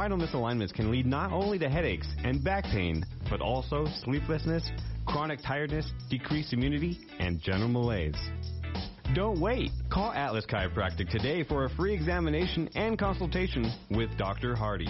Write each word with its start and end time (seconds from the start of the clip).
Spinal 0.00 0.16
misalignments 0.16 0.72
can 0.72 0.90
lead 0.90 1.04
not 1.04 1.30
only 1.30 1.58
to 1.58 1.68
headaches 1.68 2.08
and 2.24 2.42
back 2.42 2.64
pain, 2.64 3.04
but 3.28 3.42
also 3.42 3.84
sleeplessness, 4.02 4.66
chronic 5.04 5.40
tiredness, 5.46 5.92
decreased 6.08 6.54
immunity, 6.54 6.98
and 7.18 7.38
general 7.42 7.68
malaise. 7.68 8.16
Don't 9.14 9.38
wait. 9.38 9.70
Call 9.90 10.10
Atlas 10.12 10.46
Chiropractic 10.46 11.10
today 11.10 11.44
for 11.44 11.66
a 11.66 11.68
free 11.68 11.92
examination 11.92 12.70
and 12.76 12.98
consultation 12.98 13.70
with 13.90 14.08
Dr. 14.16 14.56
Hardy. 14.56 14.88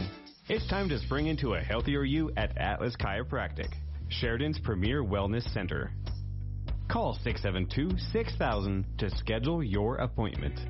It's 0.48 0.68
time 0.68 0.88
to 0.90 0.98
spring 1.00 1.26
into 1.26 1.54
a 1.54 1.60
healthier 1.60 2.04
you 2.04 2.30
at 2.36 2.56
Atlas 2.56 2.94
Chiropractic, 2.94 3.74
Sheridan's 4.10 4.60
premier 4.60 5.02
wellness 5.02 5.42
center. 5.52 5.90
Call 6.88 7.14
672 7.24 7.98
6000 8.12 8.86
to 8.98 9.10
schedule 9.16 9.60
your 9.60 9.96
appointment. 9.96 10.60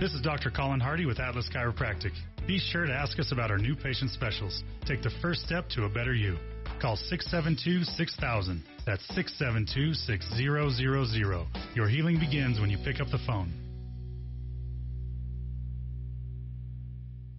This 0.00 0.12
is 0.12 0.20
Dr. 0.20 0.50
Colin 0.50 0.80
Hardy 0.80 1.06
with 1.06 1.20
Atlas 1.20 1.48
Chiropractic. 1.54 2.10
Be 2.48 2.58
sure 2.58 2.84
to 2.84 2.92
ask 2.92 3.18
us 3.20 3.30
about 3.30 3.52
our 3.52 3.58
new 3.58 3.76
patient 3.76 4.10
specials. 4.10 4.64
Take 4.86 5.02
the 5.02 5.12
first 5.22 5.42
step 5.42 5.68
to 5.70 5.84
a 5.84 5.88
better 5.88 6.12
you. 6.12 6.36
Call 6.82 6.96
672 6.96 7.84
6000. 7.84 8.64
That's 8.84 9.06
672 9.14 9.94
6000. 9.94 11.46
Your 11.76 11.88
healing 11.88 12.18
begins 12.18 12.58
when 12.58 12.70
you 12.70 12.78
pick 12.84 13.00
up 13.00 13.08
the 13.12 13.20
phone. 13.24 13.63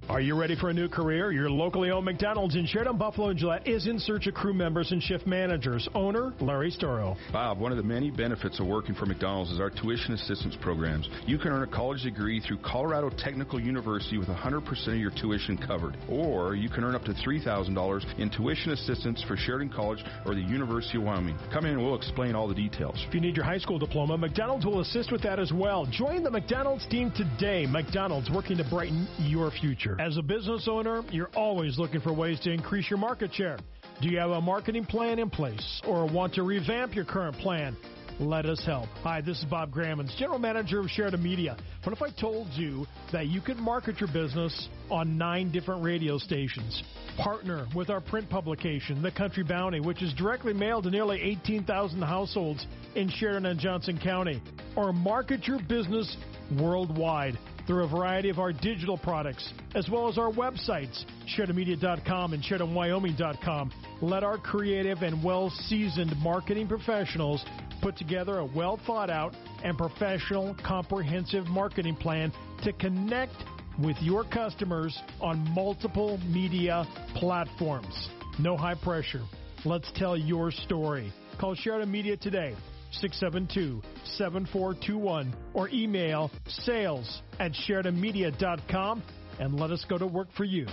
Are 0.07 0.21
you 0.21 0.39
ready 0.39 0.55
for 0.55 0.69
a 0.69 0.73
new 0.73 0.87
career? 0.87 1.31
Your 1.31 1.49
locally 1.49 1.89
owned 1.89 2.05
McDonald's 2.05 2.55
in 2.55 2.67
Sheridan, 2.67 2.95
Buffalo, 2.95 3.29
and 3.29 3.39
Gillette 3.39 3.67
is 3.67 3.87
in 3.87 3.97
search 3.97 4.27
of 4.27 4.35
crew 4.35 4.53
members 4.53 4.91
and 4.91 5.01
shift 5.01 5.25
managers. 5.25 5.89
Owner 5.95 6.31
Larry 6.39 6.71
Storo. 6.71 7.17
Bob, 7.33 7.59
one 7.59 7.71
of 7.71 7.77
the 7.77 7.83
many 7.83 8.11
benefits 8.11 8.59
of 8.59 8.67
working 8.67 8.93
for 8.93 9.07
McDonald's 9.07 9.51
is 9.51 9.59
our 9.59 9.71
tuition 9.71 10.13
assistance 10.13 10.55
programs. 10.61 11.09
You 11.25 11.39
can 11.39 11.51
earn 11.51 11.63
a 11.63 11.67
college 11.67 12.03
degree 12.03 12.39
through 12.39 12.59
Colorado 12.59 13.09
Technical 13.09 13.59
University 13.59 14.19
with 14.19 14.27
100% 14.27 14.87
of 14.87 14.95
your 14.95 15.09
tuition 15.09 15.57
covered. 15.57 15.97
Or 16.07 16.53
you 16.53 16.69
can 16.69 16.83
earn 16.83 16.93
up 16.93 17.03
to 17.05 17.13
$3,000 17.13 18.19
in 18.19 18.29
tuition 18.29 18.73
assistance 18.73 19.23
for 19.27 19.35
Sheridan 19.35 19.73
College 19.73 20.03
or 20.27 20.35
the 20.35 20.41
University 20.41 20.99
of 20.99 21.03
Wyoming. 21.05 21.35
Come 21.51 21.65
in 21.65 21.71
and 21.71 21.83
we'll 21.83 21.95
explain 21.95 22.35
all 22.35 22.47
the 22.47 22.53
details. 22.53 23.03
If 23.07 23.15
you 23.15 23.21
need 23.21 23.35
your 23.35 23.45
high 23.45 23.57
school 23.57 23.79
diploma, 23.79 24.19
McDonald's 24.19 24.67
will 24.67 24.81
assist 24.81 25.11
with 25.11 25.23
that 25.23 25.39
as 25.39 25.51
well. 25.51 25.87
Join 25.87 26.21
the 26.21 26.31
McDonald's 26.31 26.85
team 26.85 27.11
today. 27.17 27.65
McDonald's 27.65 28.29
working 28.29 28.57
to 28.57 28.63
brighten 28.69 29.07
your 29.17 29.49
future. 29.49 29.94
As 29.97 30.17
a 30.17 30.21
business 30.21 30.67
owner, 30.69 31.03
you're 31.09 31.31
always 31.35 31.79
looking 31.79 32.01
for 32.01 32.11
ways 32.11 32.37
to 32.41 32.51
increase 32.51 32.89
your 32.89 32.99
market 32.99 33.33
share. 33.33 33.57
Do 34.01 34.09
you 34.09 34.17
have 34.17 34.31
a 34.31 34.41
marketing 34.41 34.85
plan 34.85 35.19
in 35.19 35.29
place 35.29 35.81
or 35.87 36.05
want 36.05 36.33
to 36.33 36.43
revamp 36.43 36.93
your 36.93 37.05
current 37.05 37.37
plan? 37.37 37.77
Let 38.19 38.45
us 38.45 38.61
help. 38.65 38.87
Hi, 39.03 39.21
this 39.21 39.39
is 39.39 39.45
Bob 39.45 39.71
Grammons, 39.71 40.13
General 40.19 40.39
Manager 40.39 40.81
of 40.81 40.89
Sheridan 40.89 41.23
Media. 41.23 41.55
What 41.83 41.95
if 41.95 42.01
I 42.01 42.09
told 42.11 42.49
you 42.53 42.85
that 43.13 43.27
you 43.27 43.39
could 43.39 43.57
market 43.57 44.01
your 44.01 44.11
business 44.11 44.67
on 44.91 45.17
nine 45.17 45.49
different 45.49 45.81
radio 45.81 46.17
stations? 46.17 46.83
Partner 47.17 47.65
with 47.73 47.89
our 47.89 48.01
print 48.01 48.29
publication, 48.29 49.01
The 49.01 49.11
Country 49.11 49.43
Bounty, 49.43 49.79
which 49.79 50.01
is 50.01 50.13
directly 50.13 50.53
mailed 50.53 50.83
to 50.83 50.91
nearly 50.91 51.21
18,000 51.21 52.01
households 52.01 52.67
in 52.95 53.09
Sheridan 53.09 53.45
and 53.45 53.59
Johnson 53.59 53.97
County. 53.97 54.41
Or 54.75 54.91
market 54.91 55.47
your 55.47 55.59
business 55.69 56.17
worldwide 56.59 57.37
through 57.67 57.83
a 57.83 57.87
variety 57.87 58.29
of 58.29 58.39
our 58.39 58.53
digital 58.53 58.97
products, 58.97 59.51
as 59.73 59.89
well 59.89 60.07
as 60.07 60.17
our 60.17 60.31
websites, 60.31 61.03
SheridanMedia.com 61.35 62.33
and 62.33 62.43
SheridanWyoming.com. 62.43 63.71
Let 64.01 64.23
our 64.23 64.37
creative 64.37 65.01
and 65.01 65.23
well 65.23 65.49
seasoned 65.49 66.15
marketing 66.19 66.67
professionals 66.67 67.43
put 67.81 67.97
together 67.97 68.39
a 68.39 68.45
well 68.45 68.79
thought 68.85 69.09
out 69.09 69.35
and 69.63 69.77
professional, 69.77 70.55
comprehensive 70.65 71.47
marketing 71.47 71.95
plan 71.95 72.31
to 72.63 72.73
connect 72.73 73.35
with 73.79 73.97
your 74.01 74.23
customers 74.23 74.97
on 75.19 75.39
multiple 75.53 76.17
media 76.27 76.85
platforms. 77.15 78.09
No 78.39 78.55
high 78.55 78.75
pressure. 78.75 79.23
Let's 79.65 79.91
tell 79.95 80.15
your 80.15 80.51
story. 80.51 81.11
Call 81.39 81.55
Sheridan 81.55 81.91
Media 81.91 82.15
today. 82.15 82.55
672-7421 83.03 85.33
or 85.53 85.69
email 85.69 86.31
sales 86.47 87.21
at 87.39 87.53
SheridanMedia.com 87.53 89.03
and 89.39 89.59
let 89.59 89.71
us 89.71 89.83
go 89.89 89.97
to 89.97 90.05
work 90.07 90.27
for 90.35 90.43
you. 90.43 90.67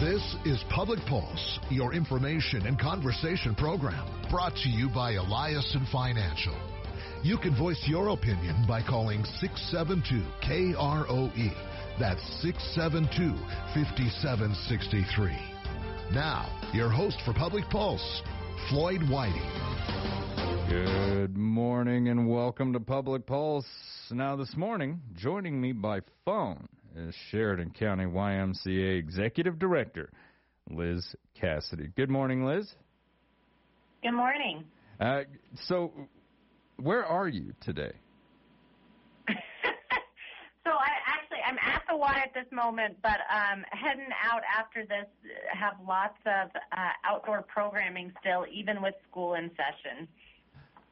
This 0.00 0.36
is 0.44 0.62
Public 0.68 0.98
Pulse, 1.06 1.58
your 1.70 1.94
information 1.94 2.66
and 2.66 2.78
conversation 2.78 3.54
program, 3.54 4.06
brought 4.30 4.54
to 4.56 4.68
you 4.68 4.90
by 4.90 5.14
Eliason 5.14 5.90
Financial. 5.90 6.54
You 7.22 7.38
can 7.38 7.56
voice 7.56 7.82
your 7.86 8.10
opinion 8.10 8.66
by 8.68 8.82
calling 8.82 9.24
672 9.40 10.22
KROE. 10.46 11.54
That's 11.98 12.20
672 12.42 13.34
5763. 13.74 15.55
Now, 16.12 16.48
your 16.72 16.88
host 16.88 17.20
for 17.24 17.34
Public 17.34 17.68
Pulse, 17.68 18.22
Floyd 18.70 19.02
Whiting. 19.10 19.42
Good 20.68 21.36
morning 21.36 22.08
and 22.08 22.28
welcome 22.28 22.72
to 22.74 22.80
Public 22.80 23.26
Pulse. 23.26 23.66
Now, 24.12 24.36
this 24.36 24.56
morning, 24.56 25.00
joining 25.16 25.60
me 25.60 25.72
by 25.72 26.00
phone 26.24 26.68
is 26.94 27.12
Sheridan 27.30 27.70
County 27.70 28.04
YMCA 28.04 28.98
Executive 28.98 29.58
Director 29.58 30.10
Liz 30.70 31.04
Cassidy. 31.38 31.88
Good 31.96 32.08
morning, 32.08 32.46
Liz. 32.46 32.72
Good 34.02 34.12
morning. 34.12 34.64
Uh, 35.00 35.22
so, 35.66 35.92
where 36.76 37.04
are 37.04 37.28
you 37.28 37.52
today? 37.60 37.92
So 40.66 40.72
I 40.72 40.90
actually 41.06 41.38
I'm 41.46 41.58
at 41.58 41.82
the 41.88 41.96
Y 41.96 42.22
at 42.24 42.34
this 42.34 42.50
moment, 42.52 42.96
but 43.02 43.20
um, 43.32 43.64
heading 43.70 44.10
out 44.24 44.42
after 44.58 44.84
this. 44.84 45.06
Have 45.52 45.74
lots 45.86 46.18
of 46.26 46.50
uh, 46.72 46.90
outdoor 47.04 47.42
programming 47.42 48.12
still, 48.20 48.44
even 48.52 48.82
with 48.82 48.94
school 49.08 49.34
in 49.34 49.50
session. 49.50 50.08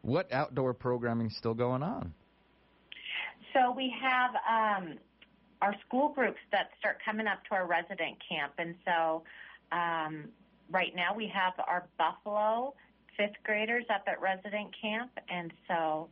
What 0.02 0.32
outdoor 0.32 0.74
programming 0.74 1.26
is 1.26 1.36
still 1.36 1.54
going 1.54 1.82
on? 1.82 2.14
So 3.52 3.72
we 3.72 3.92
have 4.00 4.30
um, 4.48 4.94
our 5.60 5.74
school 5.86 6.10
groups 6.10 6.38
that 6.52 6.70
start 6.78 6.98
coming 7.04 7.26
up 7.26 7.44
to 7.50 7.54
our 7.56 7.66
resident 7.66 8.16
camp, 8.28 8.52
and 8.58 8.74
so 8.84 9.22
um, 9.72 10.28
right 10.70 10.94
now 10.94 11.14
we 11.14 11.26
have 11.34 11.52
our 11.66 11.86
Buffalo 11.98 12.74
fifth 13.16 13.36
graders 13.44 13.84
up 13.94 14.04
at 14.06 14.20
resident 14.20 14.74
camp, 14.80 15.10
and 15.28 15.52
so 15.68 16.08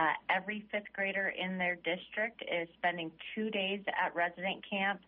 uh, 0.00 0.12
every 0.34 0.64
fifth 0.72 0.92
grader 0.94 1.32
in 1.38 1.58
their 1.58 1.76
district 1.76 2.42
is 2.42 2.68
spending 2.78 3.10
two 3.34 3.50
days 3.50 3.80
at 3.88 4.14
resident 4.14 4.64
camp. 4.68 5.00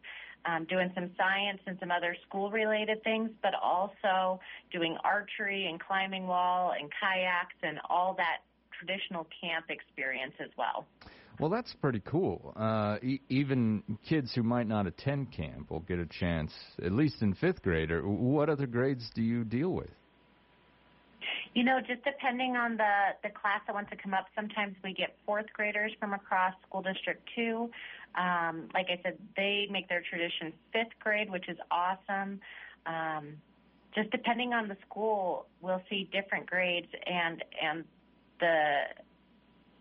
Um, 0.45 0.67
doing 0.69 0.91
some 0.97 1.09
science 1.17 1.61
and 1.69 1.79
some 1.79 1.93
other 1.93 2.17
school 2.27 2.51
related 2.51 3.05
things, 3.05 3.31
but 3.45 3.53
also 3.63 4.41
doing 4.73 4.97
archery 5.05 5.69
and 5.69 5.79
climbing 5.79 6.27
wall 6.27 6.73
and 6.77 6.91
kayaks 7.01 7.55
and 7.63 7.79
all 7.89 8.15
that 8.19 8.39
traditional 8.77 9.25
camp 9.41 9.67
experience 9.69 10.35
as 10.41 10.51
well. 10.59 10.85
Well, 11.39 11.49
that's 11.49 11.73
pretty 11.75 12.03
cool. 12.05 12.53
Uh, 12.57 12.99
e- 13.05 13.21
even 13.29 13.85
kids 14.09 14.35
who 14.35 14.43
might 14.43 14.67
not 14.67 14.89
attend 14.89 15.31
camp 15.31 15.71
will 15.71 15.81
get 15.81 16.01
a 16.01 16.07
chance, 16.07 16.53
at 16.85 16.91
least 16.91 17.23
in 17.23 17.35
fifth 17.35 17.63
grade. 17.63 17.93
Or 17.93 18.03
what 18.03 18.49
other 18.49 18.67
grades 18.67 19.09
do 19.15 19.23
you 19.23 19.45
deal 19.45 19.71
with? 19.71 19.91
You 21.55 21.65
know, 21.65 21.81
just 21.81 22.03
depending 22.05 22.57
on 22.57 22.77
the 22.77 23.15
the 23.23 23.29
class 23.29 23.61
that 23.67 23.75
wants 23.75 23.91
to 23.91 23.97
come 23.97 24.15
up, 24.15 24.27
sometimes 24.35 24.75
we 24.83 24.95
get 24.95 25.17
fourth 25.27 25.47
graders 25.53 25.93
from 26.01 26.15
across 26.15 26.55
school 26.67 26.83
district 26.83 27.29
two. 27.35 27.71
Um, 28.15 28.69
like 28.75 28.87
I 28.89 29.01
said, 29.03 29.19
they 29.37 29.69
make 29.71 29.89
their 29.89 30.03
tradition 30.03 30.53
fifth 30.73 30.99
grade, 31.01 31.31
which 31.31 31.49
is 31.49 31.59
awesome. 31.71 32.41
Um, 32.87 33.35
just 33.95 34.11
depending 34.11 34.55
on 34.55 34.69
the 34.69 34.77
school, 34.87 35.47
we'll 35.61 35.83
see 35.91 36.09
different 36.11 36.47
grades, 36.47 36.89
and 37.07 37.45
and 37.63 37.85
the 38.41 38.83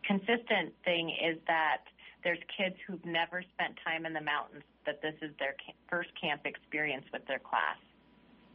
consistent 0.05 0.73
thing 0.83 1.09
is 1.09 1.37
that 1.47 1.83
there's 2.23 2.39
kids 2.57 2.75
who've 2.85 3.03
never 3.05 3.43
spent 3.53 3.75
time 3.85 4.05
in 4.05 4.13
the 4.13 4.21
mountains 4.21 4.63
that 4.85 5.01
this 5.01 5.15
is 5.21 5.31
their 5.39 5.55
first 5.89 6.09
camp 6.19 6.41
experience 6.45 7.05
with 7.11 7.25
their 7.27 7.39
class. 7.39 7.77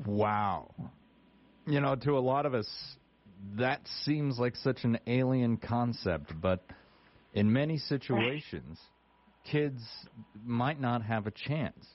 Wow. 0.04 0.72
You 1.66 1.80
know, 1.80 1.96
to 1.96 2.16
a 2.16 2.20
lot 2.20 2.46
of 2.46 2.54
us, 2.54 2.96
that 3.58 3.80
seems 4.04 4.38
like 4.38 4.56
such 4.56 4.84
an 4.84 4.98
alien 5.06 5.56
concept, 5.56 6.32
but 6.40 6.64
in 7.34 7.52
many 7.52 7.78
situations, 7.78 8.78
kids 9.50 9.82
might 10.44 10.80
not 10.80 11.02
have 11.02 11.26
a 11.26 11.30
chance 11.30 11.86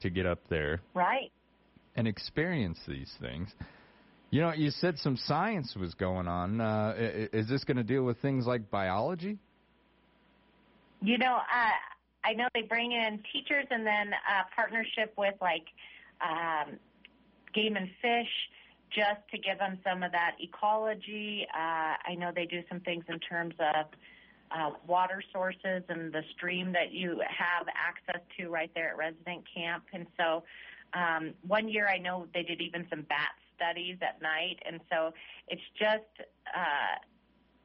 to 0.00 0.10
get 0.10 0.26
up 0.26 0.40
there. 0.48 0.80
Right. 0.94 1.30
And 1.96 2.06
experience 2.06 2.78
these 2.86 3.12
things. 3.20 3.48
You 4.30 4.42
know, 4.42 4.52
you 4.52 4.70
said 4.70 4.98
some 4.98 5.16
science 5.16 5.74
was 5.78 5.94
going 5.94 6.28
on. 6.28 6.60
Uh, 6.60 6.94
is 7.32 7.48
this 7.48 7.64
going 7.64 7.76
to 7.78 7.84
deal 7.84 8.02
with 8.02 8.18
things 8.20 8.46
like 8.46 8.70
biology? 8.70 9.38
You 11.00 11.18
know, 11.18 11.36
uh, 11.36 11.70
I 12.24 12.32
know 12.34 12.48
they 12.54 12.62
bring 12.62 12.92
in 12.92 13.20
teachers 13.32 13.66
and 13.70 13.86
then 13.86 14.12
a 14.12 14.54
partnership 14.54 15.14
with 15.16 15.34
like 15.40 15.64
um, 16.20 16.76
Game 17.54 17.76
and 17.76 17.88
Fish 18.02 18.28
just 18.90 19.20
to 19.30 19.38
give 19.38 19.58
them 19.58 19.78
some 19.84 20.02
of 20.02 20.12
that 20.12 20.36
ecology. 20.40 21.46
Uh, 21.52 21.94
I 22.06 22.14
know 22.16 22.30
they 22.34 22.46
do 22.46 22.62
some 22.68 22.80
things 22.80 23.04
in 23.08 23.18
terms 23.20 23.54
of 23.58 23.86
uh, 24.50 24.70
water 24.86 25.22
sources 25.32 25.82
and 25.88 26.12
the 26.12 26.22
stream 26.36 26.72
that 26.72 26.92
you 26.92 27.20
have 27.28 27.66
access 27.74 28.22
to 28.38 28.48
right 28.48 28.70
there 28.74 28.90
at 28.90 28.96
resident 28.96 29.44
camp. 29.52 29.84
And 29.92 30.06
so 30.16 30.44
um, 30.94 31.34
one 31.46 31.68
year 31.68 31.88
I 31.88 31.98
know 31.98 32.26
they 32.32 32.42
did 32.42 32.60
even 32.60 32.86
some 32.88 33.02
bat 33.02 33.32
studies 33.56 33.98
at 34.02 34.22
night. 34.22 34.60
And 34.66 34.80
so 34.90 35.12
it's 35.48 35.62
just, 35.78 36.28
uh, 36.54 36.98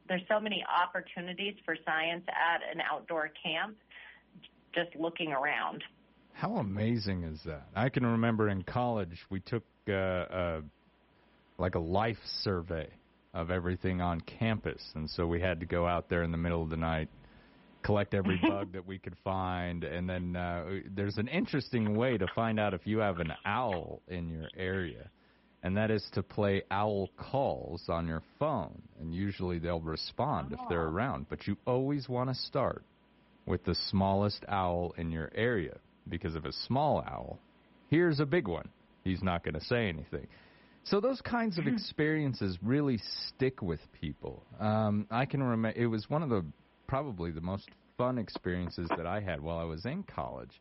there's 0.08 0.24
so 0.28 0.40
many 0.40 0.66
opportunities 0.68 1.56
for 1.66 1.78
science 1.86 2.26
at 2.30 2.62
an 2.74 2.82
outdoor 2.82 3.32
camp 3.44 3.78
just 4.74 4.96
looking 4.96 5.32
around. 5.32 5.84
How 6.34 6.56
amazing 6.58 7.24
is 7.24 7.42
that? 7.46 7.68
I 7.76 7.90
can 7.90 8.06
remember 8.06 8.50
in 8.50 8.64
college 8.64 9.26
we 9.30 9.42
took 9.42 9.64
uh, 9.88 9.92
uh, 9.92 10.62
like 11.62 11.76
a 11.76 11.80
life 11.80 12.18
survey 12.42 12.90
of 13.34 13.50
everything 13.50 14.02
on 14.02 14.20
campus, 14.22 14.82
and 14.96 15.10
so 15.10 15.26
we 15.26 15.40
had 15.40 15.60
to 15.62 15.66
go 15.66 15.88
out 15.88 16.10
there 16.10 16.24
in 16.24 16.32
the 16.32 16.38
middle 16.38 16.62
of 16.62 16.70
the 16.70 16.78
night, 16.78 17.08
collect 17.84 18.14
every 18.14 18.42
bug 18.48 18.74
that 18.74 18.86
we 18.86 19.00
could 19.00 19.16
find, 19.24 19.84
and 19.84 20.10
then 20.10 20.36
uh, 20.36 20.66
there's 20.94 21.18
an 21.18 21.30
interesting 21.30 21.96
way 21.96 22.18
to 22.18 22.28
find 22.36 22.60
out 22.60 22.74
if 22.74 22.82
you 22.86 22.98
have 22.98 23.20
an 23.20 23.32
owl 23.46 24.02
in 24.10 24.28
your 24.28 24.50
area. 24.58 25.10
And 25.64 25.78
that 25.78 25.92
is 25.92 26.04
to 26.14 26.24
play 26.24 26.64
owl 26.72 27.10
calls 27.18 27.84
on 27.88 28.08
your 28.08 28.24
phone. 28.40 28.82
And 29.00 29.14
usually 29.14 29.60
they'll 29.60 29.80
respond 29.80 30.48
oh. 30.52 30.56
if 30.56 30.70
they're 30.70 30.88
around. 30.88 31.28
But 31.30 31.46
you 31.46 31.56
always 31.68 32.10
want 32.10 32.32
to 32.32 32.36
start 32.36 32.84
with 33.46 33.64
the 33.64 33.76
smallest 33.90 34.44
owl 34.48 34.96
in 34.98 35.12
your 35.12 35.32
area 35.36 35.78
because 36.10 36.36
if 36.36 36.46
a 36.46 36.54
small 36.66 37.04
owl 37.08 37.38
hears 37.90 38.20
a 38.20 38.26
big 38.26 38.48
one, 38.48 38.70
he's 39.04 39.22
not 39.22 39.44
going 39.44 39.54
to 39.54 39.64
say 39.66 39.88
anything. 39.88 40.28
So 40.84 41.00
those 41.00 41.22
kinds 41.22 41.58
of 41.58 41.66
hmm. 41.66 41.74
experiences 41.74 42.58
really 42.62 43.00
stick 43.28 43.62
with 43.62 43.80
people. 44.00 44.44
Um, 44.60 45.08
I 45.12 45.26
can 45.26 45.42
remember 45.44 45.80
it 45.80 45.88
was 45.88 46.10
one 46.10 46.24
of 46.24 46.30
the 46.30 46.44
probably 46.88 47.32
the 47.32 47.42
most 47.42 47.70
fun 47.98 48.18
experiences 48.18 48.90
that 48.98 49.06
I 49.06 49.20
had 49.22 49.42
while 49.42 49.58
I 49.58 49.64
was 49.64 49.86
in 49.86 50.04
college. 50.04 50.60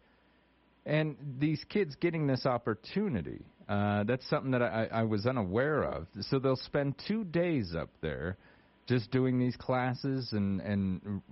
And 0.87 1.17
these 1.39 1.65
kids 1.69 1.95
getting 2.01 2.27
this 2.27 2.47
opportunity, 2.47 3.43
uh, 3.69 4.05
that's 4.05 4.29
something 4.29 4.51
that 4.53 4.63
I, 4.63 4.89
I 4.93 5.03
was 5.03 5.27
unaware 5.27 5.85
of. 5.85 6.07
So 6.21 6.39
they'll 6.39 6.57
spend 6.57 6.95
two 7.07 7.25
days 7.25 7.75
up 7.75 7.91
there 8.01 8.37
just 8.87 9.11
doing 9.11 9.39
these 9.39 9.57
classes 9.57 10.33
and, 10.33 10.61
and 10.61 11.23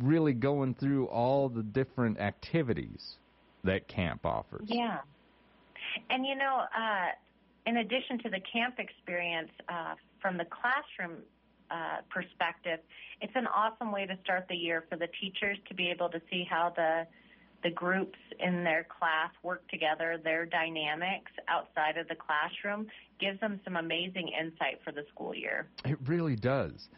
really 0.00 0.32
going 0.34 0.74
through 0.74 1.06
all 1.06 1.48
the 1.48 1.62
different 1.62 2.18
activities 2.18 3.16
that 3.64 3.88
camp 3.88 4.24
offers. 4.24 4.66
Yeah. 4.66 4.98
And 6.10 6.26
you 6.26 6.34
know, 6.34 6.62
uh, 6.76 7.08
in 7.66 7.78
addition 7.78 8.18
to 8.20 8.30
the 8.30 8.40
camp 8.52 8.76
experience, 8.78 9.50
uh, 9.68 9.94
from 10.20 10.36
the 10.38 10.46
classroom 10.46 11.22
uh, 11.70 11.98
perspective, 12.08 12.78
it's 13.20 13.32
an 13.34 13.46
awesome 13.46 13.92
way 13.92 14.06
to 14.06 14.16
start 14.22 14.46
the 14.48 14.54
year 14.54 14.84
for 14.88 14.96
the 14.96 15.08
teachers 15.20 15.58
to 15.68 15.74
be 15.74 15.90
able 15.90 16.08
to 16.08 16.20
see 16.30 16.44
how 16.48 16.72
the 16.74 17.06
the 17.62 17.70
groups 17.70 18.18
in 18.38 18.62
their 18.62 18.86
class 18.98 19.30
work 19.42 19.66
together, 19.68 20.20
their 20.22 20.46
dynamics 20.46 21.32
outside 21.48 21.96
of 21.96 22.06
the 22.06 22.14
classroom 22.14 22.86
gives 23.18 23.40
them 23.40 23.58
some 23.64 23.76
amazing 23.76 24.28
insight 24.28 24.78
for 24.84 24.92
the 24.92 25.02
school 25.12 25.34
year. 25.34 25.66
It 25.84 25.98
really 26.06 26.36
does. 26.36 26.88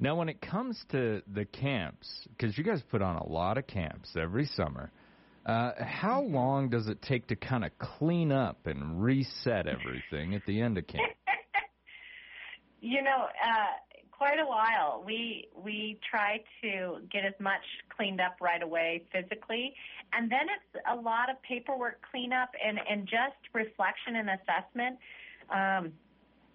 Now, 0.00 0.16
when 0.16 0.28
it 0.28 0.40
comes 0.40 0.84
to 0.90 1.22
the 1.32 1.44
camps, 1.44 2.26
because 2.36 2.58
you 2.58 2.64
guys 2.64 2.82
put 2.90 3.00
on 3.00 3.16
a 3.16 3.26
lot 3.26 3.58
of 3.58 3.66
camps 3.66 4.10
every 4.16 4.46
summer, 4.46 4.90
uh, 5.48 5.72
how 5.82 6.20
long 6.20 6.68
does 6.68 6.88
it 6.88 7.00
take 7.00 7.26
to 7.28 7.36
kind 7.36 7.64
of 7.64 7.70
clean 7.78 8.30
up 8.30 8.66
and 8.66 9.02
reset 9.02 9.66
everything 9.66 10.34
at 10.34 10.44
the 10.46 10.60
end 10.60 10.76
of 10.76 10.86
camp? 10.86 11.10
you 12.80 13.02
know, 13.02 13.24
uh, 13.42 13.98
quite 14.10 14.38
a 14.38 14.46
while. 14.46 15.02
We 15.06 15.48
we 15.56 15.98
try 16.10 16.42
to 16.62 16.98
get 17.10 17.24
as 17.24 17.32
much 17.40 17.62
cleaned 17.96 18.20
up 18.20 18.36
right 18.42 18.62
away 18.62 19.04
physically, 19.10 19.74
and 20.12 20.30
then 20.30 20.48
it's 20.50 20.84
a 20.92 20.96
lot 21.00 21.30
of 21.30 21.40
paperwork 21.42 22.02
cleanup 22.10 22.50
and 22.62 22.78
and 22.86 23.06
just 23.06 23.38
reflection 23.54 24.16
and 24.16 24.28
assessment. 24.28 24.98
Um, 25.48 25.92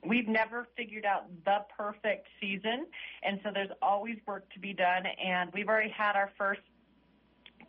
we've 0.07 0.27
never 0.27 0.67
figured 0.77 1.05
out 1.05 1.23
the 1.45 1.65
perfect 1.75 2.27
season, 2.39 2.85
and 3.23 3.39
so 3.43 3.49
there's 3.51 3.71
always 3.81 4.17
work 4.27 4.47
to 4.53 4.59
be 4.59 4.73
done. 4.73 5.03
And 5.05 5.51
we've 5.51 5.67
already 5.67 5.89
had 5.89 6.15
our 6.15 6.31
first 6.37 6.61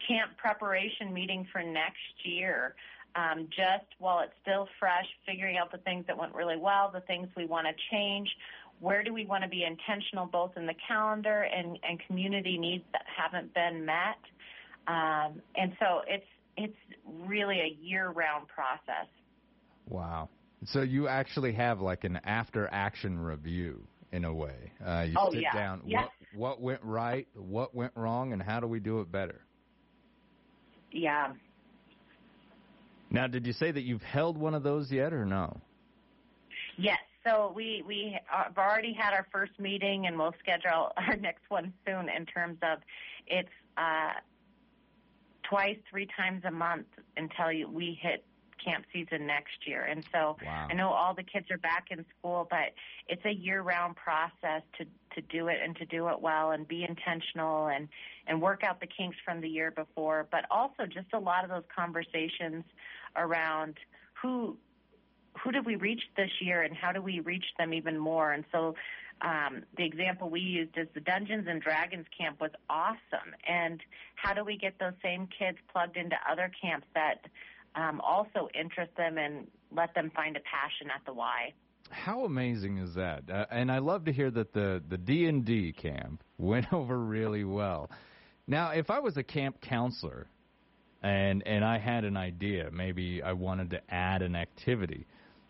camp 0.06 0.36
preparation 0.36 1.12
meeting 1.12 1.46
for 1.52 1.62
next 1.62 2.24
year. 2.24 2.74
Um, 3.16 3.46
just 3.48 3.86
while 3.98 4.20
it's 4.20 4.32
still 4.42 4.66
fresh, 4.80 5.06
figuring 5.24 5.56
out 5.56 5.70
the 5.70 5.78
things 5.78 6.04
that 6.08 6.18
went 6.18 6.34
really 6.34 6.56
well, 6.56 6.90
the 6.92 7.00
things 7.02 7.28
we 7.36 7.46
want 7.46 7.66
to 7.68 7.72
change, 7.92 8.28
where 8.80 9.04
do 9.04 9.14
we 9.14 9.24
want 9.24 9.44
to 9.44 9.48
be 9.48 9.64
intentional 9.64 10.26
both 10.26 10.56
in 10.56 10.66
the 10.66 10.74
calendar 10.88 11.42
and, 11.42 11.78
and 11.88 12.00
community 12.08 12.58
needs 12.58 12.82
that 12.92 13.02
haven't 13.06 13.54
been 13.54 13.84
met. 13.84 14.18
Um, 14.88 15.40
and 15.56 15.76
so 15.78 16.00
it's 16.08 16.26
it's 16.56 16.76
really 17.26 17.60
a 17.60 17.76
year-round 17.80 18.48
process. 18.48 19.08
Wow. 19.88 20.28
So 20.64 20.82
you 20.82 21.08
actually 21.08 21.52
have 21.52 21.80
like 21.80 22.04
an 22.04 22.20
after 22.24 22.68
action 22.72 23.18
review 23.18 23.86
in 24.12 24.24
a 24.24 24.32
way. 24.32 24.72
Uh, 24.84 25.06
you 25.08 25.14
oh, 25.18 25.30
sit 25.32 25.42
yeah. 25.42 25.52
down. 25.52 25.82
Yes. 25.84 26.08
What, 26.34 26.60
what 26.60 26.60
went 26.60 26.80
right? 26.82 27.28
What 27.34 27.74
went 27.74 27.92
wrong? 27.96 28.32
And 28.32 28.42
how 28.42 28.60
do 28.60 28.66
we 28.66 28.80
do 28.80 29.00
it 29.00 29.10
better? 29.10 29.43
Yeah. 30.94 31.32
Now, 33.10 33.26
did 33.26 33.46
you 33.46 33.52
say 33.52 33.70
that 33.70 33.82
you've 33.82 34.02
held 34.02 34.38
one 34.38 34.54
of 34.54 34.62
those 34.62 34.90
yet, 34.90 35.12
or 35.12 35.26
no? 35.26 35.60
Yes. 36.78 36.98
So 37.26 37.52
we 37.54 37.82
we 37.86 38.18
have 38.26 38.56
already 38.56 38.92
had 38.92 39.12
our 39.12 39.26
first 39.32 39.58
meeting, 39.58 40.06
and 40.06 40.18
we'll 40.18 40.34
schedule 40.38 40.92
our 40.96 41.16
next 41.16 41.42
one 41.48 41.72
soon. 41.86 42.08
In 42.08 42.26
terms 42.26 42.58
of, 42.62 42.78
it's 43.26 43.48
uh, 43.76 44.12
twice, 45.42 45.78
three 45.90 46.08
times 46.16 46.42
a 46.44 46.50
month 46.50 46.86
until 47.16 47.50
you, 47.50 47.68
we 47.68 47.98
hit 48.00 48.24
camp 48.64 48.84
season 48.92 49.26
next 49.26 49.66
year. 49.66 49.82
And 49.82 50.04
so 50.12 50.36
wow. 50.44 50.68
I 50.70 50.74
know 50.74 50.90
all 50.90 51.14
the 51.14 51.22
kids 51.22 51.50
are 51.50 51.58
back 51.58 51.88
in 51.90 52.04
school, 52.18 52.46
but 52.50 52.72
it's 53.08 53.24
a 53.24 53.32
year-round 53.32 53.96
process 53.96 54.62
to 54.78 54.86
to 55.14 55.20
do 55.22 55.46
it 55.48 55.58
and 55.62 55.76
to 55.76 55.86
do 55.86 56.08
it 56.08 56.20
well 56.20 56.50
and 56.50 56.66
be 56.66 56.84
intentional 56.84 57.68
and 57.68 57.88
and 58.26 58.40
work 58.40 58.64
out 58.64 58.80
the 58.80 58.86
kinks 58.86 59.16
from 59.24 59.40
the 59.40 59.48
year 59.48 59.70
before, 59.70 60.26
but 60.30 60.44
also 60.50 60.86
just 60.86 61.12
a 61.12 61.18
lot 61.18 61.44
of 61.44 61.50
those 61.50 61.64
conversations 61.74 62.64
around 63.16 63.74
who 64.20 64.56
who 65.42 65.50
did 65.50 65.66
we 65.66 65.76
reach 65.76 66.02
this 66.16 66.30
year 66.40 66.62
and 66.62 66.76
how 66.76 66.92
do 66.92 67.02
we 67.02 67.20
reach 67.20 67.46
them 67.58 67.74
even 67.74 67.98
more? 67.98 68.32
And 68.32 68.44
so 68.52 68.74
um, 69.22 69.62
the 69.76 69.84
example 69.84 70.28
we 70.28 70.40
used 70.40 70.76
is 70.76 70.86
the 70.94 71.00
Dungeons 71.00 71.46
and 71.48 71.60
Dragons 71.60 72.06
camp 72.16 72.40
was 72.40 72.50
awesome. 72.68 73.34
And 73.46 73.80
how 74.16 74.34
do 74.34 74.44
we 74.44 74.56
get 74.56 74.78
those 74.78 74.92
same 75.02 75.28
kids 75.38 75.58
plugged 75.72 75.96
into 75.96 76.16
other 76.30 76.50
camps 76.60 76.86
that 76.94 77.26
um, 77.74 78.00
also 78.00 78.48
interest 78.58 78.92
them 78.96 79.18
and 79.18 79.46
let 79.74 79.94
them 79.94 80.10
find 80.14 80.36
a 80.36 80.40
passion 80.40 80.88
at 80.94 81.04
the 81.06 81.12
Y. 81.12 81.52
How 81.90 82.24
amazing 82.24 82.78
is 82.78 82.94
that? 82.94 83.28
Uh, 83.30 83.46
and 83.50 83.70
I 83.70 83.78
love 83.78 84.06
to 84.06 84.12
hear 84.12 84.30
that 84.30 84.52
the 84.52 84.82
the 84.88 84.96
D 84.98 85.26
and 85.26 85.44
D 85.44 85.72
camp 85.72 86.22
went 86.38 86.72
over 86.72 86.98
really 86.98 87.44
well. 87.44 87.90
Now, 88.46 88.70
if 88.70 88.90
I 88.90 89.00
was 89.00 89.16
a 89.16 89.22
camp 89.22 89.60
counselor 89.60 90.26
and 91.02 91.46
and 91.46 91.64
I 91.64 91.78
had 91.78 92.04
an 92.04 92.16
idea, 92.16 92.70
maybe 92.72 93.22
I 93.22 93.32
wanted 93.32 93.70
to 93.70 93.80
add 93.88 94.22
an 94.22 94.34
activity. 94.34 95.06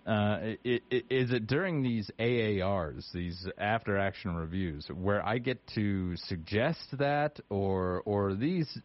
Uh, 0.06 0.38
it, 0.64 0.82
it, 0.90 1.04
is 1.08 1.32
it 1.32 1.46
during 1.46 1.82
these 1.82 2.10
AARs, 2.18 3.10
these 3.14 3.48
after 3.56 3.96
action 3.96 4.34
reviews, 4.34 4.86
where 4.92 5.24
I 5.24 5.38
get 5.38 5.66
to 5.76 6.14
suggest 6.16 6.98
that, 6.98 7.40
or 7.48 8.02
or 8.04 8.34
these 8.34 8.78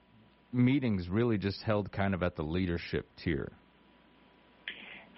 meetings 0.51 1.09
really 1.09 1.37
just 1.37 1.61
held 1.61 1.91
kind 1.91 2.13
of 2.13 2.23
at 2.23 2.35
the 2.35 2.43
leadership 2.43 3.07
tier? 3.15 3.51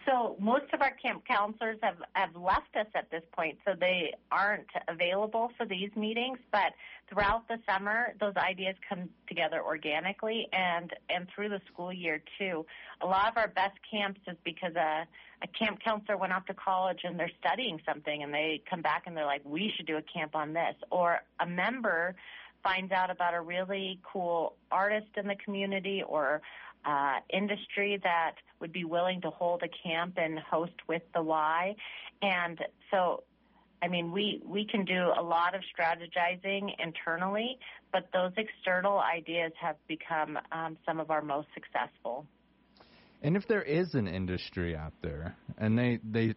So 0.06 0.36
most 0.40 0.66
of 0.74 0.82
our 0.82 0.92
camp 0.92 1.24
counselors 1.28 1.78
have, 1.84 1.98
have 2.14 2.36
left 2.36 2.76
us 2.76 2.88
at 2.96 3.12
this 3.12 3.22
point, 3.34 3.58
so 3.66 3.74
they 3.80 4.14
aren't 4.32 4.70
available 4.88 5.52
for 5.58 5.66
these 5.66 5.92
meetings. 5.96 6.40
But 6.52 6.74
throughout 7.08 7.48
the 7.48 7.58
summer, 7.70 8.14
those 8.20 8.36
ideas 8.36 8.76
come 8.90 9.10
together 9.28 9.62
organically, 9.64 10.48
and 10.54 10.92
and 11.10 11.28
through 11.34 11.50
the 11.50 11.62
school 11.72 11.94
year 11.94 12.22
too. 12.40 12.66
A 13.02 13.06
lot 13.06 13.32
of 13.32 13.38
our 13.38 13.48
best 13.50 13.78
camps 13.90 14.20
is 14.28 14.38
because 14.44 14.76
a 14.76 15.06
a 15.44 15.48
camp 15.48 15.80
counselor 15.84 16.18
went 16.18 16.34
off 16.34 16.46
to 16.46 16.54
college 16.54 17.00
and 17.04 17.20
they're 17.20 17.32
studying 17.40 17.80
something, 17.88 18.24
and 18.24 18.34
they 18.34 18.62
come 18.70 18.82
back 18.82 19.04
and 19.06 19.16
they're 19.16 19.26
like, 19.26 19.42
"We 19.46 19.72
should 19.76 19.86
do 19.86 19.98
a 19.98 20.02
camp 20.02 20.36
on 20.36 20.54
this," 20.54 20.76
or 20.90 21.20
a 21.40 21.46
member 21.46 22.16
finds 22.64 22.92
out 22.92 23.10
about 23.10 23.34
a 23.34 23.42
really 23.42 24.00
cool 24.04 24.56
artist 24.72 25.08
in 25.18 25.28
the 25.28 25.36
community 25.44 26.04
or 26.08 26.42
uh, 26.86 27.16
industry 27.32 28.00
that 28.04 28.36
would 28.60 28.74
be 28.74 28.84
willing 28.84 29.22
to 29.22 29.30
hold 29.30 29.64
a 29.64 29.88
camp 29.88 30.14
and 30.18 30.40
host 30.40 30.74
with 30.88 31.04
the 31.14 31.22
Y. 31.22 31.76
And 32.22 32.60
so, 32.90 33.24
I 33.82 33.88
mean, 33.88 34.12
we, 34.12 34.42
we 34.46 34.66
can 34.66 34.86
do 34.86 35.12
a 35.18 35.22
lot 35.22 35.56
of 35.56 35.62
strategizing 35.78 36.70
internally, 36.84 37.58
but 37.92 38.08
those 38.14 38.32
external 38.38 39.00
ideas 39.00 39.52
have 39.60 39.76
become 39.88 40.38
um, 40.52 40.78
some 40.86 41.00
of 41.00 41.12
our 41.12 41.22
most 41.22 41.48
successful. 41.54 42.26
And 43.24 43.36
if 43.36 43.48
there 43.48 43.62
is 43.62 43.94
an 43.94 44.08
industry 44.08 44.76
out 44.76 44.94
there, 45.02 45.36
and 45.60 45.78
they, 45.78 46.00
they 46.04 46.34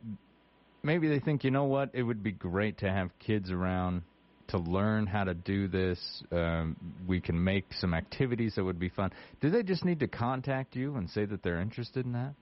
maybe 0.83 1.09
they 1.09 1.19
think, 1.19 1.43
you 1.45 1.50
know 1.50 1.64
what, 1.64 1.90
it 1.95 2.02
would 2.02 2.23
be 2.23 2.33
great 2.33 2.78
to 2.78 2.90
have 2.90 3.11
kids 3.19 3.50
around 3.50 4.02
to 4.48 4.58
learn 4.58 5.06
how 5.06 5.24
to 5.24 5.34
do 5.34 5.68
this, 5.68 6.22
um, 6.32 6.76
we 7.06 7.20
can 7.20 7.42
make 7.42 7.66
some 7.80 7.94
activities 7.94 8.54
that 8.56 8.64
would 8.64 8.78
be 8.78 8.88
fun. 8.88 9.10
Do 9.40 9.50
they 9.50 9.62
just 9.62 9.84
need 9.84 10.00
to 10.00 10.08
contact 10.08 10.76
you 10.76 10.96
and 10.96 11.08
say 11.08 11.24
that 11.24 11.42
they're 11.42 11.60
interested 11.60 12.04
in 12.04 12.12
that? 12.12 12.34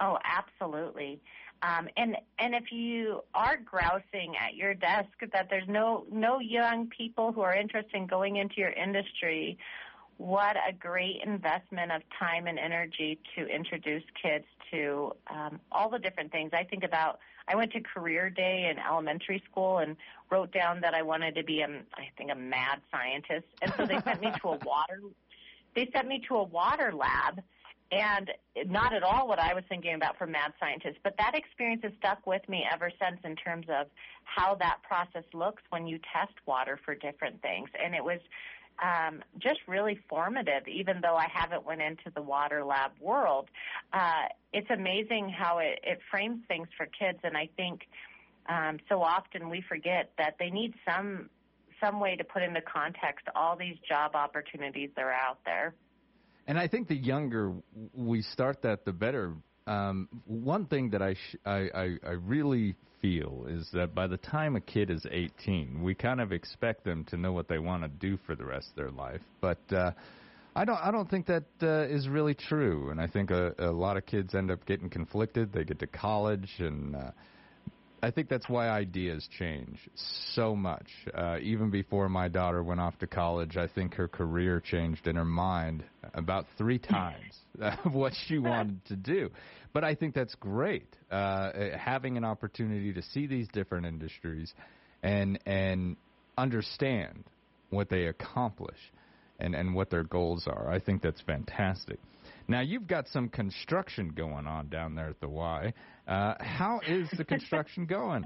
Oh, 0.00 0.18
absolutely. 0.24 1.20
Um, 1.62 1.88
and 1.96 2.16
and 2.38 2.54
if 2.54 2.70
you 2.70 3.22
are 3.34 3.56
grousing 3.56 4.34
at 4.38 4.54
your 4.54 4.74
desk 4.74 5.08
that 5.32 5.48
there's 5.48 5.66
no 5.66 6.04
no 6.12 6.38
young 6.38 6.88
people 6.88 7.32
who 7.32 7.40
are 7.40 7.54
interested 7.54 7.94
in 7.94 8.06
going 8.06 8.36
into 8.36 8.56
your 8.58 8.70
industry, 8.70 9.56
what 10.18 10.56
a 10.56 10.72
great 10.72 11.22
investment 11.24 11.92
of 11.92 12.02
time 12.18 12.46
and 12.46 12.58
energy 12.58 13.18
to 13.36 13.46
introduce 13.46 14.02
kids 14.20 14.44
to 14.70 15.12
um, 15.28 15.60
all 15.70 15.90
the 15.90 15.98
different 15.98 16.32
things. 16.32 16.50
I 16.52 16.64
think 16.64 16.84
about 16.84 17.18
I 17.48 17.54
went 17.54 17.72
to 17.72 17.80
career 17.80 18.28
day 18.28 18.68
in 18.70 18.78
elementary 18.78 19.42
school 19.50 19.78
and 19.78 19.96
wrote 20.30 20.52
down 20.52 20.80
that 20.80 20.94
I 20.94 21.02
wanted 21.02 21.34
to 21.36 21.44
be 21.44 21.60
a 21.60 21.66
I 21.66 22.08
think 22.16 22.30
a 22.32 22.34
mad 22.34 22.80
scientist, 22.90 23.46
and 23.62 23.72
so 23.76 23.86
they 23.86 24.00
sent 24.00 24.20
me 24.20 24.32
to 24.42 24.48
a 24.48 24.56
water 24.64 25.00
they 25.76 25.88
sent 25.94 26.08
me 26.08 26.22
to 26.26 26.36
a 26.36 26.42
water 26.42 26.92
lab 26.92 27.42
and 27.92 28.32
not 28.66 28.92
at 28.92 29.04
all 29.04 29.28
what 29.28 29.38
I 29.38 29.54
was 29.54 29.62
thinking 29.68 29.94
about 29.94 30.18
for 30.18 30.26
mad 30.26 30.52
scientists, 30.58 30.96
but 31.04 31.14
that 31.18 31.36
experience 31.36 31.82
has 31.84 31.92
stuck 31.98 32.26
with 32.26 32.46
me 32.48 32.66
ever 32.72 32.90
since 33.00 33.20
in 33.22 33.36
terms 33.36 33.66
of 33.68 33.86
how 34.24 34.56
that 34.56 34.78
process 34.82 35.22
looks 35.32 35.62
when 35.70 35.86
you 35.86 36.00
test 36.12 36.32
water 36.46 36.80
for 36.84 36.96
different 36.96 37.40
things. 37.42 37.68
And 37.80 37.94
it 37.94 38.02
was 38.02 38.18
um, 38.82 39.22
just 39.38 39.60
really 39.66 39.98
formative, 40.08 40.68
even 40.68 41.00
though 41.02 41.16
I 41.16 41.28
haven't 41.32 41.64
went 41.64 41.80
into 41.80 42.10
the 42.14 42.22
water 42.22 42.64
lab 42.64 42.92
world. 43.00 43.48
Uh, 43.92 44.24
it's 44.52 44.70
amazing 44.70 45.28
how 45.28 45.58
it, 45.58 45.80
it 45.82 46.00
frames 46.10 46.40
things 46.48 46.68
for 46.76 46.86
kids, 46.86 47.18
and 47.22 47.36
I 47.36 47.48
think 47.56 47.86
um, 48.48 48.78
so 48.88 49.02
often 49.02 49.48
we 49.48 49.62
forget 49.68 50.12
that 50.18 50.36
they 50.38 50.50
need 50.50 50.74
some 50.88 51.30
some 51.82 52.00
way 52.00 52.16
to 52.16 52.24
put 52.24 52.42
into 52.42 52.60
context 52.62 53.26
all 53.34 53.54
these 53.54 53.76
job 53.86 54.14
opportunities 54.14 54.88
that 54.96 55.02
are 55.04 55.12
out 55.12 55.38
there. 55.44 55.74
And 56.46 56.58
I 56.58 56.68
think 56.68 56.88
the 56.88 56.96
younger 56.96 57.52
we 57.92 58.22
start 58.22 58.62
that, 58.62 58.84
the 58.84 58.92
better. 58.92 59.34
Um, 59.66 60.08
one 60.26 60.66
thing 60.66 60.90
that 60.90 61.02
I, 61.02 61.14
sh- 61.14 61.36
I, 61.44 61.68
I 61.74 61.98
I 62.06 62.10
really 62.12 62.76
feel 63.06 63.46
is 63.48 63.68
that 63.72 63.94
by 63.94 64.06
the 64.08 64.16
time 64.16 64.56
a 64.56 64.60
kid 64.60 64.90
is 64.90 65.06
18, 65.08 65.80
we 65.80 65.94
kind 65.94 66.20
of 66.20 66.32
expect 66.32 66.84
them 66.84 67.04
to 67.04 67.16
know 67.16 67.32
what 67.32 67.46
they 67.46 67.58
want 67.58 67.82
to 67.84 67.88
do 67.88 68.18
for 68.26 68.34
the 68.34 68.44
rest 68.44 68.68
of 68.70 68.76
their 68.76 68.90
life. 68.90 69.20
But 69.40 69.60
uh, 69.70 69.92
I 70.56 70.64
don't 70.64 70.78
I 70.78 70.90
don't 70.90 71.08
think 71.08 71.26
that 71.26 71.44
uh, 71.62 71.86
is 71.86 72.08
really 72.08 72.34
true. 72.34 72.90
And 72.90 73.00
I 73.00 73.06
think 73.06 73.30
a, 73.30 73.54
a 73.58 73.70
lot 73.70 73.96
of 73.96 74.06
kids 74.06 74.34
end 74.34 74.50
up 74.50 74.66
getting 74.66 74.90
conflicted. 74.90 75.52
They 75.52 75.64
get 75.64 75.78
to 75.80 75.86
college 75.86 76.50
and. 76.58 76.96
Uh, 76.96 77.10
I 78.02 78.10
think 78.10 78.28
that's 78.28 78.48
why 78.48 78.68
ideas 78.68 79.26
change 79.38 79.78
so 80.34 80.54
much. 80.54 80.86
Uh, 81.14 81.38
even 81.40 81.70
before 81.70 82.10
my 82.10 82.28
daughter 82.28 82.62
went 82.62 82.78
off 82.78 82.96
to 82.98 83.06
college, 83.06 83.56
I 83.56 83.66
think 83.66 83.94
her 83.94 84.06
career 84.06 84.60
changed 84.60 85.08
in 85.08 85.16
her 85.16 85.24
mind 85.24 85.82
about 86.12 86.44
three 86.58 86.78
times 86.78 87.34
of 87.60 87.94
what 87.94 88.12
she 88.26 88.38
wanted 88.38 88.84
to 88.84 88.96
do. 88.96 89.30
But 89.76 89.84
I 89.84 89.94
think 89.94 90.14
that's 90.14 90.34
great. 90.36 90.88
Uh, 91.10 91.50
having 91.78 92.16
an 92.16 92.24
opportunity 92.24 92.94
to 92.94 93.02
see 93.02 93.26
these 93.26 93.46
different 93.48 93.84
industries 93.84 94.54
and 95.02 95.38
and 95.44 95.96
understand 96.38 97.24
what 97.68 97.90
they 97.90 98.06
accomplish 98.06 98.78
and, 99.38 99.54
and 99.54 99.74
what 99.74 99.90
their 99.90 100.02
goals 100.02 100.46
are. 100.46 100.70
I 100.72 100.78
think 100.78 101.02
that's 101.02 101.20
fantastic. 101.20 101.98
Now 102.48 102.62
you've 102.62 102.86
got 102.86 103.06
some 103.08 103.28
construction 103.28 104.14
going 104.16 104.46
on 104.46 104.70
down 104.70 104.94
there 104.94 105.10
at 105.10 105.20
the 105.20 105.28
Y. 105.28 105.74
Uh, 106.08 106.32
how 106.40 106.80
is 106.88 107.10
the 107.14 107.24
construction 107.34 107.84
going? 107.84 108.24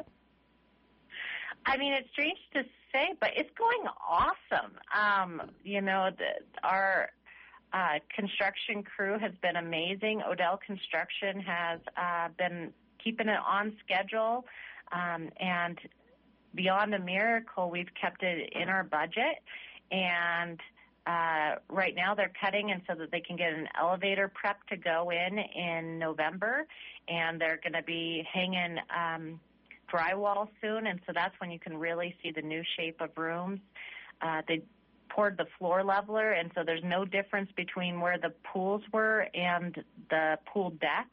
I 1.66 1.76
mean, 1.78 1.94
it's 1.94 2.10
strange 2.12 2.38
to 2.54 2.62
say, 2.92 3.08
but 3.20 3.30
it's 3.34 3.50
going 3.58 3.88
awesome. 4.08 4.76
Um, 4.96 5.50
you 5.64 5.80
know, 5.80 6.10
the, 6.16 6.44
our 6.62 7.10
uh, 7.72 7.98
construction 8.14 8.82
crew 8.82 9.18
has 9.18 9.32
been 9.42 9.56
amazing. 9.56 10.22
Odell 10.28 10.58
Construction 10.64 11.40
has 11.40 11.80
uh, 11.96 12.28
been 12.38 12.72
keeping 13.02 13.28
it 13.28 13.38
on 13.46 13.76
schedule, 13.84 14.44
um, 14.92 15.30
and 15.38 15.78
beyond 16.54 16.94
a 16.94 16.98
miracle, 16.98 17.70
we've 17.70 17.94
kept 18.00 18.22
it 18.22 18.52
in 18.52 18.68
our 18.68 18.84
budget. 18.84 19.42
And 19.90 20.60
uh, 21.06 21.56
right 21.68 21.94
now 21.94 22.14
they're 22.14 22.32
cutting 22.40 22.70
and 22.70 22.82
so 22.86 22.94
that 22.94 23.10
they 23.10 23.20
can 23.20 23.36
get 23.36 23.52
an 23.52 23.68
elevator 23.78 24.30
prep 24.32 24.66
to 24.68 24.76
go 24.76 25.10
in 25.10 25.38
in 25.38 25.98
November, 25.98 26.66
and 27.08 27.40
they're 27.40 27.60
going 27.62 27.72
to 27.72 27.82
be 27.82 28.26
hanging 28.30 28.78
um, 28.94 29.40
drywall 29.92 30.48
soon, 30.60 30.86
and 30.86 31.00
so 31.06 31.12
that's 31.14 31.34
when 31.40 31.50
you 31.50 31.58
can 31.58 31.76
really 31.76 32.14
see 32.22 32.30
the 32.30 32.42
new 32.42 32.62
shape 32.76 33.00
of 33.00 33.10
rooms. 33.16 33.60
Uh, 34.20 34.42
they 34.46 34.62
poured 35.14 35.36
the 35.36 35.46
floor 35.58 35.84
leveler, 35.84 36.32
and 36.32 36.50
so 36.54 36.62
there's 36.64 36.84
no 36.84 37.04
difference 37.04 37.50
between 37.56 38.00
where 38.00 38.18
the 38.18 38.32
pools 38.52 38.82
were 38.92 39.26
and 39.34 39.76
the 40.08 40.38
pool 40.52 40.70
deck 40.80 41.08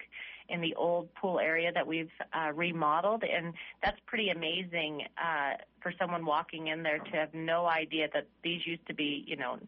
in 0.50 0.62
the 0.62 0.74
old 0.76 1.14
pool 1.16 1.40
area 1.40 1.72
that 1.74 1.86
we've 1.86 2.12
uh, 2.34 2.52
remodeled, 2.54 3.24
and 3.24 3.54
that's 3.84 4.00
pretty 4.06 4.30
amazing 4.30 5.02
uh, 5.18 5.56
for 5.82 5.94
someone 6.00 6.26
walking 6.26 6.68
in 6.68 6.84
there 6.84 7.00
to 7.00 7.12
have 7.12 7.34
no 7.34 7.66
idea 7.66 8.08
that 8.14 8.28
these 8.44 8.62
used 8.66 8.86
to 8.88 8.94
be, 8.94 9.26
you 9.28 9.36
know, 9.36 9.60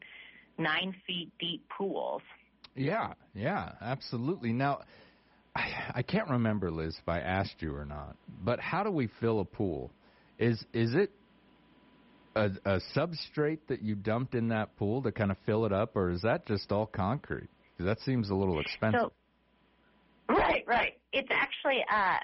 nine 0.58 0.96
feet 1.06 1.30
deep 1.40 1.68
pools. 1.78 2.22
Yeah, 2.76 3.14
yeah, 3.34 3.74
absolutely. 3.82 4.54
Now, 4.54 4.82
I, 5.56 5.92
I 5.96 6.02
can't 6.02 6.30
remember, 6.30 6.72
Liz, 6.72 6.96
if 7.02 7.10
I 7.10 7.20
asked 7.20 7.56
you 7.60 7.76
or 7.76 7.86
not, 7.86 8.16
but 8.44 8.60
how 8.60 8.84
do 8.84 8.92
we 8.92 9.10
fill 9.20 9.42
a 9.42 9.46
pool? 9.46 9.92
Is 10.38 10.64
is 10.74 10.94
it 10.96 11.12
a, 12.36 12.52
a 12.66 12.80
substrate 12.96 13.60
that 13.68 13.82
you 13.82 13.96
dumped 13.96 14.36
in 14.36 14.50
that 14.50 14.76
pool 14.78 15.02
to 15.04 15.12
kind 15.12 15.32
of 15.32 15.38
fill 15.46 15.66
it 15.66 15.74
up, 15.74 15.96
or 15.96 16.12
is 16.12 16.22
that 16.22 16.46
just 16.46 16.72
all 16.72 16.86
concrete? 16.86 17.50
Because 17.78 17.86
that 17.86 18.04
seems 18.04 18.30
a 18.30 18.36
little 18.36 18.60
expensive. 18.60 19.02
So, 19.02 19.12
Right, 20.30 20.64
right. 20.68 20.94
It's 21.12 21.30
actually 21.32 21.84
uh, 21.92 22.18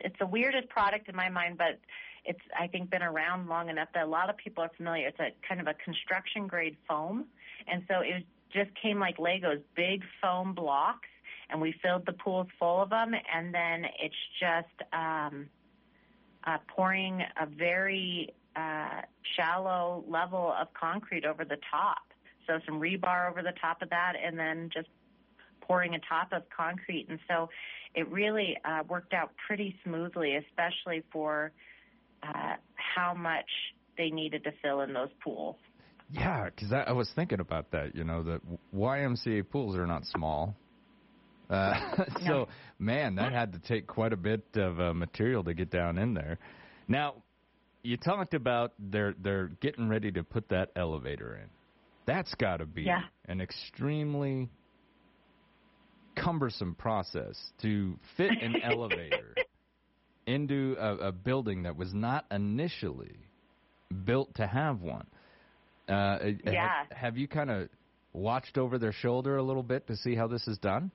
it's 0.00 0.16
the 0.20 0.26
weirdest 0.26 0.68
product 0.68 1.08
in 1.08 1.16
my 1.16 1.28
mind, 1.28 1.58
but 1.58 1.80
it's 2.24 2.40
I 2.58 2.68
think 2.68 2.90
been 2.90 3.02
around 3.02 3.48
long 3.48 3.68
enough 3.68 3.88
that 3.94 4.04
a 4.04 4.08
lot 4.08 4.30
of 4.30 4.36
people 4.36 4.62
are 4.62 4.70
familiar. 4.76 5.08
It's 5.08 5.18
a 5.18 5.30
kind 5.46 5.60
of 5.60 5.66
a 5.66 5.74
construction 5.84 6.46
grade 6.46 6.76
foam, 6.88 7.26
and 7.66 7.82
so 7.88 8.00
it 8.00 8.24
just 8.52 8.70
came 8.80 9.00
like 9.00 9.18
Legos, 9.18 9.60
big 9.74 10.02
foam 10.22 10.54
blocks, 10.54 11.08
and 11.50 11.60
we 11.60 11.74
filled 11.82 12.06
the 12.06 12.12
pools 12.12 12.46
full 12.58 12.80
of 12.80 12.90
them, 12.90 13.12
and 13.12 13.52
then 13.52 13.84
it's 14.00 14.14
just 14.38 14.92
um, 14.92 15.48
uh, 16.46 16.58
pouring 16.68 17.22
a 17.40 17.46
very 17.46 18.32
uh, 18.56 19.02
shallow 19.36 20.04
level 20.08 20.54
of 20.60 20.68
concrete 20.74 21.24
over 21.24 21.44
the 21.44 21.58
top. 21.70 21.98
So 22.46 22.58
some 22.66 22.80
rebar 22.80 23.30
over 23.30 23.42
the 23.42 23.54
top 23.60 23.82
of 23.82 23.90
that, 23.90 24.14
and 24.22 24.38
then 24.38 24.70
just 24.72 24.88
pouring 25.60 25.94
atop 25.94 26.32
of 26.32 26.42
concrete. 26.54 27.06
And 27.08 27.18
so 27.28 27.48
it 27.94 28.10
really 28.10 28.56
uh, 28.64 28.82
worked 28.88 29.14
out 29.14 29.30
pretty 29.46 29.76
smoothly, 29.84 30.36
especially 30.36 31.02
for 31.12 31.52
uh, 32.22 32.54
how 32.74 33.14
much 33.14 33.48
they 33.96 34.10
needed 34.10 34.44
to 34.44 34.50
fill 34.62 34.80
in 34.80 34.92
those 34.92 35.10
pools. 35.22 35.56
Yeah, 36.12 36.46
because 36.46 36.72
I, 36.72 36.80
I 36.88 36.92
was 36.92 37.10
thinking 37.14 37.40
about 37.40 37.70
that. 37.70 37.94
You 37.94 38.04
know, 38.04 38.22
the 38.22 38.40
YMCA 38.74 39.48
pools 39.48 39.76
are 39.76 39.86
not 39.86 40.04
small. 40.06 40.56
Uh, 41.48 41.74
so, 42.26 42.48
man, 42.78 43.14
that 43.16 43.32
had 43.32 43.52
to 43.52 43.58
take 43.60 43.86
quite 43.86 44.12
a 44.12 44.16
bit 44.16 44.44
of 44.54 44.80
uh, 44.80 44.94
material 44.94 45.44
to 45.44 45.54
get 45.54 45.70
down 45.70 45.98
in 45.98 46.14
there. 46.14 46.38
Now, 46.88 47.22
you 47.82 47.96
talked 47.96 48.34
about 48.34 48.72
they're 48.78 49.14
they're 49.22 49.48
getting 49.60 49.88
ready 49.88 50.10
to 50.12 50.22
put 50.22 50.48
that 50.50 50.70
elevator 50.76 51.36
in. 51.36 51.48
That's 52.06 52.34
got 52.34 52.58
to 52.58 52.66
be 52.66 52.82
yeah. 52.82 53.02
an 53.26 53.40
extremely 53.40 54.48
cumbersome 56.16 56.74
process 56.74 57.38
to 57.62 57.98
fit 58.16 58.32
an 58.42 58.56
elevator 58.62 59.34
into 60.26 60.76
a, 60.78 60.96
a, 60.96 61.12
building 61.12 61.62
that 61.62 61.76
was 61.76 61.94
not 61.94 62.26
initially 62.30 63.16
built 64.04 64.34
to 64.34 64.46
have 64.46 64.80
one. 64.80 65.06
Uh, 65.88 66.18
yeah. 66.44 66.84
Have, 66.88 66.96
have 66.96 67.18
you 67.18 67.28
kind 67.28 67.50
of 67.50 67.68
watched 68.12 68.58
over 68.58 68.78
their 68.78 68.92
shoulder 68.92 69.36
a 69.36 69.42
little 69.42 69.62
bit 69.62 69.86
to 69.86 69.96
see 69.96 70.14
how 70.14 70.26
this 70.26 70.46
is 70.46 70.58
done? 70.58 70.90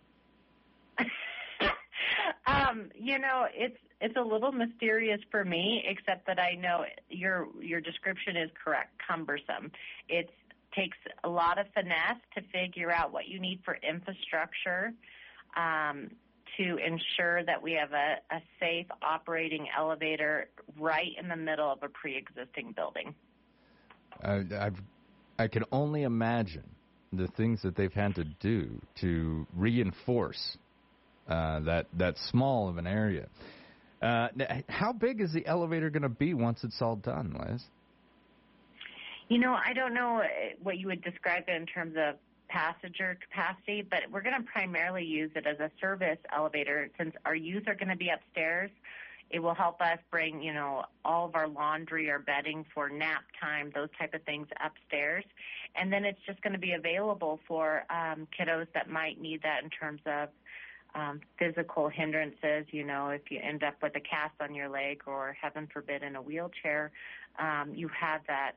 Um, 2.76 2.90
you 2.96 3.20
know, 3.20 3.48
it's 3.54 3.78
it's 4.02 4.16
a 4.18 4.22
little 4.22 4.52
mysterious 4.52 5.20
for 5.32 5.46
me, 5.46 5.84
except 5.88 6.28
that 6.28 6.40
I 6.40 6.56
know 6.56 6.86
your 7.10 7.48
your 7.62 7.82
description 7.82 8.36
is 8.36 8.50
correct. 8.64 8.92
Cumbersome. 9.08 9.72
It 10.10 10.30
takes 10.76 10.98
a 11.24 11.30
lot 11.30 11.58
of 11.58 11.68
finesse 11.74 12.22
to 12.36 12.42
figure 12.52 12.92
out 12.92 13.14
what 13.14 13.28
you 13.28 13.40
need 13.40 13.62
for 13.64 13.78
infrastructure 13.88 14.94
um, 15.56 16.10
to 16.58 16.78
ensure 16.78 17.44
that 17.46 17.62
we 17.62 17.74
have 17.74 17.94
a, 17.94 18.18
a 18.32 18.42
safe 18.60 18.88
operating 19.02 19.68
elevator 19.78 20.50
right 20.78 21.12
in 21.18 21.30
the 21.30 21.36
middle 21.36 21.72
of 21.72 21.82
a 21.82 21.88
pre-existing 21.88 22.74
building. 22.76 23.16
I've, 24.22 24.82
I 25.40 25.48
can 25.48 25.64
only 25.72 26.04
imagine 26.04 26.64
the 27.14 27.28
things 27.28 27.62
that 27.62 27.76
they've 27.76 27.94
had 27.94 28.16
to 28.16 28.24
do 28.26 28.82
to 28.96 29.48
reinforce 29.56 30.58
uh, 31.28 31.60
that 31.62 31.88
that 31.94 32.16
small 32.30 32.70
of 32.70 32.78
an 32.78 32.88
area. 32.88 33.28
Uh, 34.02 34.28
how 34.70 34.94
big 34.94 35.22
is 35.22 35.34
the 35.34 35.46
elevator 35.48 35.90
going 35.90 36.04
to 36.04 36.10
be 36.10 36.34
once 36.34 36.64
it's 36.64 36.82
all 36.82 36.96
done, 36.96 37.36
Liz? 37.40 37.64
You 39.30 39.40
know, 39.40 39.54
I 39.54 39.74
don't 39.74 39.94
know 39.94 40.22
uh, 40.22 40.28
what 40.62 40.78
you 40.78 40.88
would 40.88 41.04
describe 41.04 41.46
it 41.48 41.56
in 41.56 41.66
terms 41.66 41.96
of 41.98 42.16
passenger 42.48 43.18
capacity, 43.28 43.82
but 43.82 44.02
we're 44.12 44.22
going 44.22 44.36
to 44.40 44.48
primarily 44.52 45.04
use 45.04 45.32
it 45.36 45.48
as 45.48 45.60
a 45.60 45.72
service 45.82 46.20
elevator 46.36 46.90
since 46.98 47.16
our 47.26 47.36
youth 47.36 47.64
are 47.68 47.74
going 47.74 47.90
to 47.90 47.96
be 47.96 48.10
upstairs. 48.10 48.70
It 49.32 49.40
will 49.40 49.56
help 49.56 49.82
us 49.82 49.98
bring, 50.12 50.44
you 50.44 50.54
know, 50.54 50.86
all 51.04 51.26
of 51.26 51.36
our 51.36 51.48
laundry 51.48 52.10
or 52.10 52.20
bedding 52.20 52.64
for 52.74 52.90
nap 52.90 53.24
time, 53.42 53.72
those 53.74 53.90
type 53.98 54.14
of 54.14 54.22
things 54.24 54.48
upstairs. 54.64 55.24
And 55.76 55.92
then 55.92 56.06
it's 56.06 56.20
just 56.28 56.42
going 56.42 56.54
to 56.54 56.60
be 56.60 56.74
available 56.74 57.40
for 57.48 57.84
um, 57.90 58.28
kiddos 58.40 58.68
that 58.76 58.90
might 58.90 59.20
need 59.20 59.42
that 59.42 59.64
in 59.64 59.72
terms 59.72 60.02
of 60.06 60.30
um, 60.96 61.20
physical 61.38 61.90
hindrances. 61.90 62.66
You 62.72 62.86
know, 62.86 63.10
if 63.10 63.30
you 63.30 63.40
end 63.42 63.64
up 63.64 63.76
with 63.84 63.96
a 63.96 64.00
cast 64.00 64.34
on 64.40 64.56
your 64.56 64.70
leg 64.70 65.02
or, 65.06 65.36
heaven 65.40 65.68
forbid, 65.72 66.02
in 66.02 66.16
a 66.16 66.22
wheelchair, 66.22 66.92
um, 67.38 67.74
you 67.76 67.90
have 67.90 68.22
that 68.28 68.54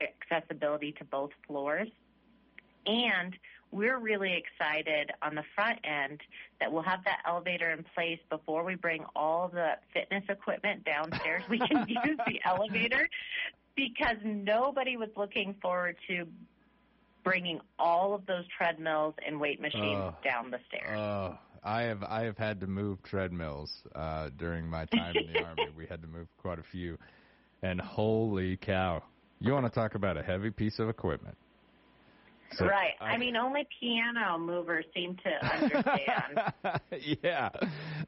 accessibility 0.00 0.92
to 0.92 1.04
both 1.04 1.30
floors. 1.46 1.88
And 2.86 3.34
we're 3.70 3.98
really 3.98 4.34
excited 4.34 5.10
on 5.22 5.34
the 5.34 5.44
front 5.54 5.78
end 5.84 6.20
that 6.60 6.70
we'll 6.70 6.82
have 6.82 7.02
that 7.04 7.20
elevator 7.26 7.70
in 7.70 7.84
place 7.94 8.18
before 8.28 8.64
we 8.64 8.74
bring 8.74 9.04
all 9.16 9.48
the 9.48 9.72
fitness 9.94 10.24
equipment 10.28 10.84
downstairs. 10.84 11.42
we 11.48 11.58
can 11.58 11.84
use 11.88 12.18
the 12.26 12.40
elevator 12.44 13.08
because 13.74 14.16
nobody 14.24 14.96
was 14.96 15.08
looking 15.16 15.54
forward 15.62 15.96
to 16.08 16.26
bringing 17.24 17.60
all 17.78 18.14
of 18.14 18.26
those 18.26 18.44
treadmills 18.56 19.14
and 19.26 19.40
weight 19.40 19.60
machines 19.60 20.00
uh, 20.02 20.12
down 20.24 20.50
the 20.50 20.58
stairs. 20.68 20.98
Uh, 20.98 21.34
I 21.64 21.82
have 21.82 22.02
I 22.02 22.22
have 22.22 22.38
had 22.38 22.60
to 22.60 22.66
move 22.66 23.02
treadmills 23.02 23.70
uh, 23.94 24.30
during 24.36 24.68
my 24.68 24.84
time 24.86 25.14
in 25.16 25.32
the 25.32 25.42
army. 25.44 25.68
We 25.76 25.86
had 25.86 26.02
to 26.02 26.08
move 26.08 26.26
quite 26.38 26.58
a 26.58 26.64
few, 26.64 26.98
and 27.62 27.80
holy 27.80 28.56
cow! 28.56 29.02
You 29.40 29.52
want 29.52 29.66
to 29.66 29.72
talk 29.72 29.94
about 29.94 30.16
a 30.16 30.22
heavy 30.22 30.50
piece 30.50 30.78
of 30.78 30.88
equipment? 30.88 31.36
So, 32.58 32.66
right. 32.66 32.92
I, 33.00 33.12
I 33.12 33.18
mean, 33.18 33.36
only 33.36 33.66
piano 33.80 34.38
movers 34.38 34.84
seem 34.94 35.16
to 35.24 35.46
understand. 35.46 36.80
yeah, 37.22 37.48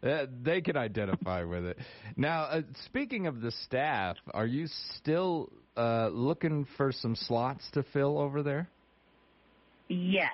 uh, 0.02 0.26
they 0.42 0.60
can 0.60 0.76
identify 0.76 1.44
with 1.44 1.64
it. 1.64 1.78
Now, 2.16 2.42
uh, 2.42 2.62
speaking 2.84 3.26
of 3.26 3.40
the 3.40 3.50
staff, 3.64 4.16
are 4.32 4.46
you 4.46 4.66
still 4.96 5.50
uh, 5.76 6.08
looking 6.12 6.66
for 6.76 6.92
some 6.92 7.16
slots 7.16 7.64
to 7.72 7.84
fill 7.92 8.18
over 8.18 8.42
there? 8.42 8.68
Yes. 9.88 10.30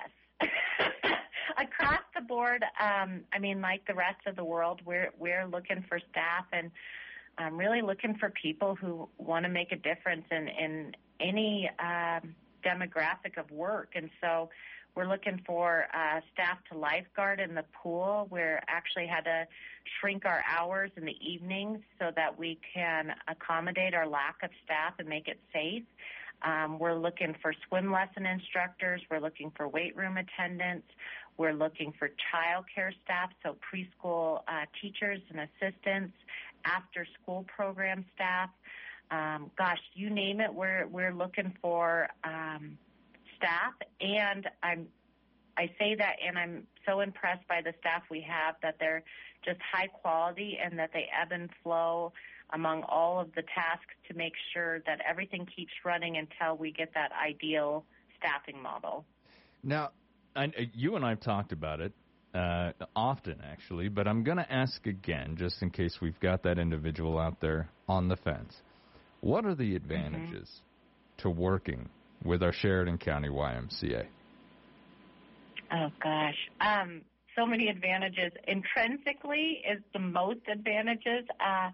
Across 1.57 2.01
the 2.21 2.27
board, 2.27 2.63
um, 2.79 3.21
I 3.33 3.39
mean, 3.39 3.61
like 3.61 3.85
the 3.87 3.95
rest 3.95 4.27
of 4.27 4.35
the 4.35 4.43
world, 4.43 4.81
we're 4.85 5.11
we're 5.19 5.45
looking 5.45 5.83
for 5.87 5.99
staff 6.11 6.45
and 6.51 6.71
um, 7.37 7.57
really 7.57 7.81
looking 7.81 8.15
for 8.15 8.29
people 8.29 8.75
who 8.75 9.07
want 9.17 9.43
to 9.43 9.49
make 9.49 9.71
a 9.71 9.77
difference 9.77 10.25
in 10.31 10.47
in 10.47 10.95
any. 11.19 11.69
Um, 11.79 12.35
demographic 12.63 13.37
of 13.37 13.49
work. 13.51 13.89
And 13.95 14.09
so 14.21 14.49
we're 14.95 15.07
looking 15.07 15.41
for 15.45 15.85
uh, 15.93 16.19
staff 16.33 16.57
to 16.71 16.77
lifeguard 16.77 17.39
in 17.39 17.55
the 17.55 17.65
pool. 17.81 18.27
We're 18.29 18.61
actually 18.67 19.07
had 19.07 19.23
to 19.25 19.47
shrink 19.99 20.25
our 20.25 20.43
hours 20.47 20.91
in 20.97 21.05
the 21.05 21.15
evenings 21.21 21.79
so 21.99 22.11
that 22.15 22.37
we 22.37 22.59
can 22.73 23.13
accommodate 23.27 23.93
our 23.93 24.07
lack 24.07 24.37
of 24.43 24.49
staff 24.63 24.93
and 24.99 25.07
make 25.07 25.27
it 25.27 25.39
safe. 25.53 25.83
Um, 26.43 26.79
we're 26.79 26.95
looking 26.95 27.35
for 27.41 27.53
swim 27.67 27.91
lesson 27.91 28.25
instructors. 28.25 29.01
We're 29.09 29.19
looking 29.19 29.51
for 29.55 29.67
weight 29.67 29.95
room 29.95 30.17
attendants. 30.17 30.87
We're 31.37 31.53
looking 31.53 31.93
for 31.97 32.09
child 32.31 32.65
care 32.73 32.93
staff, 33.03 33.31
so 33.43 33.55
preschool 33.55 34.41
uh, 34.47 34.65
teachers 34.81 35.19
and 35.29 35.39
assistants, 35.39 36.13
after 36.65 37.07
school 37.21 37.45
program 37.55 38.05
staff 38.13 38.49
um, 39.11 39.51
gosh, 39.57 39.81
you 39.93 40.09
name 40.09 40.39
it, 40.39 40.53
we're 40.53 40.87
we're 40.87 41.13
looking 41.13 41.53
for 41.61 42.07
um, 42.23 42.77
staff, 43.35 43.73
and 43.99 44.49
I'm 44.63 44.87
I 45.57 45.69
say 45.77 45.95
that, 45.95 46.15
and 46.25 46.39
I'm 46.39 46.65
so 46.87 47.01
impressed 47.01 47.45
by 47.47 47.61
the 47.61 47.73
staff 47.81 48.03
we 48.09 48.21
have 48.21 48.55
that 48.63 48.77
they're 48.79 49.03
just 49.43 49.59
high 49.61 49.87
quality 49.87 50.57
and 50.63 50.79
that 50.79 50.91
they 50.93 51.09
ebb 51.21 51.33
and 51.33 51.49
flow 51.61 52.13
among 52.53 52.83
all 52.83 53.19
of 53.19 53.33
the 53.35 53.43
tasks 53.53 53.93
to 54.07 54.15
make 54.15 54.33
sure 54.53 54.79
that 54.85 54.99
everything 55.07 55.45
keeps 55.45 55.71
running 55.83 56.17
until 56.17 56.55
we 56.55 56.71
get 56.71 56.93
that 56.93 57.11
ideal 57.11 57.83
staffing 58.17 58.61
model. 58.61 59.05
Now, 59.63 59.91
I, 60.35 60.51
you 60.73 60.95
and 60.95 61.05
I've 61.05 61.19
talked 61.19 61.51
about 61.51 61.81
it 61.81 61.93
uh, 62.33 62.71
often, 62.95 63.37
actually, 63.43 63.89
but 63.89 64.07
I'm 64.07 64.23
going 64.23 64.37
to 64.37 64.51
ask 64.51 64.85
again 64.85 65.35
just 65.37 65.61
in 65.61 65.69
case 65.69 65.97
we've 66.01 66.19
got 66.19 66.43
that 66.43 66.57
individual 66.57 67.19
out 67.19 67.41
there 67.41 67.69
on 67.87 68.07
the 68.07 68.15
fence. 68.15 68.55
What 69.19 69.45
are 69.45 69.55
the 69.55 69.63
mm-hmm. 69.63 69.75
advantages 69.75 70.49
mm-hmm. 70.49 71.21
to 71.23 71.29
working 71.29 71.89
with 72.23 72.43
our 72.43 72.53
Sheridan 72.53 72.97
County 72.97 73.29
YMCA? 73.29 74.05
Oh 75.73 75.87
gosh, 76.03 76.35
um, 76.59 77.01
so 77.37 77.45
many 77.45 77.69
advantages. 77.69 78.31
Intrinsically, 78.47 79.61
is 79.69 79.81
the 79.93 79.99
most 79.99 80.41
advantages. 80.51 81.25
Uh, 81.39 81.69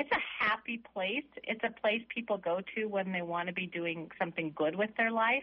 it's 0.00 0.10
a 0.12 0.44
happy 0.44 0.80
place. 0.94 1.28
It's 1.44 1.60
a 1.62 1.78
place 1.80 2.00
people 2.08 2.38
go 2.38 2.60
to 2.74 2.86
when 2.86 3.12
they 3.12 3.20
want 3.20 3.48
to 3.48 3.52
be 3.52 3.66
doing 3.66 4.10
something 4.18 4.50
good 4.56 4.74
with 4.74 4.88
their 4.96 5.10
life. 5.10 5.42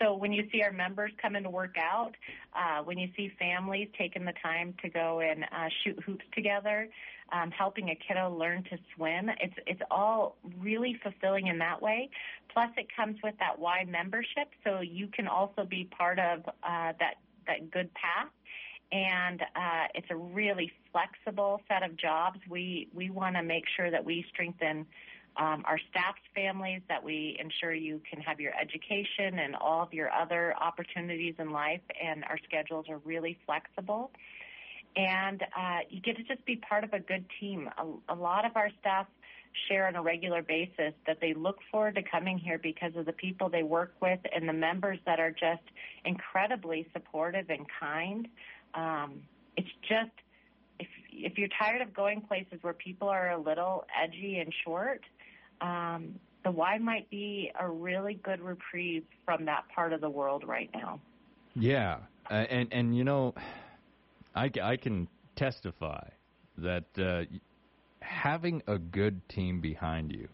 So 0.00 0.14
when 0.14 0.32
you 0.32 0.44
see 0.52 0.62
our 0.62 0.70
members 0.70 1.10
coming 1.20 1.42
to 1.42 1.50
work 1.50 1.74
out, 1.76 2.12
uh, 2.54 2.84
when 2.84 2.98
you 2.98 3.08
see 3.16 3.32
families 3.36 3.88
taking 3.98 4.24
the 4.24 4.34
time 4.40 4.74
to 4.82 4.88
go 4.88 5.20
and 5.20 5.42
uh, 5.44 5.68
shoot 5.82 6.00
hoops 6.04 6.24
together, 6.36 6.88
um, 7.32 7.50
helping 7.50 7.90
a 7.90 7.96
kiddo 7.96 8.32
learn 8.32 8.62
to 8.70 8.78
swim, 8.94 9.28
it's 9.40 9.54
it's 9.66 9.82
all 9.90 10.36
really 10.60 10.96
fulfilling 11.02 11.48
in 11.48 11.58
that 11.58 11.82
way. 11.82 12.08
Plus, 12.52 12.70
it 12.76 12.86
comes 12.96 13.16
with 13.24 13.34
that 13.40 13.58
Y 13.58 13.84
membership, 13.88 14.48
so 14.62 14.80
you 14.82 15.08
can 15.08 15.26
also 15.26 15.64
be 15.68 15.88
part 15.98 16.20
of 16.20 16.46
uh, 16.46 16.92
that 17.00 17.14
that 17.48 17.72
good 17.72 17.90
path 17.94 18.30
and 18.92 19.42
uh, 19.42 19.86
it's 19.94 20.06
a 20.10 20.16
really 20.16 20.72
flexible 20.92 21.60
set 21.68 21.82
of 21.82 21.96
jobs. 21.96 22.38
We 22.48 22.88
we 22.94 23.10
want 23.10 23.36
to 23.36 23.42
make 23.42 23.64
sure 23.76 23.90
that 23.90 24.04
we 24.04 24.24
strengthen 24.28 24.86
um, 25.36 25.64
our 25.66 25.78
staff's 25.90 26.22
families, 26.34 26.80
that 26.88 27.02
we 27.02 27.36
ensure 27.38 27.74
you 27.74 28.00
can 28.08 28.20
have 28.20 28.40
your 28.40 28.52
education 28.58 29.38
and 29.38 29.54
all 29.54 29.82
of 29.82 29.92
your 29.92 30.10
other 30.10 30.54
opportunities 30.58 31.34
in 31.38 31.50
life, 31.50 31.82
and 32.02 32.24
our 32.24 32.38
schedules 32.44 32.86
are 32.88 32.98
really 32.98 33.38
flexible. 33.44 34.10
And 34.96 35.42
uh, 35.42 35.80
you 35.90 36.00
get 36.00 36.16
to 36.16 36.22
just 36.22 36.44
be 36.46 36.56
part 36.56 36.84
of 36.84 36.94
a 36.94 37.00
good 37.00 37.26
team. 37.38 37.68
A, 37.76 38.14
a 38.14 38.16
lot 38.16 38.46
of 38.46 38.56
our 38.56 38.70
staff 38.80 39.06
share 39.68 39.86
on 39.86 39.96
a 39.96 40.02
regular 40.02 40.42
basis 40.42 40.92
that 41.06 41.18
they 41.20 41.34
look 41.34 41.58
forward 41.70 41.94
to 41.96 42.02
coming 42.02 42.38
here 42.38 42.58
because 42.58 42.92
of 42.96 43.06
the 43.06 43.12
people 43.12 43.48
they 43.48 43.62
work 43.62 43.92
with 44.00 44.20
and 44.34 44.48
the 44.48 44.52
members 44.52 44.98
that 45.06 45.20
are 45.20 45.30
just 45.30 45.62
incredibly 46.04 46.86
supportive 46.92 47.50
and 47.50 47.66
kind. 47.80 48.28
Um, 48.76 49.22
it's 49.56 49.68
just 49.88 50.10
if 50.78 50.86
if 51.10 51.38
you're 51.38 51.48
tired 51.58 51.80
of 51.80 51.94
going 51.94 52.20
places 52.20 52.58
where 52.60 52.74
people 52.74 53.08
are 53.08 53.30
a 53.30 53.38
little 53.38 53.84
edgy 54.00 54.38
and 54.38 54.52
short, 54.64 55.00
um, 55.60 56.14
the 56.44 56.50
Y 56.50 56.78
might 56.78 57.08
be 57.10 57.50
a 57.58 57.68
really 57.68 58.14
good 58.22 58.40
reprieve 58.40 59.04
from 59.24 59.46
that 59.46 59.64
part 59.74 59.92
of 59.92 60.00
the 60.00 60.10
world 60.10 60.44
right 60.46 60.70
now. 60.74 61.00
Yeah, 61.54 61.98
uh, 62.30 62.34
and 62.34 62.68
and 62.72 62.96
you 62.96 63.04
know, 63.04 63.34
I 64.34 64.50
I 64.62 64.76
can 64.76 65.08
testify 65.36 66.08
that 66.58 66.84
uh, 66.98 67.22
having 68.00 68.62
a 68.66 68.78
good 68.78 69.26
team 69.28 69.60
behind 69.60 70.12
you 70.12 70.28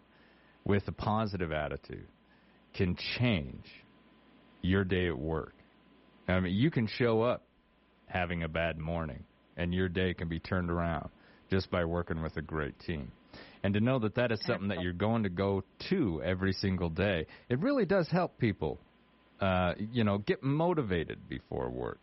with 0.65 0.87
a 0.89 0.93
positive 0.93 1.53
attitude 1.53 2.09
can 2.75 2.97
change 3.19 3.65
your 4.63 4.85
day 4.85 5.09
at 5.09 5.19
work. 5.19 5.55
I 6.29 6.41
mean, 6.41 6.55
you 6.55 6.71
can 6.71 6.87
show 6.87 7.23
up 7.23 7.43
having 8.13 8.43
a 8.43 8.49
bad 8.49 8.79
morning, 8.79 9.25
and 9.57 9.73
your 9.73 9.89
day 9.89 10.15
can 10.15 10.29
be 10.29 10.39
turned 10.39 10.71
around 10.71 11.09
just 11.51 11.71
by 11.71 11.85
working 11.85 12.23
with 12.23 12.37
a 12.37 12.43
great 12.43 12.79
team. 12.81 13.11
And 13.63 13.75
to 13.75 13.81
know 13.81 13.99
that 14.01 14.15
that 14.17 14.33
is 14.33 14.41
something 14.45 14.69
that 14.69 14.83
you're 14.83 14.93
going 14.93 15.23
to 15.23 15.29
go 15.29 15.63
to 15.91 16.23
every 16.23 16.53
single 16.53 16.91
day, 16.91 17.27
it 17.49 17.59
really 17.61 17.85
does 17.85 18.09
help 18.09 18.39
people, 18.39 18.79
uh, 19.41 19.75
you 19.79 20.05
know, 20.05 20.19
get 20.19 20.43
motivated 20.43 21.29
before 21.29 21.71
work. 21.71 22.01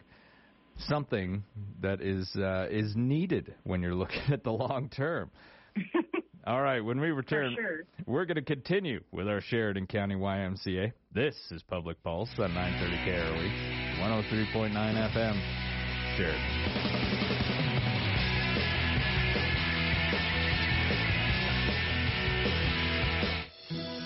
Something 0.78 1.43
that 1.82 2.02
is 2.02 2.34
uh, 2.38 2.67
is 2.72 2.93
needed 2.95 3.54
when 3.63 3.82
you're 3.82 3.95
looking 4.04 4.32
at 4.32 4.43
the 4.43 4.52
long 4.52 4.89
term. 4.89 5.30
All 6.48 6.62
right, 6.62 6.80
when 6.80 7.00
we 7.00 7.12
return, 7.12 7.56
sure. 7.56 7.84
we're 8.08 8.26
going 8.26 8.36
to 8.36 8.41
continue 8.41 9.02
with 9.12 9.28
our 9.28 9.41
Sheridan 9.41 9.88
County 9.88 10.15
YMCA. 10.15 10.93
This 11.13 11.36
is 11.52 11.62
Public 11.63 12.02
Pulse 12.02 12.30
on 12.39 12.54
930 12.54 13.12
KROE, 13.12 14.00
103.9 14.00 15.13
FM. 15.13 15.59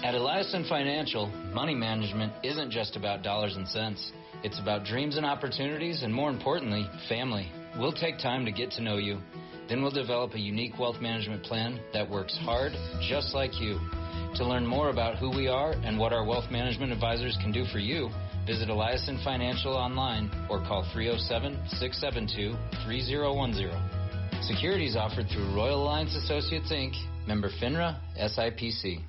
At 0.03 0.13
Eliason 0.13 0.69
Financial, 0.69 1.27
money 1.53 1.73
management 1.73 2.33
isn't 2.43 2.69
just 2.69 2.95
about 2.95 3.23
dollars 3.23 3.55
and 3.55 3.67
cents. 3.67 4.11
It's 4.43 4.59
about 4.59 4.85
dreams 4.85 5.17
and 5.17 5.25
opportunities, 5.25 6.03
and 6.03 6.13
more 6.13 6.29
importantly, 6.29 6.87
family. 7.09 7.51
We'll 7.79 7.93
take 7.93 8.19
time 8.19 8.45
to 8.45 8.51
get 8.51 8.69
to 8.71 8.81
know 8.81 8.97
you 8.97 9.19
Then 9.67 9.81
we'll 9.81 9.91
develop 9.91 10.33
a 10.33 10.39
unique 10.39 10.77
wealth 10.77 11.01
management 11.01 11.43
plan 11.43 11.79
that 11.93 12.09
works 12.09 12.37
hard, 12.41 12.73
just 13.01 13.33
like 13.33 13.59
you. 13.59 13.79
To 14.35 14.45
learn 14.45 14.65
more 14.65 14.89
about 14.89 15.17
who 15.17 15.29
we 15.29 15.47
are 15.47 15.71
and 15.71 15.97
what 15.97 16.11
our 16.13 16.25
wealth 16.25 16.51
management 16.51 16.91
advisors 16.91 17.37
can 17.41 17.51
do 17.51 17.65
for 17.71 17.79
you, 17.79 18.09
visit 18.45 18.69
Eliason 18.69 19.23
Financial 19.23 19.73
online 19.73 20.29
or 20.49 20.59
call 20.59 20.87
307 20.93 21.57
672 21.79 22.55
3010. 22.85 24.43
Securities 24.43 24.95
offered 24.95 25.27
through 25.29 25.55
Royal 25.55 25.83
Alliance 25.83 26.15
Associates 26.15 26.71
Inc., 26.71 26.93
member 27.27 27.49
FINRA, 27.61 27.99
SIPC. 28.19 29.01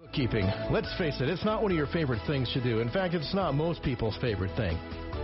Bookkeeping. 0.00 0.46
Let's 0.70 0.92
face 0.98 1.20
it, 1.20 1.28
it's 1.28 1.44
not 1.44 1.62
one 1.62 1.70
of 1.70 1.76
your 1.76 1.86
favorite 1.86 2.20
things 2.26 2.52
to 2.52 2.62
do. 2.62 2.80
In 2.80 2.90
fact, 2.90 3.14
it's 3.14 3.34
not 3.34 3.54
most 3.54 3.82
people's 3.82 4.16
favorite 4.20 4.54
thing. 4.56 4.78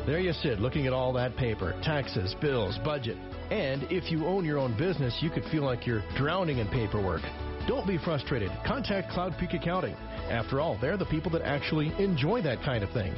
There 0.06 0.18
you 0.18 0.32
sit, 0.32 0.60
looking 0.60 0.86
at 0.86 0.92
all 0.92 1.12
that 1.14 1.36
paper 1.36 1.78
taxes, 1.82 2.34
bills, 2.40 2.78
budget. 2.84 3.16
And 3.50 3.82
if 3.90 4.10
you 4.10 4.26
own 4.26 4.44
your 4.44 4.58
own 4.58 4.76
business, 4.78 5.16
you 5.20 5.30
could 5.30 5.44
feel 5.52 5.64
like 5.64 5.86
you're 5.86 6.04
drowning 6.16 6.58
in 6.58 6.68
paperwork. 6.68 7.22
Don't 7.66 7.86
be 7.86 7.98
frustrated. 7.98 8.50
Contact 8.66 9.10
Cloud 9.10 9.34
Peak 9.38 9.52
Accounting. 9.54 9.94
After 10.30 10.60
all, 10.60 10.78
they're 10.80 10.96
the 10.96 11.04
people 11.06 11.30
that 11.32 11.42
actually 11.42 11.92
enjoy 12.02 12.40
that 12.42 12.62
kind 12.62 12.84
of 12.84 12.90
thing. 12.90 13.14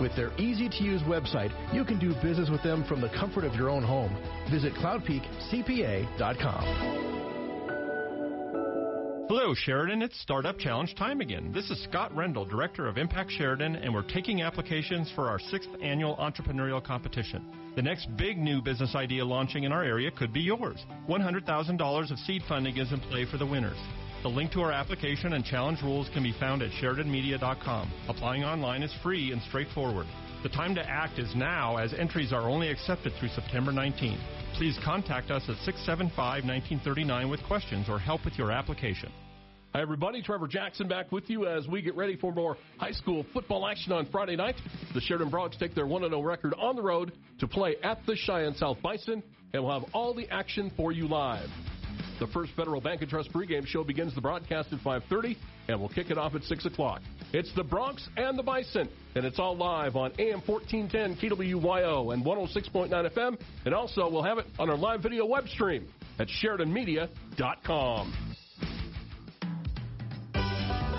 With 0.00 0.14
their 0.14 0.30
easy 0.38 0.68
to 0.68 0.84
use 0.84 1.00
website, 1.02 1.52
you 1.72 1.84
can 1.84 1.98
do 1.98 2.14
business 2.22 2.50
with 2.50 2.62
them 2.62 2.84
from 2.84 3.00
the 3.00 3.08
comfort 3.10 3.44
of 3.44 3.54
your 3.54 3.70
own 3.70 3.82
home. 3.82 4.14
Visit 4.50 4.74
cloudpeakcpa.com. 4.74 7.15
Hello, 9.28 9.54
Sheridan. 9.56 10.02
It's 10.02 10.20
Startup 10.20 10.56
Challenge 10.56 10.94
time 10.94 11.20
again. 11.20 11.50
This 11.52 11.68
is 11.68 11.82
Scott 11.82 12.14
Rendell, 12.14 12.44
Director 12.44 12.86
of 12.86 12.96
Impact 12.96 13.28
Sheridan, 13.32 13.74
and 13.74 13.92
we're 13.92 14.06
taking 14.06 14.42
applications 14.42 15.10
for 15.16 15.28
our 15.28 15.40
sixth 15.40 15.68
annual 15.82 16.14
entrepreneurial 16.18 16.80
competition. 16.82 17.44
The 17.74 17.82
next 17.82 18.06
big 18.16 18.38
new 18.38 18.62
business 18.62 18.94
idea 18.94 19.24
launching 19.24 19.64
in 19.64 19.72
our 19.72 19.82
area 19.82 20.12
could 20.12 20.32
be 20.32 20.42
yours. 20.42 20.78
$100,000 21.08 22.10
of 22.12 22.18
seed 22.20 22.42
funding 22.48 22.76
is 22.76 22.92
in 22.92 23.00
play 23.00 23.24
for 23.28 23.36
the 23.36 23.44
winners. 23.44 23.76
The 24.22 24.28
link 24.28 24.52
to 24.52 24.60
our 24.60 24.70
application 24.70 25.32
and 25.32 25.44
challenge 25.44 25.82
rules 25.82 26.08
can 26.14 26.22
be 26.22 26.34
found 26.38 26.62
at 26.62 26.70
SheridanMedia.com. 26.80 27.92
Applying 28.08 28.44
online 28.44 28.84
is 28.84 28.94
free 29.02 29.32
and 29.32 29.42
straightforward. 29.42 30.06
The 30.46 30.52
time 30.52 30.76
to 30.76 30.88
act 30.88 31.18
is 31.18 31.34
now 31.34 31.76
as 31.76 31.92
entries 31.92 32.32
are 32.32 32.42
only 32.42 32.68
accepted 32.68 33.12
through 33.18 33.30
September 33.30 33.72
19. 33.72 34.16
Please 34.54 34.78
contact 34.84 35.32
us 35.32 35.42
at 35.48 35.56
675 35.64 36.44
1939 36.44 37.28
with 37.28 37.42
questions 37.42 37.88
or 37.88 37.98
help 37.98 38.24
with 38.24 38.38
your 38.38 38.52
application. 38.52 39.10
Hi, 39.74 39.82
everybody. 39.82 40.22
Trevor 40.22 40.46
Jackson 40.46 40.86
back 40.86 41.10
with 41.10 41.28
you 41.28 41.48
as 41.48 41.66
we 41.66 41.82
get 41.82 41.96
ready 41.96 42.14
for 42.14 42.30
more 42.30 42.56
high 42.78 42.92
school 42.92 43.26
football 43.32 43.66
action 43.66 43.90
on 43.90 44.06
Friday 44.12 44.36
night. 44.36 44.54
The 44.94 45.00
Sheridan 45.00 45.30
Frogs 45.30 45.56
take 45.56 45.74
their 45.74 45.88
1 45.88 46.02
0 46.02 46.22
record 46.22 46.54
on 46.56 46.76
the 46.76 46.82
road 46.82 47.10
to 47.40 47.48
play 47.48 47.74
at 47.82 48.06
the 48.06 48.14
Cheyenne 48.14 48.54
South 48.54 48.80
Bison, 48.80 49.24
and 49.52 49.64
we'll 49.64 49.80
have 49.80 49.90
all 49.92 50.14
the 50.14 50.30
action 50.30 50.70
for 50.76 50.92
you 50.92 51.08
live. 51.08 51.48
The 52.18 52.26
first 52.28 52.52
Federal 52.52 52.80
Bank 52.80 53.02
and 53.02 53.10
Trust 53.10 53.30
pregame 53.30 53.66
show 53.66 53.84
begins 53.84 54.14
the 54.14 54.22
broadcast 54.22 54.72
at 54.72 54.80
5:30, 54.80 55.36
and 55.68 55.78
we'll 55.78 55.90
kick 55.90 56.10
it 56.10 56.16
off 56.16 56.34
at 56.34 56.44
6 56.44 56.64
o'clock. 56.64 57.02
It's 57.32 57.52
the 57.54 57.64
Broncs 57.64 58.08
and 58.16 58.38
the 58.38 58.42
Bison, 58.42 58.88
and 59.14 59.26
it's 59.26 59.38
all 59.38 59.54
live 59.54 59.96
on 59.96 60.12
AM 60.18 60.40
1410 60.40 61.16
KWYO 61.16 62.14
and 62.14 62.24
106.9 62.24 62.90
FM, 62.90 63.38
and 63.66 63.74
also 63.74 64.08
we'll 64.08 64.22
have 64.22 64.38
it 64.38 64.46
on 64.58 64.70
our 64.70 64.78
live 64.78 65.02
video 65.02 65.26
web 65.26 65.46
stream 65.48 65.86
at 66.18 66.28
SheridanMedia.com. 66.28 68.12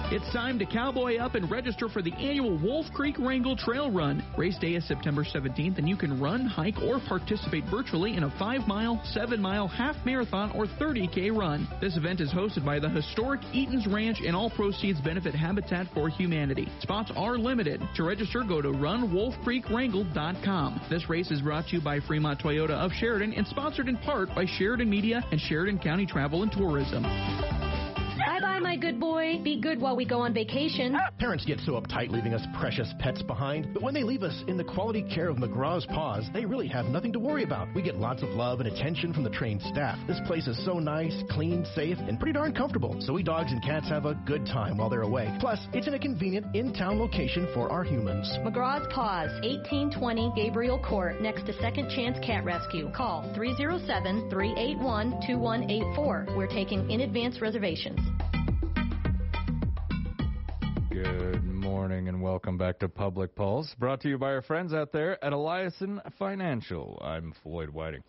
It's 0.10 0.32
time 0.32 0.58
to 0.60 0.66
cowboy 0.66 1.18
up 1.18 1.36
and 1.36 1.52
register 1.52 1.90
for 1.90 2.02
the 2.02 2.14
annual 2.14 2.58
Wolf 2.64 2.86
Creek 2.94 3.20
Wrangle 3.20 3.58
Trail 3.58 3.92
Run. 3.92 4.24
Race 4.38 4.58
day 4.58 4.76
is 4.76 4.88
September 4.88 5.26
17th, 5.26 5.80
and 5.80 5.90
you 5.90 5.98
can 5.98 6.18
run, 6.18 6.46
hike, 6.46 6.82
or 6.82 7.02
participate 7.10 7.66
virtually 7.66 8.16
in 8.16 8.24
a 8.24 8.30
5 8.40 8.70
mile, 8.70 9.02
7 9.12 9.42
mile, 9.42 9.68
half 9.68 9.98
marathon, 10.06 10.50
or 10.52 10.66
30K 10.66 11.38
run. 11.38 11.68
This 11.82 11.98
event 11.98 12.22
is 12.22 12.32
hosted 12.32 12.64
by 12.64 12.80
the 12.80 12.88
historic 12.88 13.42
Eaton's 13.52 13.86
Ranch, 13.86 14.22
and 14.26 14.34
all 14.34 14.50
proceeds 14.50 15.02
benefit 15.02 15.36
Habitat 15.36 15.88
for 15.94 16.08
Humanity. 16.08 16.70
Spots 16.80 17.12
are 17.18 17.38
limited. 17.38 17.82
To 17.96 18.04
register, 18.04 18.46
go 18.48 18.62
to 18.62 18.70
runwolfcreekwrangle.com. 18.70 20.82
This 20.90 21.10
race 21.10 21.32
is 21.32 21.42
brought 21.42 21.68
to 21.68 21.76
you 21.76 21.82
by 21.82 22.00
Fremont 22.00 22.40
Toyota 22.40 22.76
of 22.76 22.94
Sheridan 22.94 23.34
and 23.34 23.46
sponsored 23.48 23.90
in 23.90 23.98
part 23.98 24.34
by 24.34 24.46
Sheridan 24.46 24.90
Media 24.90 25.22
and 25.34 25.42
Sheridan 25.42 25.80
County 25.80 26.06
Travel 26.06 26.44
and 26.44 26.52
Tourism. 26.54 27.04
Bye 28.58 28.64
bye, 28.64 28.70
my 28.70 28.76
good 28.76 29.00
boy. 29.00 29.40
Be 29.44 29.60
good 29.60 29.80
while 29.80 29.96
we 29.96 30.04
go 30.04 30.20
on 30.20 30.34
vacation. 30.34 30.96
Ah. 30.96 31.10
Parents 31.20 31.46
get 31.46 31.60
so 31.60 31.74
uptight 31.74 32.10
leaving 32.10 32.34
us 32.34 32.42
precious 32.60 32.92
pets 33.00 33.22
behind, 33.22 33.72
but 33.72 33.84
when 33.84 33.94
they 33.94 34.02
leave 34.02 34.24
us 34.24 34.44
in 34.48 34.58
the 34.58 34.64
quality 34.64 35.04
care 35.04 35.30
of 35.30 35.38
McGraw's 35.38 35.86
Paws, 35.86 36.28
they 36.34 36.44
really 36.44 36.68
have 36.68 36.86
nothing 36.88 37.14
to 37.14 37.20
worry 37.20 37.44
about. 37.44 37.68
We 37.76 37.84
get 37.84 37.98
lots 37.98 38.24
of 38.24 38.30
love 38.30 38.60
and 38.60 38.68
attention 38.68 39.14
from 39.14 39.24
the 39.24 39.30
trained 39.30 39.62
staff. 39.62 40.00
This 40.08 40.20
place 40.26 40.48
is 40.48 40.64
so 40.66 40.80
nice, 40.80 41.24
clean, 41.30 41.66
safe, 41.76 41.98
and 42.00 42.20
pretty 42.20 42.34
darn 42.34 42.54
comfortable, 42.54 42.96
so 43.00 43.14
we 43.14 43.22
dogs 43.22 43.52
and 43.52 43.62
cats 43.62 43.90
have 43.90 44.06
a 44.06 44.16
good 44.26 44.46
time 44.48 44.78
while 44.78 44.90
they're 44.90 45.02
away. 45.02 45.36
Plus, 45.40 45.60
it's 45.74 45.88
in 45.88 45.94
a 45.94 46.00
convenient 46.00 46.56
in-town 46.56 46.98
location 46.98 47.48
for 47.54 47.72
our 47.72 47.84
humans. 47.84 48.28
McGraw's 48.40 48.88
Paws, 48.92 49.30
1820 49.44 50.32
Gabriel 50.36 50.80
Court, 50.80 51.22
next 51.22 51.46
to 51.46 51.54
Second 51.62 51.92
Chance 51.92 52.18
Cat 52.26 52.44
Rescue. 52.44 52.92
Call 52.92 53.22
307 53.36 54.30
381 54.32 55.12
2184. 55.28 56.28
We're 56.36 56.48
taking 56.48 56.90
in 56.90 57.02
advance 57.02 57.40
reservations. 57.40 58.00
Good 61.08 61.46
morning 61.46 62.10
and 62.10 62.22
welcome 62.22 62.58
back 62.58 62.80
to 62.80 62.90
Public 62.90 63.34
Pulse, 63.34 63.74
brought 63.80 64.02
to 64.02 64.10
you 64.10 64.18
by 64.18 64.34
our 64.34 64.42
friends 64.42 64.74
out 64.74 64.92
there 64.92 65.24
at 65.24 65.32
Eliason 65.32 66.02
Financial. 66.20 67.02
I'm 67.02 67.34
Floyd 67.44 67.70
Whiting. 67.70 68.04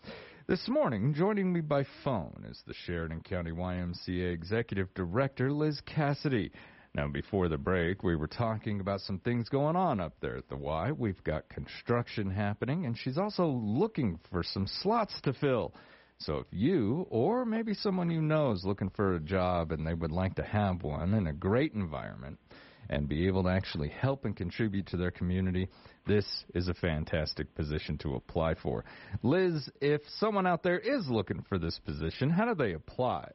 This 0.48 0.66
morning, 0.68 1.14
joining 1.14 1.52
me 1.52 1.60
by 1.60 1.84
phone 2.02 2.44
is 2.50 2.60
the 2.66 2.74
Sheridan 2.74 3.20
County 3.20 3.52
YMCA 3.52 4.32
Executive 4.32 4.92
Director, 4.94 5.52
Liz 5.52 5.80
Cassidy. 5.86 6.50
Now, 6.92 7.06
before 7.06 7.48
the 7.48 7.56
break, 7.56 8.02
we 8.02 8.16
were 8.16 8.26
talking 8.26 8.80
about 8.80 9.02
some 9.02 9.20
things 9.20 9.48
going 9.48 9.76
on 9.76 10.00
up 10.00 10.14
there 10.20 10.36
at 10.36 10.48
the 10.48 10.56
Y. 10.56 10.90
We've 10.90 11.22
got 11.22 11.48
construction 11.48 12.30
happening, 12.30 12.84
and 12.84 12.98
she's 12.98 13.16
also 13.16 13.46
looking 13.46 14.18
for 14.28 14.42
some 14.42 14.66
slots 14.66 15.20
to 15.22 15.32
fill. 15.32 15.72
So 16.18 16.38
if 16.38 16.46
you 16.50 17.06
or 17.10 17.44
maybe 17.44 17.74
someone 17.74 18.10
you 18.10 18.20
know 18.20 18.50
is 18.50 18.64
looking 18.64 18.90
for 18.90 19.14
a 19.14 19.20
job 19.20 19.70
and 19.70 19.86
they 19.86 19.94
would 19.94 20.10
like 20.10 20.34
to 20.34 20.42
have 20.42 20.82
one 20.82 21.14
in 21.14 21.28
a 21.28 21.32
great 21.32 21.74
environment, 21.74 22.40
and 22.88 23.08
be 23.08 23.26
able 23.26 23.42
to 23.42 23.48
actually 23.48 23.88
help 23.88 24.24
and 24.24 24.36
contribute 24.36 24.86
to 24.86 24.96
their 24.96 25.10
community, 25.10 25.68
this 26.06 26.44
is 26.54 26.68
a 26.68 26.74
fantastic 26.74 27.54
position 27.54 27.98
to 27.98 28.14
apply 28.14 28.54
for. 28.54 28.84
Liz, 29.22 29.68
if 29.80 30.00
someone 30.18 30.46
out 30.46 30.62
there 30.62 30.78
is 30.78 31.08
looking 31.08 31.44
for 31.48 31.58
this 31.58 31.78
position, 31.84 32.30
how 32.30 32.46
do 32.46 32.54
they 32.54 32.72
apply? 32.72 33.30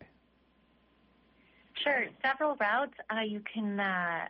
Sure, 1.83 2.05
several 2.21 2.55
routes. 2.55 2.93
Uh, 3.09 3.21
you 3.21 3.41
can 3.53 3.79
uh, 3.79 4.25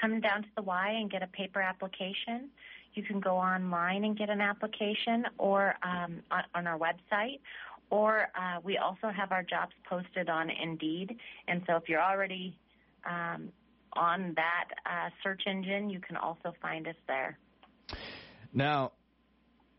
come 0.00 0.20
down 0.20 0.42
to 0.42 0.48
the 0.56 0.62
Y 0.62 0.90
and 0.90 1.10
get 1.10 1.22
a 1.22 1.26
paper 1.28 1.60
application. 1.60 2.50
You 2.94 3.02
can 3.02 3.20
go 3.20 3.36
online 3.36 4.04
and 4.04 4.16
get 4.18 4.30
an 4.30 4.40
application, 4.40 5.24
or 5.36 5.74
um, 5.82 6.22
on, 6.54 6.66
our 6.66 6.78
website, 6.78 7.38
or 7.90 8.28
uh, 8.34 8.60
we 8.64 8.78
also 8.78 9.10
have 9.14 9.30
our 9.30 9.42
jobs 9.42 9.72
posted 9.88 10.28
on 10.28 10.50
Indeed. 10.50 11.16
And 11.46 11.62
so, 11.66 11.76
if 11.76 11.88
you're 11.88 12.02
already 12.02 12.58
um, 13.08 13.52
on 13.98 14.34
that 14.36 14.68
uh, 14.86 15.10
search 15.22 15.42
engine, 15.46 15.90
you 15.90 16.00
can 16.00 16.16
also 16.16 16.54
find 16.62 16.86
us 16.86 16.94
there. 17.06 17.38
Now, 18.52 18.92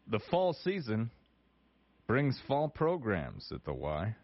the 0.08 0.20
fall 0.20 0.54
season 0.54 1.10
brings 2.08 2.40
fall 2.48 2.68
programs 2.68 3.52
at 3.52 3.64
the 3.64 3.74
Y. 3.74 4.16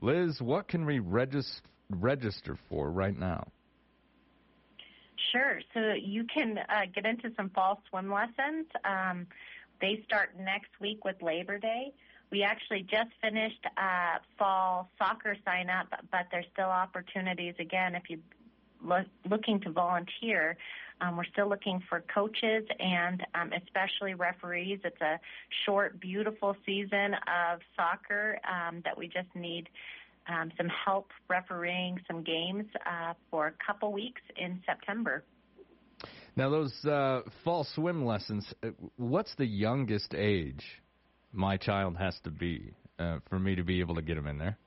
Liz, 0.00 0.40
what 0.40 0.68
can 0.68 0.86
we 0.86 0.98
regis- 0.98 1.62
register 1.90 2.56
for 2.68 2.90
right 2.90 3.18
now? 3.18 3.46
Sure. 5.32 5.60
So 5.72 5.94
you 6.00 6.24
can 6.32 6.58
uh, 6.58 6.82
get 6.94 7.06
into 7.06 7.30
some 7.36 7.50
fall 7.50 7.82
swim 7.88 8.12
lessons. 8.12 8.66
Um, 8.84 9.26
they 9.80 10.02
start 10.06 10.30
next 10.38 10.70
week 10.80 11.04
with 11.04 11.20
Labor 11.22 11.58
Day. 11.58 11.92
We 12.30 12.42
actually 12.42 12.82
just 12.82 13.10
finished 13.20 13.64
uh, 13.76 14.18
fall 14.38 14.90
soccer 14.98 15.36
sign 15.44 15.70
up, 15.70 15.86
but 16.10 16.26
there's 16.30 16.46
still 16.52 16.68
opportunities 16.68 17.54
again 17.58 17.94
if 17.94 18.04
you 18.08 18.18
lo- 18.84 19.04
looking 19.28 19.60
to 19.60 19.70
volunteer. 19.70 20.56
Um, 21.00 21.16
we're 21.16 21.24
still 21.24 21.48
looking 21.48 21.82
for 21.88 22.04
coaches 22.14 22.64
and 22.78 23.24
um, 23.34 23.50
especially 23.52 24.14
referees. 24.14 24.78
It's 24.84 25.00
a 25.00 25.18
short, 25.66 26.00
beautiful 26.00 26.56
season 26.64 27.14
of 27.14 27.60
soccer 27.76 28.38
um, 28.48 28.80
that 28.84 28.96
we 28.96 29.06
just 29.06 29.34
need 29.34 29.68
um, 30.28 30.52
some 30.56 30.68
help 30.68 31.08
refereeing 31.28 32.00
some 32.06 32.22
games 32.22 32.64
uh, 32.86 33.14
for 33.30 33.48
a 33.48 33.52
couple 33.66 33.92
weeks 33.92 34.22
in 34.36 34.60
September. 34.64 35.24
Now, 36.36 36.50
those 36.50 36.72
uh, 36.84 37.22
fall 37.44 37.64
swim 37.74 38.04
lessons, 38.04 38.46
uh, 38.62 38.68
what's 38.96 39.34
the 39.36 39.46
youngest 39.46 40.14
age 40.14 40.64
my 41.32 41.56
child 41.56 41.96
has 41.96 42.18
to 42.24 42.30
be 42.30 42.72
uh, 42.98 43.18
for 43.28 43.38
me 43.38 43.54
to 43.54 43.62
be 43.62 43.80
able 43.80 43.94
to 43.96 44.02
get 44.02 44.14
them 44.14 44.26
in 44.26 44.38
there? 44.38 44.58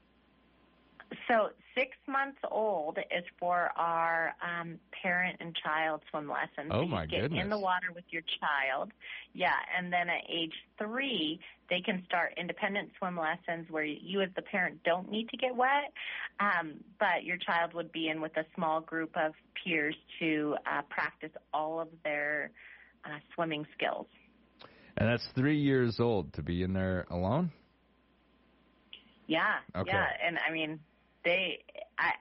So 1.27 1.49
six 1.77 1.91
months 2.07 2.39
old 2.49 2.97
is 2.97 3.23
for 3.39 3.69
our 3.77 4.33
um, 4.41 4.79
parent 5.03 5.37
and 5.39 5.55
child 5.63 6.01
swim 6.09 6.27
lessons. 6.27 6.71
Oh 6.71 6.79
So 6.79 6.85
you 6.85 6.89
my 6.89 7.05
get 7.05 7.21
goodness. 7.21 7.43
in 7.43 7.49
the 7.49 7.59
water 7.59 7.87
with 7.93 8.05
your 8.09 8.23
child. 8.39 8.91
Yeah, 9.33 9.53
and 9.77 9.93
then 9.93 10.09
at 10.09 10.23
age 10.27 10.53
three, 10.79 11.39
they 11.69 11.79
can 11.81 12.03
start 12.07 12.33
independent 12.37 12.89
swim 12.97 13.17
lessons 13.17 13.67
where 13.69 13.83
you, 13.83 14.21
as 14.21 14.29
the 14.35 14.41
parent, 14.41 14.81
don't 14.83 15.11
need 15.11 15.29
to 15.29 15.37
get 15.37 15.55
wet, 15.55 15.93
um, 16.39 16.75
but 16.99 17.23
your 17.23 17.37
child 17.37 17.73
would 17.75 17.91
be 17.91 18.09
in 18.09 18.21
with 18.21 18.35
a 18.37 18.45
small 18.55 18.81
group 18.81 19.15
of 19.15 19.33
peers 19.63 19.95
to 20.19 20.55
uh, 20.65 20.81
practice 20.89 21.31
all 21.53 21.79
of 21.79 21.89
their 22.03 22.49
uh, 23.05 23.19
swimming 23.35 23.65
skills. 23.77 24.07
And 24.97 25.07
that's 25.07 25.27
three 25.35 25.57
years 25.59 25.99
old 25.99 26.33
to 26.33 26.41
be 26.41 26.63
in 26.63 26.73
there 26.73 27.05
alone. 27.11 27.51
Yeah, 29.27 29.55
Okay. 29.75 29.91
yeah, 29.91 30.07
and 30.25 30.39
I 30.39 30.51
mean, 30.51 30.79
they, 31.27 31.59
I, 31.97 32.13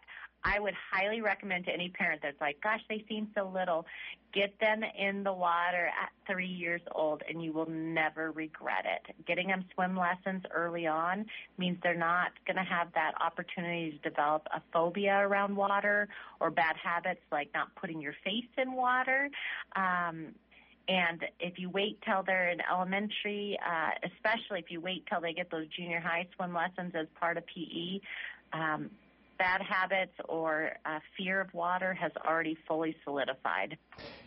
I 0.43 0.61
would 0.61 0.75
highly 0.93 1.21
recommend 1.21 1.65
to 1.67 1.73
any 1.73 1.89
parent 1.89 2.21
that's 2.23 2.41
like, 2.41 2.61
gosh, 2.61 2.81
they 2.89 3.05
seem 3.09 3.29
so 3.37 3.51
little, 3.53 3.87
get 4.33 4.59
them 4.61 4.83
in 4.99 5.23
the 5.25 5.33
water 5.33 5.87
at 5.87 6.11
three 6.31 6.47
years 6.47 6.81
old, 6.93 7.23
and 7.29 7.43
you 7.43 7.53
will 7.53 7.69
never 7.69 8.33
regret 8.33 8.85
it. 8.85 9.15
Getting 9.27 9.49
them 9.49 9.65
swim 9.75 9.97
lessons 9.97 10.43
early 10.53 10.87
on 10.87 11.27
means 11.59 11.79
they're 11.83 11.97
not 11.97 12.33
going 12.47 12.57
to 12.57 12.63
have 12.65 12.93
that 12.95 13.13
opportunity 13.21 13.93
to 13.93 14.09
develop 14.11 14.47
a 14.55 14.61
phobia 14.73 15.19
around 15.19 15.57
water 15.57 16.09
or 16.41 16.51
bad 16.51 16.77
habits 16.83 17.21
like 17.33 17.49
not 17.55 17.75
putting 17.77 18.01
your 18.01 18.15
face 18.25 18.45
in 18.59 18.73
water. 18.73 19.31
Um, 19.75 20.35
and 20.89 21.25
if 21.41 21.59
you 21.59 21.69
wait 21.69 21.99
till 22.07 22.23
they're 22.23 22.51
in 22.51 22.61
elementary, 22.61 23.59
uh, 23.67 23.91
especially 24.05 24.61
if 24.61 24.71
you 24.71 24.81
wait 24.81 25.05
till 25.11 25.21
they 25.21 25.33
get 25.33 25.51
those 25.51 25.67
junior 25.77 26.01
high 26.01 26.29
swim 26.37 26.55
lessons 26.55 26.93
as 26.95 27.07
part 27.19 27.37
of 27.37 27.45
PE, 27.47 28.01
um, 28.53 28.91
bad 29.39 29.61
habits 29.63 30.13
or 30.29 30.73
uh, 30.85 30.99
fear 31.17 31.41
of 31.41 31.53
water 31.55 31.95
has 31.95 32.13
already 32.27 32.57
fully 32.67 32.97
solidified. 33.05 33.77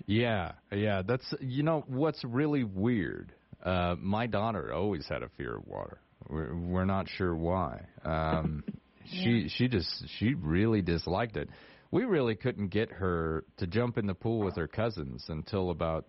Yeah, 0.06 0.54
yeah. 0.72 1.02
That's 1.06 1.34
you 1.42 1.64
know 1.64 1.84
what's 1.88 2.24
really 2.24 2.64
weird. 2.64 3.34
Uh, 3.64 3.96
my 4.00 4.28
daughter 4.28 4.74
always 4.74 5.08
had 5.08 5.24
a 5.24 5.30
fear 5.38 5.58
of 5.58 5.68
water. 5.68 6.00
We're, 6.30 6.56
we're 6.56 6.86
not 6.86 7.08
sure 7.10 7.36
why. 7.36 7.86
Um, 8.04 8.64
She 9.12 9.50
she 9.50 9.68
just 9.68 9.90
she 10.20 10.34
really 10.36 10.82
disliked 10.82 11.38
it. 11.38 11.50
We 11.92 12.04
really 12.04 12.36
couldn't 12.36 12.68
get 12.68 12.92
her 12.92 13.44
to 13.58 13.66
jump 13.66 13.98
in 13.98 14.06
the 14.06 14.14
pool 14.14 14.40
with 14.40 14.56
her 14.56 14.68
cousins 14.68 15.26
until 15.30 15.72
about 15.72 16.06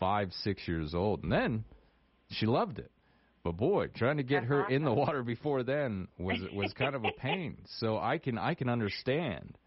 five 0.00 0.32
six 0.42 0.66
years 0.66 0.94
old, 0.94 1.22
and 1.22 1.30
then 1.30 1.64
she 2.30 2.46
loved 2.46 2.78
it. 2.80 2.90
But 3.44 3.56
boy, 3.56 3.88
trying 3.88 4.18
to 4.18 4.22
get 4.22 4.44
her 4.44 4.68
in 4.68 4.84
the 4.84 4.92
water 4.92 5.22
before 5.22 5.62
then 5.64 6.08
was 6.18 6.38
was 6.54 6.72
kind 6.74 6.94
of 6.94 7.04
a 7.04 7.12
pain. 7.12 7.56
So 7.78 7.98
I 7.98 8.18
can 8.18 8.38
I 8.38 8.54
can 8.54 8.68
understand 8.68 9.58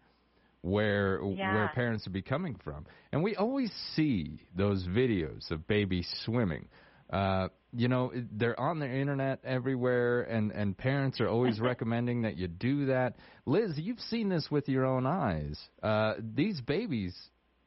where 0.62 1.20
Yeah. 1.22 1.54
where 1.54 1.68
parents 1.68 2.06
would 2.06 2.12
be 2.14 2.22
coming 2.22 2.56
from. 2.64 2.86
And 3.12 3.22
we 3.22 3.36
always 3.36 3.72
see 3.94 4.40
those 4.54 4.86
videos 4.86 5.50
of 5.50 5.66
babies 5.66 6.08
swimming. 6.24 6.68
Uh, 7.10 7.48
you 7.72 7.88
know, 7.88 8.10
they're 8.32 8.58
on 8.58 8.78
the 8.78 8.88
internet 8.88 9.40
everywhere, 9.44 10.22
and 10.22 10.50
and 10.52 10.76
parents 10.76 11.20
are 11.20 11.28
always 11.28 11.60
recommending 11.70 12.22
that 12.22 12.36
you 12.36 12.48
do 12.48 12.86
that. 12.86 13.16
Liz, 13.44 13.72
you've 13.76 14.00
seen 14.00 14.28
this 14.30 14.50
with 14.50 14.68
your 14.68 14.86
own 14.86 15.06
eyes. 15.06 15.58
Uh, 15.82 16.14
these 16.34 16.60
babies, 16.62 17.14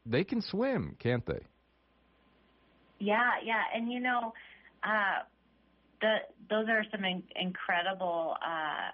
they 0.05 0.23
can 0.23 0.41
swim, 0.41 0.95
can't 0.99 1.25
they? 1.25 1.39
Yeah, 2.99 3.31
yeah, 3.45 3.63
and 3.73 3.91
you 3.91 3.99
know, 4.01 4.33
uh, 4.83 5.23
the 6.01 6.17
those 6.49 6.67
are 6.69 6.83
some 6.91 7.03
in, 7.05 7.23
incredible. 7.35 8.35
Uh, 8.45 8.91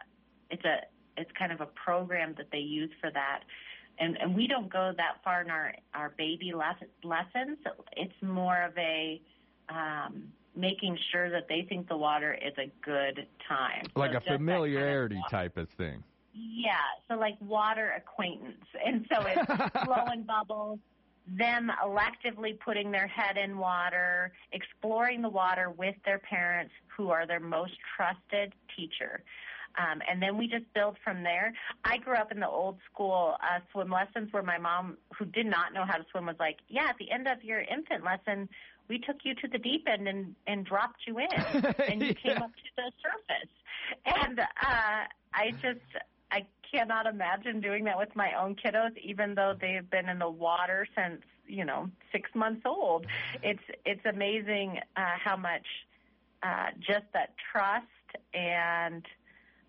it's 0.50 0.64
a 0.66 0.78
it's 1.18 1.32
kind 1.38 1.52
of 1.52 1.62
a 1.62 1.66
program 1.68 2.34
that 2.38 2.48
they 2.52 2.60
use 2.60 2.92
for 3.02 3.10
that, 3.12 3.42
and 4.00 4.18
and 4.22 4.36
we 4.36 4.48
don't 4.48 4.72
go 4.72 4.92
that 4.98 5.18
far 5.24 5.42
in 5.42 5.50
our 5.50 5.74
our 5.94 6.10
baby 6.18 6.54
les- 6.54 6.90
lessons. 7.04 7.58
It's 7.96 8.22
more 8.22 8.62
of 8.64 8.78
a 8.78 9.22
um, 9.70 10.32
making 10.56 10.98
sure 11.12 11.30
that 11.30 11.48
they 11.50 11.66
think 11.68 11.88
the 11.90 11.98
water 11.98 12.34
is 12.34 12.54
a 12.58 12.72
good 12.84 13.26
time, 13.48 13.84
Like 13.96 14.12
So 14.12 14.18
a 14.18 14.20
that 14.20 14.26
kind 14.26 14.36
of 14.36 14.40
familiarity 14.40 15.22
type 15.30 15.58
of 15.58 15.70
thing. 15.70 16.04
yeah, 16.34 16.76
so 17.08 17.16
like 17.16 17.36
water 17.42 17.92
acquaintance. 17.98 18.64
And 18.86 19.06
so 19.12 19.22
it's 19.26 19.86
blowing 19.86 20.24
bubbles, 20.24 20.80
them 21.28 21.72
electively 21.84 22.60
putting 22.60 22.92
their 22.92 23.08
head 23.08 23.38
in 23.38 23.58
water, 23.58 24.32
exploring 24.52 25.22
the 25.22 25.30
water 25.30 25.70
with 25.70 25.96
their 26.06 26.20
parents 26.20 26.74
who 26.96 27.10
are 27.10 27.26
their 27.26 27.40
most 27.40 27.74
trusted 27.96 28.54
teacher. 28.76 29.24
Um, 29.78 30.02
and 30.10 30.22
then 30.22 30.38
we 30.38 30.48
just 30.48 30.66
build 30.74 30.96
from 31.04 31.24
there. 31.24 31.54
I 31.84 31.98
grew 31.98 32.16
up 32.16 32.32
in 32.32 32.40
the 32.40 32.48
old 32.48 32.78
school 32.92 33.36
uh, 33.42 33.60
swim 33.72 33.90
lessons 33.90 34.32
where 34.32 34.44
my 34.44 34.58
mom, 34.58 34.98
who 35.18 35.26
did 35.26 35.46
not 35.46 35.74
know 35.74 35.86
how 35.86 35.98
to 35.98 36.06
swim, 36.12 36.28
was 36.28 36.38
like, 36.40 36.58
"Yeah, 36.70 36.88
at 36.90 36.98
the 36.98 37.12
end 37.12 37.28
of 37.28 37.44
your 37.44 37.60
infant 37.60 38.04
lesson, 38.04 38.48
we 38.88 39.00
took 39.00 39.18
you 39.24 39.36
to 39.36 39.48
the 39.48 39.58
deep 39.58 39.86
end 39.88 40.08
and 40.08 40.36
and 40.48 40.66
dropped 40.66 41.02
you 41.06 41.20
in, 41.20 41.66
and 41.90 42.02
you 42.02 42.14
came 42.24 42.38
up 42.38 42.52
to 42.56 42.72
the 42.78 42.92
surface." 43.04 43.52
And 44.06 44.40
uh, 44.40 45.06
I 45.34 45.52
just 45.62 45.82
I 46.32 46.46
cannot 46.72 47.06
imagine 47.06 47.62
doing 47.62 47.84
that 47.86 47.98
with 47.98 48.16
my 48.16 48.34
own 48.34 48.56
kiddos, 48.56 48.98
even 48.98 49.36
though 49.36 49.56
they've 49.60 49.90
been 49.90 50.10
in 50.10 50.20
the 50.20 50.30
water 50.30 50.88
since 50.96 51.22
you 51.48 51.66
know 51.66 51.90
six 52.12 52.30
months 52.34 52.64
old. 52.66 53.06
It's 53.44 53.64
it's 53.86 54.06
amazing 54.06 54.80
uh, 54.96 55.16
how 55.24 55.38
much 55.38 55.66
uh, 56.44 56.68
just 56.80 57.06
that 57.14 57.34
trust 57.52 57.86
and 58.34 59.06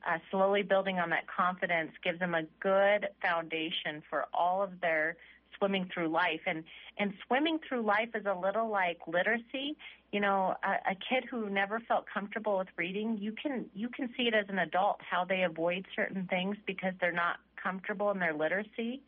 uh, 0.06 0.18
slowly 0.30 0.62
building 0.62 0.98
on 0.98 1.10
that 1.10 1.26
confidence 1.26 1.92
gives 2.02 2.18
them 2.18 2.34
a 2.34 2.42
good 2.60 3.08
foundation 3.20 4.02
for 4.08 4.26
all 4.32 4.62
of 4.62 4.80
their 4.80 5.16
swimming 5.58 5.88
through 5.92 6.08
life. 6.08 6.40
And 6.46 6.64
and 6.98 7.12
swimming 7.26 7.58
through 7.66 7.82
life 7.82 8.10
is 8.14 8.24
a 8.26 8.34
little 8.34 8.70
like 8.70 8.98
literacy. 9.06 9.76
You 10.12 10.20
know, 10.20 10.54
a, 10.62 10.92
a 10.92 10.94
kid 10.94 11.24
who 11.30 11.50
never 11.50 11.80
felt 11.80 12.06
comfortable 12.12 12.58
with 12.58 12.68
reading, 12.76 13.18
you 13.20 13.32
can 13.32 13.66
you 13.74 13.88
can 13.88 14.08
see 14.16 14.24
it 14.24 14.34
as 14.34 14.46
an 14.48 14.58
adult 14.58 15.00
how 15.08 15.24
they 15.24 15.42
avoid 15.42 15.86
certain 15.94 16.26
things 16.28 16.56
because 16.66 16.94
they're 17.00 17.12
not 17.12 17.36
comfortable 17.62 18.10
in 18.10 18.18
their 18.18 18.34
literacy. 18.34 19.02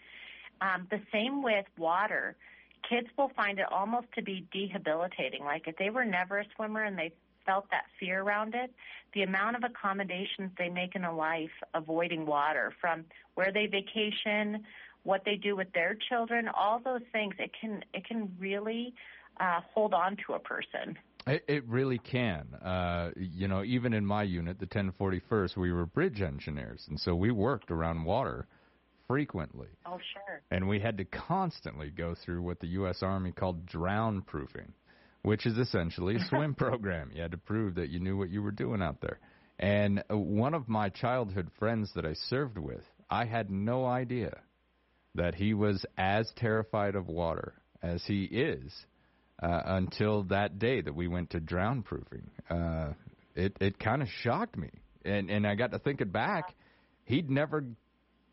Um, 0.60 0.86
the 0.90 1.00
same 1.12 1.42
with 1.42 1.66
water. 1.76 2.36
Kids 2.88 3.08
will 3.16 3.30
find 3.36 3.58
it 3.58 3.66
almost 3.70 4.06
to 4.14 4.22
be 4.22 4.46
debilitating. 4.52 5.44
Like 5.44 5.66
if 5.66 5.76
they 5.76 5.90
were 5.90 6.04
never 6.04 6.38
a 6.38 6.44
swimmer 6.56 6.84
and 6.84 6.98
they 6.98 7.12
felt 7.48 7.70
that 7.70 7.84
fear 7.98 8.22
around 8.22 8.54
it, 8.54 8.70
the 9.14 9.22
amount 9.22 9.56
of 9.56 9.64
accommodations 9.64 10.50
they 10.58 10.68
make 10.68 10.94
in 10.94 11.04
a 11.04 11.14
life 11.14 11.50
avoiding 11.74 12.26
water 12.26 12.72
from 12.80 13.04
where 13.36 13.50
they 13.50 13.66
vacation, 13.66 14.64
what 15.04 15.22
they 15.24 15.36
do 15.36 15.56
with 15.56 15.72
their 15.72 15.96
children, 16.08 16.48
all 16.48 16.80
those 16.84 17.02
things, 17.12 17.34
it 17.38 17.50
can 17.60 17.82
it 17.94 18.04
can 18.04 18.34
really 18.38 18.94
uh, 19.40 19.60
hold 19.74 19.94
on 19.94 20.16
to 20.26 20.34
a 20.34 20.38
person. 20.38 20.96
It, 21.26 21.44
it 21.46 21.64
really 21.66 21.98
can. 21.98 22.54
Uh, 22.54 23.10
you 23.16 23.48
know, 23.48 23.62
even 23.62 23.92
in 23.92 24.04
my 24.04 24.22
unit, 24.22 24.58
the 24.58 24.66
1041st, 24.66 25.56
we 25.56 25.72
were 25.72 25.86
bridge 25.86 26.22
engineers, 26.22 26.84
and 26.88 26.98
so 26.98 27.14
we 27.14 27.30
worked 27.30 27.70
around 27.70 28.04
water 28.04 28.46
frequently. 29.06 29.68
Oh, 29.86 29.98
sure. 30.12 30.42
And 30.50 30.68
we 30.68 30.80
had 30.80 30.98
to 30.98 31.04
constantly 31.04 31.90
go 31.90 32.14
through 32.14 32.42
what 32.42 32.60
the 32.60 32.68
U.S. 32.68 33.02
Army 33.02 33.32
called 33.32 33.66
drown 33.66 34.22
proofing, 34.22 34.72
which 35.22 35.46
is 35.46 35.58
essentially 35.58 36.16
a 36.16 36.24
swim 36.28 36.54
program. 36.54 37.10
You 37.14 37.22
had 37.22 37.32
to 37.32 37.38
prove 37.38 37.74
that 37.76 37.88
you 37.88 38.00
knew 38.00 38.16
what 38.16 38.30
you 38.30 38.42
were 38.42 38.50
doing 38.50 38.82
out 38.82 39.00
there. 39.00 39.18
And 39.58 40.04
uh, 40.10 40.16
one 40.16 40.54
of 40.54 40.68
my 40.68 40.88
childhood 40.88 41.50
friends 41.58 41.90
that 41.94 42.06
I 42.06 42.14
served 42.14 42.58
with, 42.58 42.84
I 43.10 43.24
had 43.24 43.50
no 43.50 43.84
idea 43.84 44.38
that 45.18 45.34
he 45.34 45.54
was 45.54 45.84
as 45.96 46.30
terrified 46.36 46.94
of 46.94 47.08
water 47.08 47.54
as 47.82 48.02
he 48.06 48.24
is 48.24 48.72
uh, 49.42 49.62
until 49.66 50.24
that 50.24 50.58
day 50.58 50.80
that 50.80 50.94
we 50.94 51.06
went 51.06 51.30
to 51.30 51.40
drown 51.40 51.82
proofing. 51.82 52.30
Uh, 52.50 52.92
it 53.34 53.56
it 53.60 53.78
kind 53.78 54.02
of 54.02 54.08
shocked 54.22 54.56
me, 54.56 54.70
and 55.04 55.30
and 55.30 55.46
I 55.46 55.54
got 55.54 55.70
to 55.72 55.78
thinking 55.78 56.08
back. 56.10 56.54
He'd 57.04 57.30
never 57.30 57.64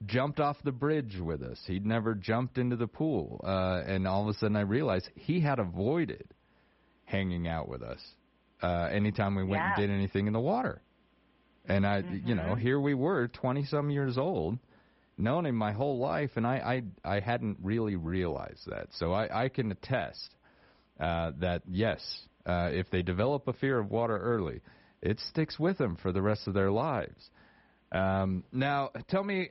jumped 0.06 0.40
off 0.40 0.58
the 0.64 0.72
bridge 0.72 1.18
with 1.20 1.42
us. 1.42 1.60
He'd 1.68 1.86
never 1.86 2.16
jumped 2.16 2.58
into 2.58 2.76
the 2.76 2.88
pool, 2.88 3.40
uh, 3.44 3.82
and 3.86 4.08
all 4.08 4.24
of 4.24 4.36
a 4.36 4.38
sudden 4.40 4.56
I 4.56 4.62
realized 4.62 5.10
he 5.16 5.40
had 5.40 5.60
avoided 5.60 6.28
hanging 7.06 7.48
out 7.48 7.70
with 7.70 7.84
us 7.84 8.00
uh, 8.64 8.90
anytime 8.92 9.36
we 9.36 9.44
went 9.44 9.62
and 9.64 9.76
did 9.76 9.90
anything 9.90 10.28
in 10.28 10.34
the 10.34 10.40
water. 10.40 10.82
And 11.68 11.86
I, 11.86 12.00
you 12.26 12.36
know, 12.36 12.54
Mhm. 12.56 12.60
here 12.60 12.80
we 12.80 12.94
were, 12.94 13.28
twenty 13.28 13.64
some 13.66 13.90
years 13.90 14.18
old, 14.18 14.60
known 15.18 15.46
him 15.46 15.56
my 15.56 15.72
whole 15.72 15.98
life, 15.98 16.32
and 16.36 16.46
I, 16.46 16.84
I, 17.06 17.16
I 17.16 17.20
hadn't 17.20 17.58
really 17.62 17.96
realized 17.96 18.68
that. 18.68 18.88
So 18.92 19.14
I, 19.14 19.46
I 19.46 19.50
can 19.50 19.72
attest 19.72 20.36
uh, 21.00 21.32
that 21.40 21.64
yes, 21.70 22.02
uh, 22.46 22.70
if 22.72 22.90
they 22.90 23.02
develop 23.02 23.48
a 23.48 23.54
fear 23.54 23.80
of 23.80 23.90
water 23.90 24.18
early, 24.18 24.62
it 25.02 25.20
sticks 25.20 25.60
with 25.60 25.78
them 25.78 25.98
for 26.02 26.12
the 26.12 26.22
rest 26.22 26.48
of 26.48 26.54
their 26.54 26.72
lives. 26.72 27.30
Um, 27.92 28.44
now, 28.52 28.90
tell 29.08 29.24
me, 29.24 29.50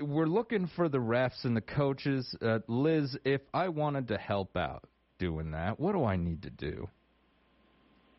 we're 0.00 0.26
looking 0.26 0.68
for 0.76 0.88
the 0.88 0.98
refs 0.98 1.44
and 1.44 1.56
the 1.56 1.60
coaches. 1.60 2.34
Uh, 2.42 2.58
Liz, 2.68 3.16
if 3.24 3.40
I 3.54 3.68
wanted 3.68 4.08
to 4.08 4.18
help 4.18 4.56
out 4.56 4.84
doing 5.18 5.52
that, 5.52 5.80
what 5.80 5.92
do 5.92 6.04
I 6.04 6.16
need 6.16 6.42
to 6.42 6.50
do? 6.50 6.88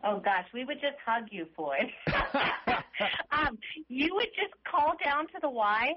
Oh 0.03 0.19
gosh, 0.19 0.45
we 0.53 0.63
would 0.63 0.79
just 0.79 0.95
hug 1.05 1.25
you, 1.31 1.47
Floyd. 1.55 1.91
um, 3.31 3.57
you 3.87 4.13
would 4.15 4.29
just 4.35 4.53
call 4.69 4.93
down 5.03 5.27
to 5.27 5.39
the 5.41 5.49
Y, 5.49 5.93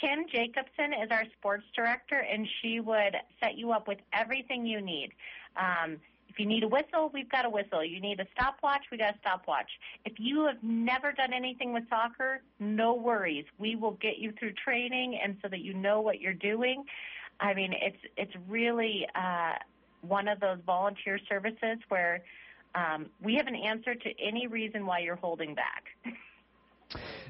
Kim 0.00 0.26
Jacobson 0.32 0.92
is 1.02 1.10
our 1.10 1.24
sports 1.38 1.64
director, 1.74 2.18
and 2.18 2.46
she 2.60 2.80
would 2.80 3.16
set 3.42 3.56
you 3.56 3.72
up 3.72 3.88
with 3.88 3.98
everything 4.12 4.66
you 4.66 4.80
need. 4.80 5.10
Um, 5.56 5.98
if 6.28 6.38
you 6.38 6.46
need 6.46 6.62
a 6.62 6.68
whistle, 6.68 7.10
we've 7.12 7.28
got 7.30 7.46
a 7.46 7.50
whistle. 7.50 7.84
You 7.84 8.00
need 8.00 8.20
a 8.20 8.26
stopwatch, 8.32 8.82
we 8.92 8.98
got 8.98 9.16
a 9.16 9.18
stopwatch. 9.18 9.68
If 10.04 10.14
you 10.18 10.44
have 10.46 10.62
never 10.62 11.12
done 11.12 11.32
anything 11.32 11.72
with 11.72 11.84
soccer, 11.88 12.42
no 12.60 12.94
worries. 12.94 13.44
We 13.58 13.76
will 13.76 13.98
get 14.00 14.18
you 14.18 14.32
through 14.38 14.52
training, 14.52 15.18
and 15.22 15.36
so 15.42 15.48
that 15.48 15.60
you 15.60 15.74
know 15.74 16.00
what 16.00 16.20
you're 16.20 16.32
doing. 16.32 16.84
I 17.40 17.54
mean, 17.54 17.72
it's 17.72 17.98
it's 18.16 18.32
really 18.48 19.06
uh, 19.14 19.54
one 20.02 20.28
of 20.28 20.38
those 20.40 20.58
volunteer 20.64 21.18
services 21.28 21.78
where 21.88 22.22
um, 22.74 23.06
we 23.22 23.34
have 23.34 23.46
an 23.46 23.56
answer 23.56 23.94
to 23.94 24.10
any 24.20 24.46
reason 24.46 24.86
why 24.86 25.00
you're 25.00 25.16
holding 25.16 25.54
back. 25.54 25.84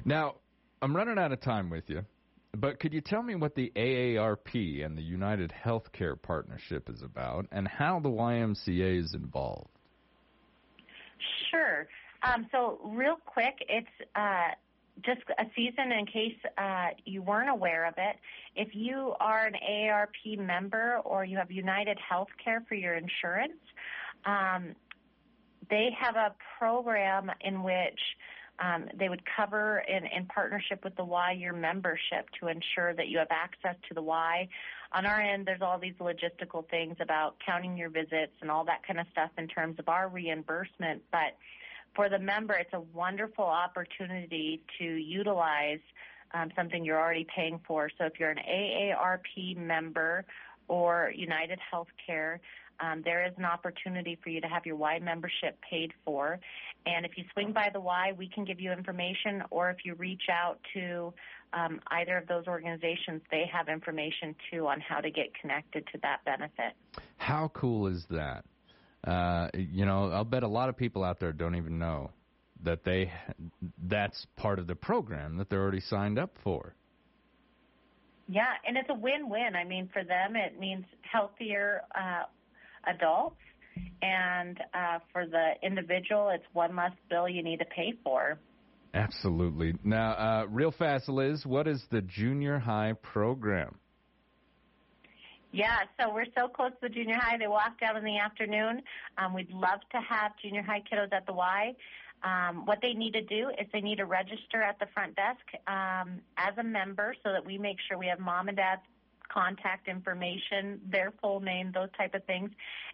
Now, 0.05 0.35
I'm 0.81 0.95
running 0.95 1.17
out 1.17 1.31
of 1.31 1.41
time 1.41 1.69
with 1.69 1.89
you, 1.89 2.05
but 2.57 2.79
could 2.79 2.93
you 2.93 3.01
tell 3.01 3.21
me 3.21 3.35
what 3.35 3.55
the 3.55 3.71
AARP 3.75 4.85
and 4.85 4.97
the 4.97 5.01
United 5.01 5.53
Healthcare 5.65 6.19
Partnership 6.19 6.89
is 6.89 7.01
about 7.01 7.45
and 7.51 7.67
how 7.67 7.99
the 7.99 8.09
YMCA 8.09 8.99
is 8.99 9.13
involved? 9.13 9.69
Sure. 11.51 11.87
Um, 12.23 12.47
so, 12.51 12.79
real 12.83 13.17
quick, 13.25 13.55
it's 13.69 13.87
uh, 14.15 14.49
just 15.05 15.21
a 15.37 15.45
season 15.55 15.91
in 15.91 16.05
case 16.05 16.37
uh, 16.57 16.87
you 17.05 17.21
weren't 17.21 17.49
aware 17.49 17.85
of 17.85 17.93
it. 17.97 18.17
If 18.55 18.69
you 18.73 19.13
are 19.19 19.45
an 19.45 19.53
AARP 19.69 20.37
member 20.37 20.97
or 21.05 21.23
you 21.23 21.37
have 21.37 21.51
United 21.51 21.97
Healthcare 22.11 22.67
for 22.67 22.75
your 22.75 22.95
insurance, 22.95 23.59
um, 24.25 24.75
they 25.69 25.89
have 25.97 26.15
a 26.15 26.33
program 26.57 27.31
in 27.41 27.63
which 27.63 27.99
um, 28.59 28.89
they 28.93 29.07
would 29.07 29.23
cover 29.37 29.83
in, 29.87 30.05
in 30.05 30.25
partnership 30.25 30.83
with 30.83 30.95
the 30.95 31.03
Y 31.03 31.31
your 31.31 31.53
membership 31.53 32.29
to 32.39 32.47
ensure 32.47 32.93
that 32.93 33.07
you 33.07 33.17
have 33.17 33.31
access 33.31 33.75
to 33.87 33.93
the 33.93 34.01
Y. 34.01 34.47
On 34.91 35.05
our 35.05 35.21
end, 35.21 35.45
there's 35.45 35.61
all 35.61 35.79
these 35.79 35.93
logistical 35.99 36.67
things 36.69 36.97
about 36.99 37.35
counting 37.45 37.77
your 37.77 37.89
visits 37.89 38.33
and 38.41 38.51
all 38.51 38.65
that 38.65 38.85
kind 38.85 38.99
of 38.99 39.05
stuff 39.11 39.31
in 39.37 39.47
terms 39.47 39.79
of 39.79 39.87
our 39.87 40.09
reimbursement. 40.09 41.01
But 41.11 41.37
for 41.95 42.09
the 42.09 42.19
member, 42.19 42.53
it's 42.53 42.73
a 42.73 42.81
wonderful 42.93 43.45
opportunity 43.45 44.61
to 44.79 44.85
utilize 44.85 45.79
um, 46.33 46.49
something 46.55 46.83
you're 46.83 46.99
already 46.99 47.27
paying 47.33 47.59
for. 47.65 47.89
So 47.97 48.05
if 48.05 48.19
you're 48.19 48.29
an 48.29 48.39
AARP 48.47 49.57
member 49.57 50.25
or 50.67 51.11
United 51.15 51.59
Healthcare, 51.73 52.39
um, 52.79 53.01
there 53.03 53.25
is 53.25 53.33
an 53.37 53.45
opportunity 53.45 54.17
for 54.23 54.29
you 54.29 54.41
to 54.41 54.47
have 54.47 54.65
your 54.65 54.75
Y 54.75 54.99
membership 54.99 55.57
paid 55.69 55.91
for. 56.05 56.39
And 56.85 57.05
if 57.05 57.17
you 57.17 57.23
swing 57.33 57.51
by 57.51 57.69
the 57.71 57.79
Y, 57.79 58.13
we 58.17 58.29
can 58.29 58.45
give 58.45 58.59
you 58.59 58.71
information, 58.71 59.43
or 59.51 59.69
if 59.69 59.77
you 59.83 59.95
reach 59.95 60.23
out 60.31 60.59
to 60.73 61.13
um, 61.53 61.79
either 61.91 62.17
of 62.17 62.27
those 62.27 62.47
organizations, 62.47 63.21
they 63.31 63.43
have 63.51 63.67
information 63.67 64.35
too 64.51 64.67
on 64.67 64.79
how 64.79 64.99
to 64.99 65.09
get 65.09 65.27
connected 65.39 65.85
to 65.91 65.99
that 66.03 66.23
benefit. 66.25 66.73
How 67.17 67.49
cool 67.53 67.87
is 67.87 68.05
that? 68.09 68.45
Uh, 69.05 69.49
you 69.53 69.85
know, 69.85 70.11
I'll 70.11 70.23
bet 70.25 70.43
a 70.43 70.47
lot 70.47 70.69
of 70.69 70.77
people 70.77 71.03
out 71.03 71.19
there 71.19 71.31
don't 71.31 71.55
even 71.55 71.79
know 71.79 72.11
that 72.63 72.83
they 72.83 73.11
that's 73.87 74.25
part 74.35 74.59
of 74.59 74.67
the 74.67 74.75
program 74.75 75.37
that 75.37 75.49
they're 75.49 75.61
already 75.61 75.79
signed 75.79 76.19
up 76.19 76.35
for. 76.43 76.75
Yeah, 78.27 78.45
and 78.67 78.77
it's 78.77 78.89
a 78.89 78.93
win-win. 78.93 79.55
I 79.55 79.63
mean, 79.63 79.89
for 79.91 80.03
them, 80.03 80.35
it 80.35 80.59
means 80.59 80.85
healthier 81.01 81.81
uh, 81.95 82.25
adults, 82.89 83.37
and 84.01 84.59
uh, 84.73 84.99
for 85.11 85.25
the 85.25 85.53
individual, 85.63 86.29
it's 86.29 86.43
one 86.53 86.75
less 86.75 86.91
bill 87.09 87.27
you 87.27 87.43
need 87.43 87.59
to 87.59 87.65
pay 87.65 87.93
for. 88.03 88.39
Absolutely. 88.93 89.75
Now, 89.83 90.11
uh, 90.13 90.45
real 90.49 90.71
fast, 90.71 91.09
Liz, 91.09 91.45
what 91.45 91.67
is 91.67 91.83
the 91.91 92.01
junior 92.01 92.57
high 92.57 92.93
program? 93.01 93.75
Yeah, 95.51 95.77
so 95.99 96.13
we're 96.13 96.27
so 96.37 96.47
close 96.47 96.71
to 96.71 96.77
the 96.87 96.89
junior 96.89 97.15
high. 97.15 97.37
They 97.37 97.47
walk 97.47 97.79
down 97.79 97.97
in 97.97 98.03
the 98.03 98.17
afternoon. 98.17 98.81
Um, 99.17 99.33
we'd 99.33 99.51
love 99.51 99.79
to 99.91 99.97
have 99.97 100.31
junior 100.41 100.61
high 100.61 100.83
kiddos 100.91 101.11
at 101.11 101.25
the 101.25 101.33
Y. 101.33 101.73
Um, 102.23 102.65
what 102.65 102.79
they 102.81 102.93
need 102.93 103.13
to 103.13 103.21
do 103.21 103.49
is 103.49 103.65
they 103.73 103.81
need 103.81 103.97
to 103.97 104.05
register 104.05 104.61
at 104.61 104.77
the 104.79 104.87
front 104.93 105.15
desk 105.15 105.39
um, 105.67 106.19
as 106.37 106.57
a 106.57 106.63
member 106.63 107.15
so 107.23 107.31
that 107.31 107.45
we 107.45 107.57
make 107.57 107.77
sure 107.87 107.97
we 107.97 108.07
have 108.07 108.19
mom 108.19 108.47
and 108.47 108.57
dad's 108.57 108.81
contact 109.29 109.87
information, 109.87 110.79
their 110.89 111.13
full 111.21 111.39
name, 111.39 111.71
those 111.73 111.89
type 111.97 112.13
of 112.13 112.23
things. 112.25 112.49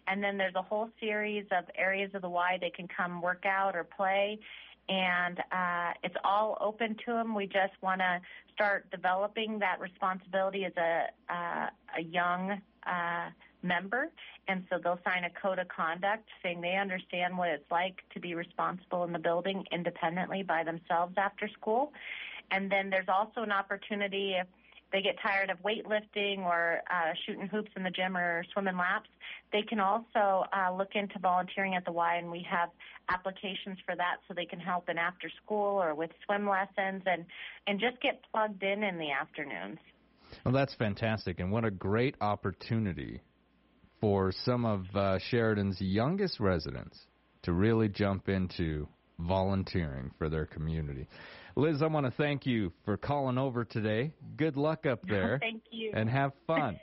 And 0.06 0.22
then 0.22 0.36
there's 0.36 0.54
a 0.54 0.62
whole 0.62 0.90
series 1.00 1.46
of 1.50 1.64
areas 1.76 2.10
of 2.14 2.22
the 2.22 2.28
Y 2.28 2.58
they 2.60 2.70
can 2.70 2.88
come 2.88 3.20
work 3.20 3.44
out 3.46 3.74
or 3.74 3.84
play. 3.84 4.38
And 4.88 5.40
uh, 5.50 5.92
it's 6.04 6.14
all 6.22 6.56
open 6.60 6.96
to 7.06 7.12
them. 7.12 7.34
We 7.34 7.46
just 7.46 7.72
want 7.82 8.00
to 8.00 8.20
start 8.54 8.88
developing 8.90 9.58
that 9.58 9.80
responsibility 9.80 10.64
as 10.64 10.72
a 10.76 11.06
uh, 11.28 11.66
a 11.98 12.02
young 12.02 12.60
uh, 12.86 13.30
member, 13.62 14.10
and 14.48 14.64
so 14.70 14.78
they'll 14.82 15.00
sign 15.04 15.24
a 15.24 15.30
code 15.30 15.58
of 15.58 15.66
conduct 15.68 16.28
saying 16.42 16.60
they 16.60 16.76
understand 16.76 17.36
what 17.36 17.48
it's 17.48 17.68
like 17.70 17.96
to 18.14 18.20
be 18.20 18.34
responsible 18.34 19.02
in 19.02 19.12
the 19.12 19.18
building 19.18 19.64
independently 19.72 20.42
by 20.42 20.62
themselves 20.62 21.14
after 21.16 21.48
school. 21.48 21.92
And 22.50 22.70
then 22.70 22.90
there's 22.90 23.08
also 23.08 23.42
an 23.42 23.50
opportunity 23.50 24.36
if 24.40 24.46
they 24.92 25.02
get 25.02 25.16
tired 25.22 25.50
of 25.50 25.58
weightlifting 25.62 26.38
or 26.38 26.82
uh, 26.90 27.12
shooting 27.26 27.48
hoops 27.48 27.70
in 27.76 27.82
the 27.82 27.90
gym 27.90 28.16
or 28.16 28.44
swimming 28.52 28.76
laps, 28.76 29.08
they 29.52 29.62
can 29.62 29.80
also 29.80 30.44
uh, 30.52 30.72
look 30.72 30.90
into 30.94 31.18
volunteering 31.18 31.74
at 31.74 31.84
the 31.84 31.92
Y, 31.92 32.16
and 32.16 32.30
we 32.30 32.46
have 32.48 32.70
applications 33.08 33.78
for 33.84 33.96
that 33.96 34.16
so 34.26 34.34
they 34.34 34.44
can 34.44 34.60
help 34.60 34.88
in 34.88 34.98
after 34.98 35.30
school 35.42 35.80
or 35.82 35.94
with 35.94 36.10
swim 36.24 36.48
lessons 36.48 37.02
and 37.06 37.24
and 37.66 37.80
just 37.80 38.00
get 38.00 38.20
plugged 38.32 38.62
in 38.62 38.82
in 38.82 38.98
the 38.98 39.10
afternoons. 39.10 39.78
Well, 40.44 40.54
that's 40.54 40.74
fantastic, 40.74 41.40
and 41.40 41.50
what 41.50 41.64
a 41.64 41.70
great 41.70 42.16
opportunity 42.20 43.20
for 44.00 44.32
some 44.44 44.64
of 44.64 44.84
uh, 44.94 45.18
Sheridan's 45.18 45.80
youngest 45.80 46.38
residents 46.40 46.98
to 47.42 47.52
really 47.52 47.88
jump 47.88 48.28
into 48.28 48.88
volunteering 49.18 50.10
for 50.18 50.28
their 50.28 50.46
community. 50.46 51.06
Liz, 51.56 51.80
I 51.80 51.86
want 51.86 52.04
to 52.04 52.12
thank 52.12 52.44
you 52.44 52.70
for 52.84 52.98
calling 52.98 53.38
over 53.38 53.64
today. 53.64 54.12
Good 54.36 54.56
luck 54.56 54.84
up 54.84 55.00
there. 55.08 55.38
thank 55.40 55.62
you. 55.70 55.90
And 55.94 56.08
have 56.10 56.32
fun. 56.46 56.78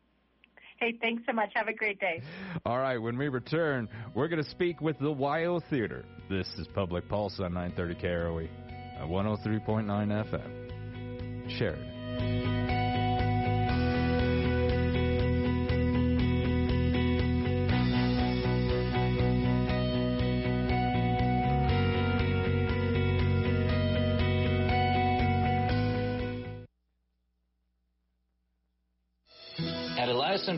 hey, 0.80 0.98
thanks 1.00 1.22
so 1.26 1.32
much. 1.32 1.50
Have 1.54 1.68
a 1.68 1.72
great 1.72 2.00
day. 2.00 2.20
All 2.66 2.78
right, 2.78 2.98
when 2.98 3.16
we 3.16 3.28
return, 3.28 3.88
we're 4.14 4.26
going 4.28 4.42
to 4.42 4.50
speak 4.50 4.80
with 4.80 4.98
the 4.98 5.14
WYO 5.14 5.62
Theater. 5.70 6.04
This 6.28 6.48
is 6.58 6.66
Public 6.74 7.08
Pulse 7.08 7.38
on 7.38 7.54
930 7.54 7.94
KROE 8.06 8.48
at 8.96 9.02
uh, 9.02 9.06
103.9 9.06 10.30
FM. 10.30 11.58
Sheridan. 11.58 11.88
At 12.18 12.61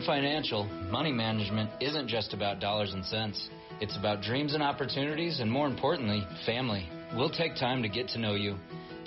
Financial, 0.05 0.65
money 0.91 1.11
management 1.11 1.69
isn't 1.81 2.07
just 2.07 2.33
about 2.33 2.59
dollars 2.59 2.93
and 2.93 3.03
cents. 3.05 3.49
It's 3.81 3.97
about 3.97 4.21
dreams 4.21 4.53
and 4.53 4.61
opportunities, 4.61 5.39
and 5.39 5.49
more 5.51 5.67
importantly, 5.67 6.25
family. 6.45 6.87
We'll 7.15 7.31
take 7.31 7.55
time 7.55 7.81
to 7.81 7.89
get 7.89 8.09
to 8.09 8.19
know 8.19 8.35
you. 8.35 8.57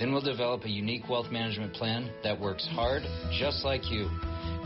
Then 0.01 0.13
we'll 0.13 0.23
develop 0.23 0.65
a 0.65 0.69
unique 0.69 1.09
wealth 1.09 1.31
management 1.31 1.73
plan 1.73 2.11
that 2.25 2.41
works 2.41 2.67
hard, 2.73 3.03
just 3.39 3.65
like 3.65 3.89
you. 3.91 4.09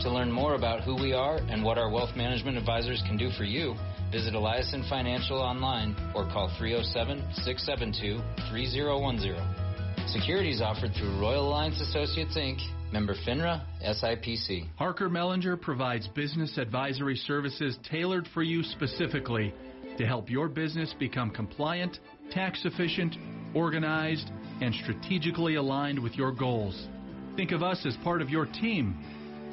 To 0.01 0.09
learn 0.09 0.31
more 0.31 0.55
about 0.55 0.81
who 0.81 0.95
we 0.95 1.13
are 1.13 1.37
and 1.37 1.63
what 1.63 1.77
our 1.77 1.91
wealth 1.91 2.15
management 2.15 2.57
advisors 2.57 3.03
can 3.05 3.15
do 3.15 3.29
for 3.37 3.43
you, 3.43 3.75
visit 4.11 4.33
Eliason 4.33 4.87
Financial 4.89 5.37
online 5.37 5.95
or 6.15 6.25
call 6.25 6.51
307 6.57 7.21
672 7.43 8.21
3010. 8.49 10.07
Securities 10.07 10.61
offered 10.61 10.93
through 10.95 11.19
Royal 11.21 11.47
Alliance 11.47 11.79
Associates 11.79 12.35
Inc., 12.35 12.59
member 12.93 13.15
FINRA, 13.27 13.65
SIPC. 13.83 14.67
Harker 14.75 15.09
Mellinger 15.09 15.59
provides 15.59 16.07
business 16.09 16.59
advisory 16.59 17.15
services 17.15 17.75
tailored 17.89 18.27
for 18.35 18.43
you 18.43 18.61
specifically 18.61 19.51
to 19.97 20.05
help 20.05 20.29
your 20.29 20.47
business 20.47 20.93
become 20.99 21.31
compliant, 21.31 21.97
tax 22.29 22.61
efficient, 22.65 23.15
organized, 23.55 24.29
and 24.61 24.75
strategically 24.75 25.55
aligned 25.55 25.97
with 25.97 26.13
your 26.13 26.31
goals. 26.31 26.87
Think 27.35 27.51
of 27.51 27.63
us 27.63 27.83
as 27.83 27.97
part 28.03 28.21
of 28.21 28.29
your 28.29 28.45
team. 28.45 28.95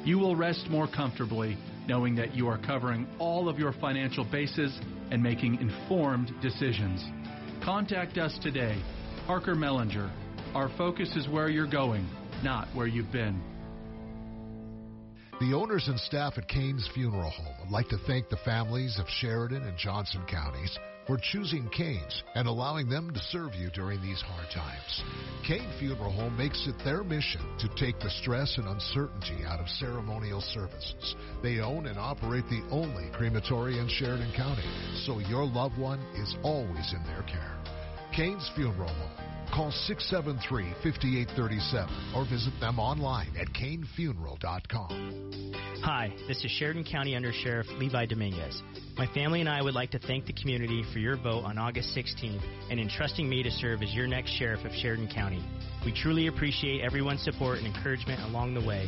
You 0.05 0.19
will 0.19 0.35
rest 0.35 0.69
more 0.69 0.87
comfortably 0.87 1.57
knowing 1.87 2.15
that 2.15 2.35
you 2.35 2.47
are 2.47 2.59
covering 2.59 3.07
all 3.17 3.49
of 3.49 3.57
your 3.57 3.73
financial 3.73 4.23
bases 4.23 4.79
and 5.09 5.21
making 5.21 5.55
informed 5.59 6.31
decisions. 6.43 7.03
Contact 7.63 8.19
us 8.19 8.37
today. 8.43 8.79
Harker 9.25 9.55
Mellinger. 9.55 10.11
Our 10.53 10.69
focus 10.77 11.15
is 11.15 11.27
where 11.27 11.49
you're 11.49 11.69
going, 11.69 12.07
not 12.43 12.67
where 12.73 12.87
you've 12.87 13.11
been. 13.11 13.41
The 15.39 15.53
owners 15.55 15.87
and 15.87 15.99
staff 15.99 16.37
at 16.37 16.47
Kane's 16.47 16.87
Funeral 16.93 17.31
Home 17.31 17.55
would 17.61 17.71
like 17.71 17.89
to 17.89 17.97
thank 18.05 18.29
the 18.29 18.37
families 18.45 18.99
of 18.99 19.07
Sheridan 19.09 19.63
and 19.63 19.75
Johnson 19.75 20.21
counties 20.29 20.77
for 21.07 21.17
choosing 21.17 21.67
Kane's 21.69 22.23
and 22.35 22.47
allowing 22.47 22.87
them 22.87 23.11
to 23.11 23.19
serve 23.19 23.55
you 23.55 23.71
during 23.71 23.99
these 24.01 24.21
hard 24.21 24.45
times. 24.53 25.03
Kane 25.47 25.67
Funeral 25.79 26.11
Home 26.11 26.37
makes 26.37 26.67
it 26.67 26.75
their 26.83 27.03
mission 27.03 27.41
to 27.57 27.67
take 27.75 27.99
the 27.99 28.09
stress 28.21 28.57
and 28.57 28.67
uncertainty 28.67 29.43
out 29.47 29.59
of 29.59 29.67
ceremonial 29.67 30.41
services. 30.41 31.15
They 31.41 31.59
own 31.59 31.87
and 31.87 31.97
operate 31.97 32.45
the 32.49 32.63
only 32.69 33.09
crematory 33.11 33.79
in 33.79 33.87
Sheridan 33.89 34.33
County, 34.35 34.69
so 35.05 35.19
your 35.19 35.45
loved 35.45 35.77
one 35.77 36.01
is 36.15 36.35
always 36.43 36.93
in 36.93 37.03
their 37.05 37.23
care. 37.23 37.57
Kane's 38.15 38.47
Funeral 38.55 38.93
Home. 38.93 39.30
Call 39.53 39.71
673 39.71 40.73
5837 40.81 42.13
or 42.15 42.25
visit 42.25 42.53
them 42.59 42.79
online 42.79 43.31
at 43.39 43.47
kanefuneral.com. 43.47 45.53
Hi, 45.83 46.13
this 46.27 46.43
is 46.43 46.51
Sheridan 46.51 46.83
County 46.83 47.15
Under 47.15 47.31
Sheriff 47.33 47.67
Levi 47.77 48.05
Dominguez. 48.05 48.61
My 48.97 49.07
family 49.13 49.39
and 49.39 49.49
I 49.49 49.61
would 49.61 49.73
like 49.73 49.91
to 49.91 49.99
thank 49.99 50.25
the 50.25 50.33
community 50.33 50.83
for 50.93 50.99
your 50.99 51.17
vote 51.17 51.43
on 51.43 51.57
August 51.57 51.95
16th 51.95 52.41
and 52.69 52.79
entrusting 52.79 53.27
me 53.27 53.41
to 53.41 53.49
serve 53.49 53.81
as 53.81 53.93
your 53.93 54.05
next 54.05 54.31
sheriff 54.31 54.63
of 54.65 54.71
Sheridan 54.73 55.07
County. 55.07 55.43
We 55.85 55.91
truly 55.91 56.27
appreciate 56.27 56.81
everyone's 56.81 57.23
support 57.23 57.57
and 57.57 57.67
encouragement 57.67 58.21
along 58.29 58.53
the 58.53 58.65
way. 58.65 58.87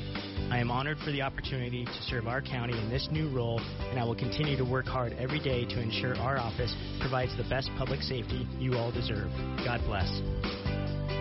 I 0.51 0.59
am 0.59 0.69
honored 0.69 0.99
for 0.99 1.11
the 1.11 1.21
opportunity 1.23 1.85
to 1.85 2.01
serve 2.03 2.27
our 2.27 2.41
county 2.41 2.77
in 2.77 2.89
this 2.89 3.07
new 3.11 3.29
role, 3.29 3.59
and 3.89 3.97
I 3.97 4.03
will 4.03 4.15
continue 4.15 4.55
to 4.57 4.65
work 4.65 4.85
hard 4.85 5.13
every 5.13 5.39
day 5.39 5.65
to 5.65 5.81
ensure 5.81 6.15
our 6.17 6.37
office 6.37 6.75
provides 6.99 7.35
the 7.37 7.43
best 7.49 7.71
public 7.77 8.01
safety 8.01 8.47
you 8.59 8.75
all 8.75 8.91
deserve. 8.91 9.31
God 9.65 9.81
bless. 9.85 10.09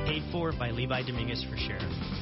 Paid 0.07 0.25
for 0.33 0.53
by 0.53 0.71
Levi 0.71 1.03
Dominguez 1.03 1.47
for 1.49 1.57
Sheriff. 1.57 2.22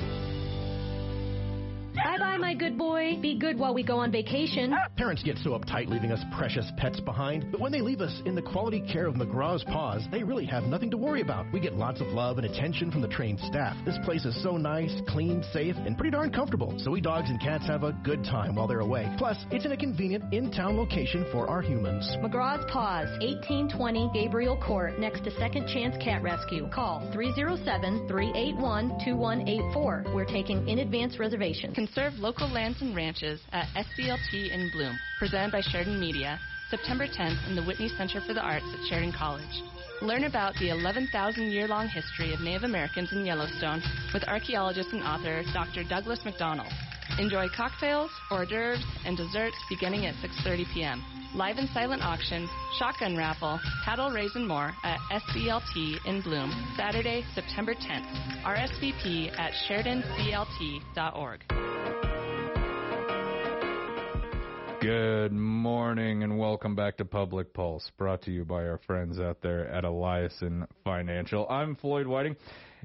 Bye 1.94 2.18
bye, 2.18 2.36
my 2.36 2.54
good 2.54 2.78
boy. 2.78 3.18
Be 3.20 3.36
good 3.36 3.58
while 3.58 3.74
we 3.74 3.82
go 3.82 3.98
on 3.98 4.12
vacation. 4.12 4.74
Parents 4.96 5.22
get 5.22 5.36
so 5.38 5.50
uptight 5.50 5.88
leaving 5.88 6.12
us 6.12 6.20
precious 6.36 6.64
pets 6.76 7.00
behind, 7.00 7.50
but 7.50 7.60
when 7.60 7.72
they 7.72 7.80
leave 7.80 8.00
us 8.00 8.22
in 8.26 8.34
the 8.34 8.42
quality 8.42 8.80
care 8.92 9.06
of 9.06 9.14
McGraw's 9.14 9.64
Paws, 9.64 10.06
they 10.12 10.22
really 10.22 10.46
have 10.46 10.64
nothing 10.64 10.90
to 10.92 10.96
worry 10.96 11.20
about. 11.20 11.46
We 11.52 11.58
get 11.58 11.74
lots 11.74 12.00
of 12.00 12.06
love 12.08 12.38
and 12.38 12.46
attention 12.46 12.92
from 12.92 13.02
the 13.02 13.08
trained 13.08 13.40
staff. 13.40 13.76
This 13.84 13.98
place 14.04 14.24
is 14.24 14.40
so 14.42 14.56
nice, 14.56 14.92
clean, 15.08 15.42
safe, 15.52 15.74
and 15.84 15.96
pretty 15.96 16.12
darn 16.12 16.30
comfortable, 16.30 16.74
so 16.78 16.92
we 16.92 17.00
dogs 17.00 17.28
and 17.28 17.40
cats 17.40 17.66
have 17.66 17.82
a 17.82 17.92
good 18.04 18.22
time 18.24 18.54
while 18.54 18.68
they're 18.68 18.80
away. 18.80 19.12
Plus, 19.18 19.36
it's 19.50 19.64
in 19.64 19.72
a 19.72 19.76
convenient 19.76 20.32
in-town 20.32 20.76
location 20.76 21.26
for 21.32 21.48
our 21.48 21.62
humans. 21.62 22.08
McGraw's 22.18 22.64
Paws, 22.70 23.08
1820 23.20 24.10
Gabriel 24.14 24.56
Court, 24.56 24.98
next 25.00 25.24
to 25.24 25.30
Second 25.38 25.66
Chance 25.68 25.96
Cat 26.02 26.22
Rescue. 26.22 26.68
Call 26.70 27.00
307 27.12 28.06
381 28.06 28.90
2184. 29.04 30.04
We're 30.14 30.24
taking 30.24 30.68
in 30.68 30.78
advance 30.78 31.18
reservations. 31.18 31.79
Conserve 31.80 32.18
local 32.18 32.46
lands 32.46 32.82
and 32.82 32.94
ranches 32.94 33.40
at 33.52 33.66
SCLT 33.68 34.52
in 34.52 34.68
Bloom, 34.68 34.98
presented 35.18 35.50
by 35.50 35.62
Sheridan 35.62 35.98
Media, 35.98 36.38
September 36.68 37.06
10th 37.06 37.48
in 37.48 37.56
the 37.56 37.62
Whitney 37.62 37.88
Center 37.96 38.20
for 38.20 38.34
the 38.34 38.42
Arts 38.42 38.66
at 38.74 38.86
Sheridan 38.86 39.14
College. 39.18 39.62
Learn 40.02 40.24
about 40.24 40.52
the 40.56 40.68
11,000 40.68 41.50
year 41.50 41.66
long 41.66 41.88
history 41.88 42.34
of 42.34 42.40
Native 42.42 42.64
Americans 42.64 43.12
in 43.12 43.24
Yellowstone 43.24 43.82
with 44.12 44.28
archaeologist 44.28 44.90
and 44.92 45.02
author 45.02 45.42
Dr. 45.54 45.82
Douglas 45.82 46.20
MacDonald. 46.22 46.70
Enjoy 47.18 47.48
cocktails, 47.54 48.10
hors 48.30 48.46
d'oeuvres, 48.46 48.82
and 49.04 49.16
desserts 49.16 49.56
beginning 49.68 50.06
at 50.06 50.14
6.30 50.16 50.64
p.m. 50.72 51.02
Live 51.34 51.58
and 51.58 51.68
silent 51.70 52.02
auction, 52.02 52.48
shotgun 52.78 53.16
raffle, 53.16 53.60
paddle 53.84 54.10
raise 54.10 54.34
and 54.34 54.46
more 54.46 54.72
at 54.84 54.98
SCLT 55.10 56.04
in 56.06 56.22
Bloom, 56.22 56.50
Saturday, 56.76 57.24
September 57.34 57.74
10th. 57.74 58.06
RSVP 58.42 59.38
at 59.38 59.52
SheridanCLT.org. 59.68 61.44
Good 64.80 65.32
morning 65.32 66.22
and 66.22 66.38
welcome 66.38 66.74
back 66.74 66.96
to 66.96 67.04
Public 67.04 67.52
Pulse, 67.52 67.90
brought 67.98 68.22
to 68.22 68.30
you 68.30 68.46
by 68.46 68.64
our 68.66 68.80
friends 68.86 69.20
out 69.20 69.42
there 69.42 69.68
at 69.68 69.84
Eliason 69.84 70.66
Financial. 70.84 71.46
I'm 71.50 71.76
Floyd 71.76 72.06
Whiting, 72.06 72.36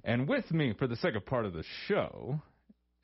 and 0.03 0.27
with 0.27 0.51
me 0.51 0.73
for 0.77 0.87
the 0.87 0.97
second 0.97 1.25
part 1.25 1.45
of 1.45 1.53
the 1.53 1.63
show 1.87 2.41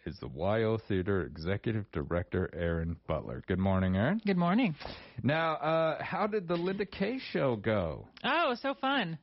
is 0.05 0.17
the 0.19 0.27
WYO 0.27 0.79
Theater 0.87 1.23
Executive 1.23 1.85
Director, 1.91 2.49
Erin 2.53 2.95
Butler. 3.07 3.43
Good 3.47 3.59
morning, 3.59 3.95
Erin. 3.95 4.21
Good 4.25 4.37
morning. 4.37 4.75
Now, 5.23 5.53
uh, 5.55 6.03
how 6.03 6.27
did 6.27 6.47
the 6.47 6.55
Linda 6.55 6.85
Kay 6.85 7.19
show 7.31 7.55
go? 7.55 8.07
Oh, 8.23 8.55
so 8.61 8.73
fun. 8.73 9.17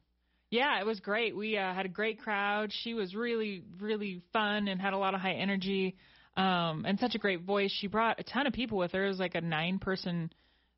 Yeah, 0.50 0.80
it 0.80 0.86
was 0.86 1.00
great. 1.00 1.36
We 1.36 1.58
uh, 1.58 1.74
had 1.74 1.86
a 1.86 1.90
great 1.90 2.20
crowd. 2.20 2.72
She 2.72 2.94
was 2.94 3.14
really, 3.14 3.62
really 3.80 4.22
fun 4.32 4.68
and 4.68 4.80
had 4.80 4.94
a 4.94 4.98
lot 4.98 5.14
of 5.14 5.20
high 5.20 5.34
energy 5.34 5.96
um, 6.36 6.84
and 6.86 6.98
such 6.98 7.14
a 7.14 7.18
great 7.18 7.42
voice. 7.42 7.72
She 7.80 7.86
brought 7.88 8.20
a 8.20 8.22
ton 8.22 8.46
of 8.46 8.52
people 8.52 8.78
with 8.78 8.92
her. 8.92 9.04
It 9.04 9.08
was 9.08 9.18
like 9.18 9.34
a 9.34 9.40
nine 9.40 9.78
person 9.78 10.32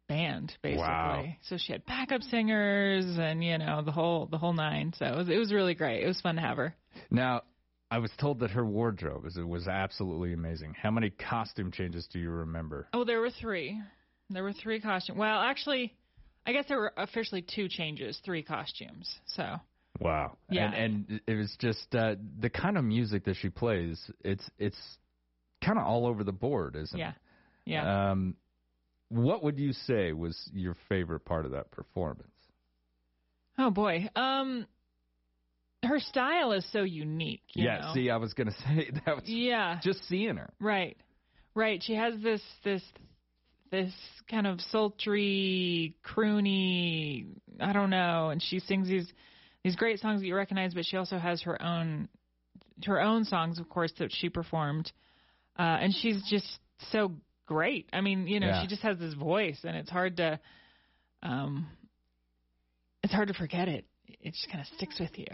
band 0.09 0.53
basically. 0.61 0.83
Wow. 0.83 1.25
So 1.43 1.57
she 1.57 1.73
had 1.73 1.87
backup 1.87 2.23
singers 2.23 3.05
and 3.17 3.45
you 3.45 3.59
know 3.59 3.83
the 3.85 3.93
whole 3.93 4.27
the 4.27 4.39
whole 4.39 4.55
nine. 4.55 4.93
So 4.99 5.05
it 5.07 5.17
was 5.17 5.29
it 5.29 5.39
was 5.39 5.53
really 5.53 5.75
great. 5.75 6.03
It 6.03 6.07
was 6.09 6.21
fun 6.21 6.35
to 6.35 6.41
have 6.41 6.57
her. 6.57 6.75
Now, 7.11 7.43
I 7.91 7.99
was 7.99 8.11
told 8.19 8.41
that 8.41 8.51
her 8.53 8.65
wardrobe 8.65 9.25
was, 9.25 9.37
was 9.37 9.67
absolutely 9.67 10.33
amazing. 10.33 10.75
How 10.81 10.91
many 10.91 11.11
costume 11.11 11.73
changes 11.73 12.07
do 12.13 12.19
you 12.19 12.31
remember? 12.31 12.87
Oh, 12.93 13.05
there 13.05 13.21
were 13.21 13.31
three. 13.31 13.81
There 14.29 14.45
were 14.45 14.53
three 14.53 14.81
costumes. 14.81 15.19
Well, 15.19 15.41
actually, 15.41 15.93
I 16.47 16.53
guess 16.53 16.67
there 16.69 16.79
were 16.79 16.93
officially 16.97 17.43
two 17.43 17.69
changes, 17.69 18.21
three 18.25 18.43
costumes. 18.43 19.13
So 19.27 19.57
Wow. 19.99 20.37
Yeah. 20.49 20.73
And, 20.73 21.07
and 21.09 21.21
it 21.27 21.35
was 21.35 21.55
just 21.59 21.95
uh, 21.95 22.15
the 22.39 22.51
kind 22.51 22.79
of 22.79 22.85
music 22.85 23.25
that 23.25 23.37
she 23.37 23.49
plays. 23.49 24.01
It's 24.25 24.49
it's 24.59 24.79
kind 25.65 25.79
of 25.79 25.87
all 25.87 26.07
over 26.07 26.25
the 26.25 26.33
board, 26.33 26.77
isn't 26.77 26.99
yeah, 26.99 27.11
it? 27.11 27.15
yeah. 27.67 28.11
Um, 28.11 28.37
what 29.09 29.43
would 29.43 29.59
you 29.59 29.73
say 29.73 30.13
was 30.13 30.51
your 30.55 30.77
favorite 30.89 31.25
part 31.25 31.45
of 31.45 31.53
that 31.53 31.71
performance? 31.71 32.29
oh 33.59 33.71
boy. 33.71 34.09
Um, 34.17 34.67
her 35.85 35.99
style 35.99 36.53
is 36.53 36.65
so 36.73 36.83
unique. 36.83 37.43
You 37.55 37.65
yeah. 37.65 37.79
know? 37.81 37.95
See, 37.95 38.11
I 38.11 38.17
was 38.17 38.33
gonna 38.35 38.53
say 38.67 38.91
that 39.07 39.17
was 39.17 39.25
Yeah. 39.29 39.81
just 39.83 40.07
seeing 40.09 40.37
her. 40.37 40.51
Right. 40.61 40.97
Right. 41.55 41.83
She 41.83 41.95
has 41.95 42.15
this 42.23 42.43
this 42.65 42.83
this 43.71 43.93
kind 44.29 44.47
of 44.49 44.61
sultry, 44.61 45.95
croony, 46.05 47.27
I 47.61 47.73
don't 47.73 47.91
know, 47.91 48.31
and 48.31 48.43
she 48.43 48.59
sings 48.61 48.89
these 48.89 49.13
these 49.63 49.77
great 49.77 50.01
songs 50.01 50.21
that 50.21 50.27
you 50.27 50.35
recognize, 50.35 50.75
but 50.75 50.85
she 50.87 50.97
also 50.97 51.19
has 51.19 51.43
her 51.43 51.61
own 51.63 52.09
her 52.87 53.01
own 53.01 53.25
songs, 53.25 53.59
of 53.59 53.69
course, 53.69 53.93
that 53.99 54.11
she 54.13 54.29
performed. 54.29 54.91
Uh 55.59 55.63
and 55.81 55.95
she's 55.95 56.23
just 56.29 56.47
so 56.93 57.13
great. 57.47 57.89
I 57.93 58.01
mean, 58.01 58.27
you 58.27 58.39
know, 58.41 58.49
Yeah. 58.49 58.63
she 58.63 58.69
just 58.69 58.83
has 58.83 58.99
this 58.99 59.15
voice 59.15 59.59
and 59.65 59.77
it's 59.77 59.91
hard 59.91 60.17
to 60.19 60.39
um 61.23 61.67
it's 63.03 63.13
hard 63.13 63.29
to 63.29 63.35
forget 63.35 63.69
it. 63.69 63.87
It 64.21 64.33
just 64.35 64.49
kind 64.51 64.61
of 64.61 64.67
sticks 64.77 64.99
with 65.01 65.19
you. 65.19 65.27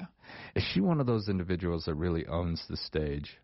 Is 0.55 0.65
she 0.73 0.81
one 0.81 1.01
of 1.01 1.07
those 1.07 1.29
individuals 1.29 1.85
that 1.87 1.95
really 1.95 2.27
owns 2.27 2.63
the 2.69 2.77
stage? 2.77 3.37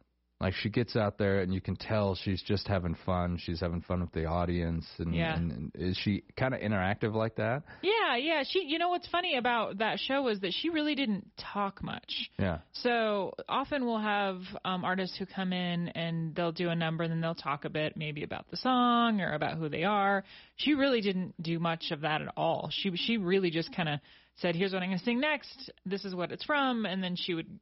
Like 0.42 0.54
she 0.54 0.70
gets 0.70 0.96
out 0.96 1.18
there 1.18 1.38
and 1.38 1.54
you 1.54 1.60
can 1.60 1.76
tell 1.76 2.16
she's 2.16 2.42
just 2.42 2.66
having 2.66 2.96
fun. 3.06 3.38
She's 3.40 3.60
having 3.60 3.80
fun 3.80 4.00
with 4.00 4.10
the 4.10 4.24
audience, 4.24 4.84
and, 4.98 5.14
Yeah. 5.14 5.36
and, 5.36 5.52
and 5.52 5.72
is 5.76 5.96
she 5.96 6.24
kind 6.36 6.52
of 6.52 6.60
interactive 6.60 7.14
like 7.14 7.36
that? 7.36 7.62
Yeah, 7.80 8.16
yeah. 8.16 8.42
She 8.44 8.64
you 8.66 8.80
know 8.80 8.88
what's 8.88 9.06
funny 9.06 9.36
about 9.36 9.78
that 9.78 10.00
show 10.00 10.20
was 10.22 10.40
that 10.40 10.52
she 10.52 10.68
really 10.70 10.96
didn't 10.96 11.30
talk 11.38 11.80
much. 11.84 12.28
Yeah. 12.40 12.58
So 12.72 13.34
often 13.48 13.86
we'll 13.86 14.00
have 14.00 14.40
um, 14.64 14.84
artists 14.84 15.16
who 15.16 15.26
come 15.26 15.52
in 15.52 15.90
and 15.90 16.34
they'll 16.34 16.50
do 16.50 16.70
a 16.70 16.74
number 16.74 17.04
and 17.04 17.12
then 17.12 17.20
they'll 17.20 17.36
talk 17.36 17.64
a 17.64 17.70
bit 17.70 17.96
maybe 17.96 18.24
about 18.24 18.50
the 18.50 18.56
song 18.56 19.20
or 19.20 19.34
about 19.34 19.58
who 19.58 19.68
they 19.68 19.84
are. 19.84 20.24
She 20.56 20.74
really 20.74 21.02
didn't 21.02 21.40
do 21.40 21.60
much 21.60 21.92
of 21.92 22.00
that 22.00 22.20
at 22.20 22.32
all. 22.36 22.68
She 22.72 22.90
she 22.96 23.16
really 23.16 23.50
just 23.50 23.72
kind 23.76 23.88
of 23.88 24.00
said, 24.36 24.54
"Here's 24.56 24.72
what 24.72 24.82
I'm 24.82 24.88
going 24.88 24.98
to 24.98 25.04
sing 25.04 25.20
next. 25.20 25.70
This 25.84 26.04
is 26.04 26.14
what 26.14 26.32
it's 26.32 26.44
from," 26.44 26.86
and 26.86 27.02
then 27.02 27.16
she 27.16 27.34
would 27.34 27.58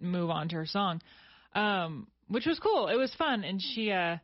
move 0.00 0.30
on 0.30 0.48
to 0.50 0.56
her 0.56 0.66
song, 0.66 1.00
um, 1.54 2.06
which 2.28 2.46
was 2.46 2.58
cool. 2.58 2.88
It 2.88 2.96
was 2.96 3.12
fun, 3.14 3.44
and 3.44 3.60
she 3.60 3.90
uh, 3.90 4.16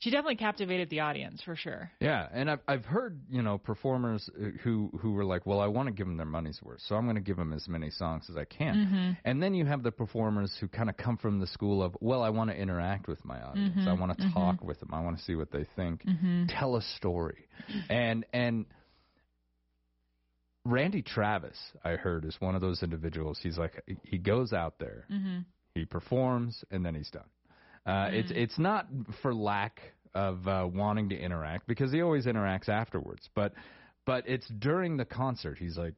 she 0.00 0.10
definitely 0.10 0.36
captivated 0.36 0.90
the 0.90 1.00
audience 1.00 1.42
for 1.42 1.56
sure. 1.56 1.90
Yeah, 2.00 2.28
and 2.32 2.50
I've 2.50 2.60
I've 2.68 2.84
heard 2.84 3.20
you 3.30 3.42
know 3.42 3.58
performers 3.58 4.28
uh, 4.38 4.50
who 4.62 4.90
who 5.00 5.12
were 5.12 5.24
like, 5.24 5.44
well, 5.46 5.60
I 5.60 5.66
want 5.66 5.88
to 5.88 5.92
give 5.92 6.06
them 6.06 6.16
their 6.16 6.26
money's 6.26 6.60
worth, 6.62 6.80
so 6.82 6.94
I'm 6.94 7.04
going 7.04 7.16
to 7.16 7.22
give 7.22 7.36
them 7.36 7.52
as 7.52 7.66
many 7.68 7.90
songs 7.90 8.26
as 8.30 8.36
I 8.36 8.44
can. 8.44 8.76
Mhm. 8.76 9.16
And 9.24 9.42
then 9.42 9.54
you 9.54 9.64
have 9.66 9.82
the 9.82 9.90
performers 9.90 10.56
who 10.60 10.68
kind 10.68 10.88
of 10.88 10.96
come 10.96 11.16
from 11.16 11.40
the 11.40 11.46
school 11.48 11.82
of, 11.82 11.96
well, 12.00 12.22
I 12.22 12.28
want 12.28 12.50
to 12.50 12.56
interact 12.56 13.08
with 13.08 13.24
my 13.24 13.42
audience, 13.42 13.80
I 13.86 13.92
Mhm, 13.92 13.98
want 13.98 14.18
to 14.18 14.24
mhm. 14.24 14.34
talk 14.34 14.62
with 14.62 14.78
them, 14.80 14.90
I 14.92 15.00
want 15.00 15.18
to 15.18 15.24
see 15.24 15.34
what 15.34 15.50
they 15.50 15.64
think, 15.74 16.04
Mhm. 16.06 16.46
tell 16.48 16.76
a 16.76 16.82
story, 16.82 17.48
and 17.90 18.24
and. 18.32 18.66
Randy 20.68 21.02
Travis, 21.02 21.56
I 21.84 21.92
heard, 21.92 22.24
is 22.24 22.36
one 22.40 22.54
of 22.54 22.60
those 22.60 22.82
individuals. 22.82 23.38
He's 23.42 23.58
like, 23.58 23.82
he 24.02 24.18
goes 24.18 24.52
out 24.52 24.78
there, 24.78 25.06
Mhm. 25.10 25.44
he 25.74 25.84
performs, 25.84 26.64
and 26.70 26.84
then 26.84 26.94
he's 26.94 27.10
done. 27.10 27.28
Uh, 27.86 28.10
It's 28.12 28.30
it's 28.30 28.58
not 28.58 28.86
for 29.22 29.32
lack 29.34 29.80
of 30.14 30.46
uh, 30.46 30.68
wanting 30.70 31.08
to 31.10 31.16
interact 31.16 31.66
because 31.66 31.90
he 31.92 32.02
always 32.02 32.26
interacts 32.26 32.68
afterwards, 32.68 33.28
but 33.34 33.54
but 34.04 34.28
it's 34.28 34.48
during 34.48 34.96
the 34.96 35.04
concert. 35.04 35.58
He's 35.58 35.76
like, 35.78 35.94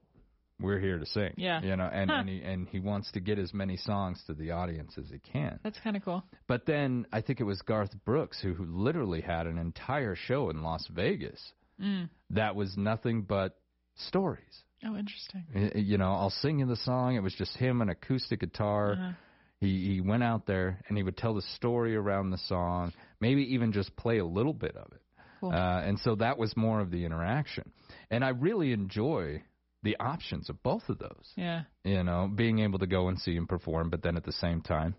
"We're 0.60 0.78
here 0.80 0.98
to 0.98 1.06
sing," 1.06 1.34
Yeah. 1.36 1.62
you 1.62 1.76
know, 1.76 1.86
and 1.92 2.10
Huh. 2.10 2.16
and, 2.18 2.28
he, 2.28 2.42
and 2.42 2.68
he 2.68 2.80
wants 2.80 3.10
to 3.12 3.20
get 3.20 3.38
as 3.38 3.52
many 3.54 3.76
songs 3.76 4.22
to 4.24 4.34
the 4.34 4.50
audience 4.52 4.98
as 4.98 5.08
he 5.10 5.18
can. 5.20 5.58
That's 5.62 5.78
kind 5.80 5.96
of 5.96 6.04
cool. 6.04 6.22
But 6.46 6.66
then 6.66 7.06
I 7.12 7.20
think 7.22 7.40
it 7.40 7.44
was 7.44 7.62
Garth 7.62 7.94
Brooks 8.04 8.40
who, 8.40 8.54
who 8.54 8.66
literally 8.66 9.20
had 9.20 9.46
an 9.46 9.58
entire 9.58 10.14
show 10.16 10.50
in 10.50 10.62
Las 10.62 10.86
Vegas 10.88 11.54
Mm. 11.80 12.10
that 12.30 12.54
was 12.56 12.76
nothing 12.76 13.22
but 13.22 13.59
stories. 14.06 14.64
Oh, 14.84 14.96
interesting. 14.96 15.44
You 15.74 15.98
know, 15.98 16.12
I'll 16.12 16.30
sing 16.30 16.60
you 16.60 16.66
the 16.66 16.76
song. 16.76 17.14
It 17.16 17.22
was 17.22 17.34
just 17.34 17.56
him 17.56 17.82
and 17.82 17.90
acoustic 17.90 18.40
guitar. 18.40 18.92
Uh-huh. 18.92 19.12
He 19.60 19.94
he 19.94 20.00
went 20.00 20.22
out 20.22 20.46
there 20.46 20.80
and 20.88 20.96
he 20.96 21.02
would 21.02 21.18
tell 21.18 21.34
the 21.34 21.42
story 21.56 21.94
around 21.94 22.30
the 22.30 22.38
song, 22.38 22.92
maybe 23.20 23.42
even 23.54 23.72
just 23.72 23.94
play 23.94 24.18
a 24.18 24.24
little 24.24 24.54
bit 24.54 24.74
of 24.76 24.90
it. 24.92 25.02
Cool. 25.40 25.50
Uh, 25.52 25.80
and 25.82 25.98
so 25.98 26.14
that 26.16 26.38
was 26.38 26.56
more 26.56 26.80
of 26.80 26.90
the 26.90 27.04
interaction. 27.04 27.70
And 28.10 28.24
I 28.24 28.30
really 28.30 28.72
enjoy 28.72 29.42
the 29.82 29.96
options 29.98 30.48
of 30.50 30.62
both 30.62 30.88
of 30.88 30.98
those. 30.98 31.32
Yeah. 31.36 31.62
You 31.84 32.02
know, 32.02 32.30
being 32.34 32.60
able 32.60 32.78
to 32.78 32.86
go 32.86 33.08
and 33.08 33.18
see 33.18 33.34
him 33.34 33.46
perform, 33.46 33.90
but 33.90 34.02
then 34.02 34.16
at 34.16 34.24
the 34.24 34.32
same 34.32 34.60
time, 34.62 34.94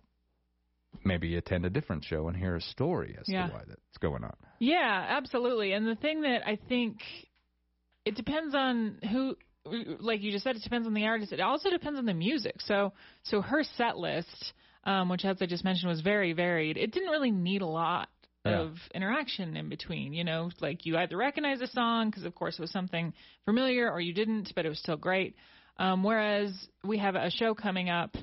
maybe 1.03 1.35
attend 1.37 1.65
a 1.65 1.69
different 1.69 2.03
show 2.03 2.27
and 2.27 2.35
hear 2.35 2.55
a 2.55 2.61
story 2.61 3.15
as 3.19 3.27
Yeah. 3.29 3.47
to 3.47 3.53
why 3.53 3.63
that's 3.67 3.97
going 3.99 4.23
on. 4.23 4.35
Yeah, 4.59 5.05
absolutely. 5.09 5.73
And 5.73 5.87
the 5.87 5.95
thing 5.95 6.21
that 6.21 6.47
I 6.47 6.55
think 6.55 7.01
it 8.05 8.15
depends 8.15 8.55
on 8.55 8.97
who 9.11 9.35
like 9.99 10.21
you 10.21 10.31
just 10.31 10.43
said 10.43 10.55
it 10.55 10.63
depends 10.63 10.87
on 10.87 10.93
the 10.93 11.05
artist. 11.05 11.31
It 11.31 11.39
also 11.39 11.69
depends 11.69 11.99
on 11.99 12.05
the 12.05 12.13
music. 12.13 12.55
So 12.61 12.93
so 13.23 13.41
her 13.41 13.63
set 13.77 13.97
list 13.97 14.53
um 14.85 15.09
which 15.09 15.23
as 15.25 15.37
I 15.41 15.45
just 15.45 15.63
mentioned 15.63 15.89
was 15.89 16.01
very 16.01 16.33
varied. 16.33 16.77
It 16.77 16.91
didn't 16.91 17.09
really 17.09 17.31
need 17.31 17.61
a 17.61 17.67
lot 17.67 18.09
Yeah. 18.43 18.61
of 18.61 18.75
interaction 18.95 19.55
in 19.55 19.69
between, 19.69 20.13
you 20.13 20.23
know, 20.23 20.49
like 20.61 20.85
you 20.85 20.97
either 20.97 21.15
recognize 21.15 21.61
a 21.61 21.67
song 21.67 22.09
because 22.09 22.25
of 22.25 22.33
course 22.33 22.57
it 22.57 22.61
was 22.61 22.71
something 22.71 23.13
familiar 23.45 23.91
or 23.91 24.01
you 24.01 24.13
didn't, 24.13 24.51
but 24.55 24.65
it 24.65 24.69
was 24.69 24.79
still 24.79 24.97
great. 24.97 25.35
Um 25.77 26.03
whereas 26.03 26.51
we 26.83 26.97
have 26.97 27.15
a 27.15 27.29
show 27.29 27.53
coming 27.53 27.89
up 27.89 28.15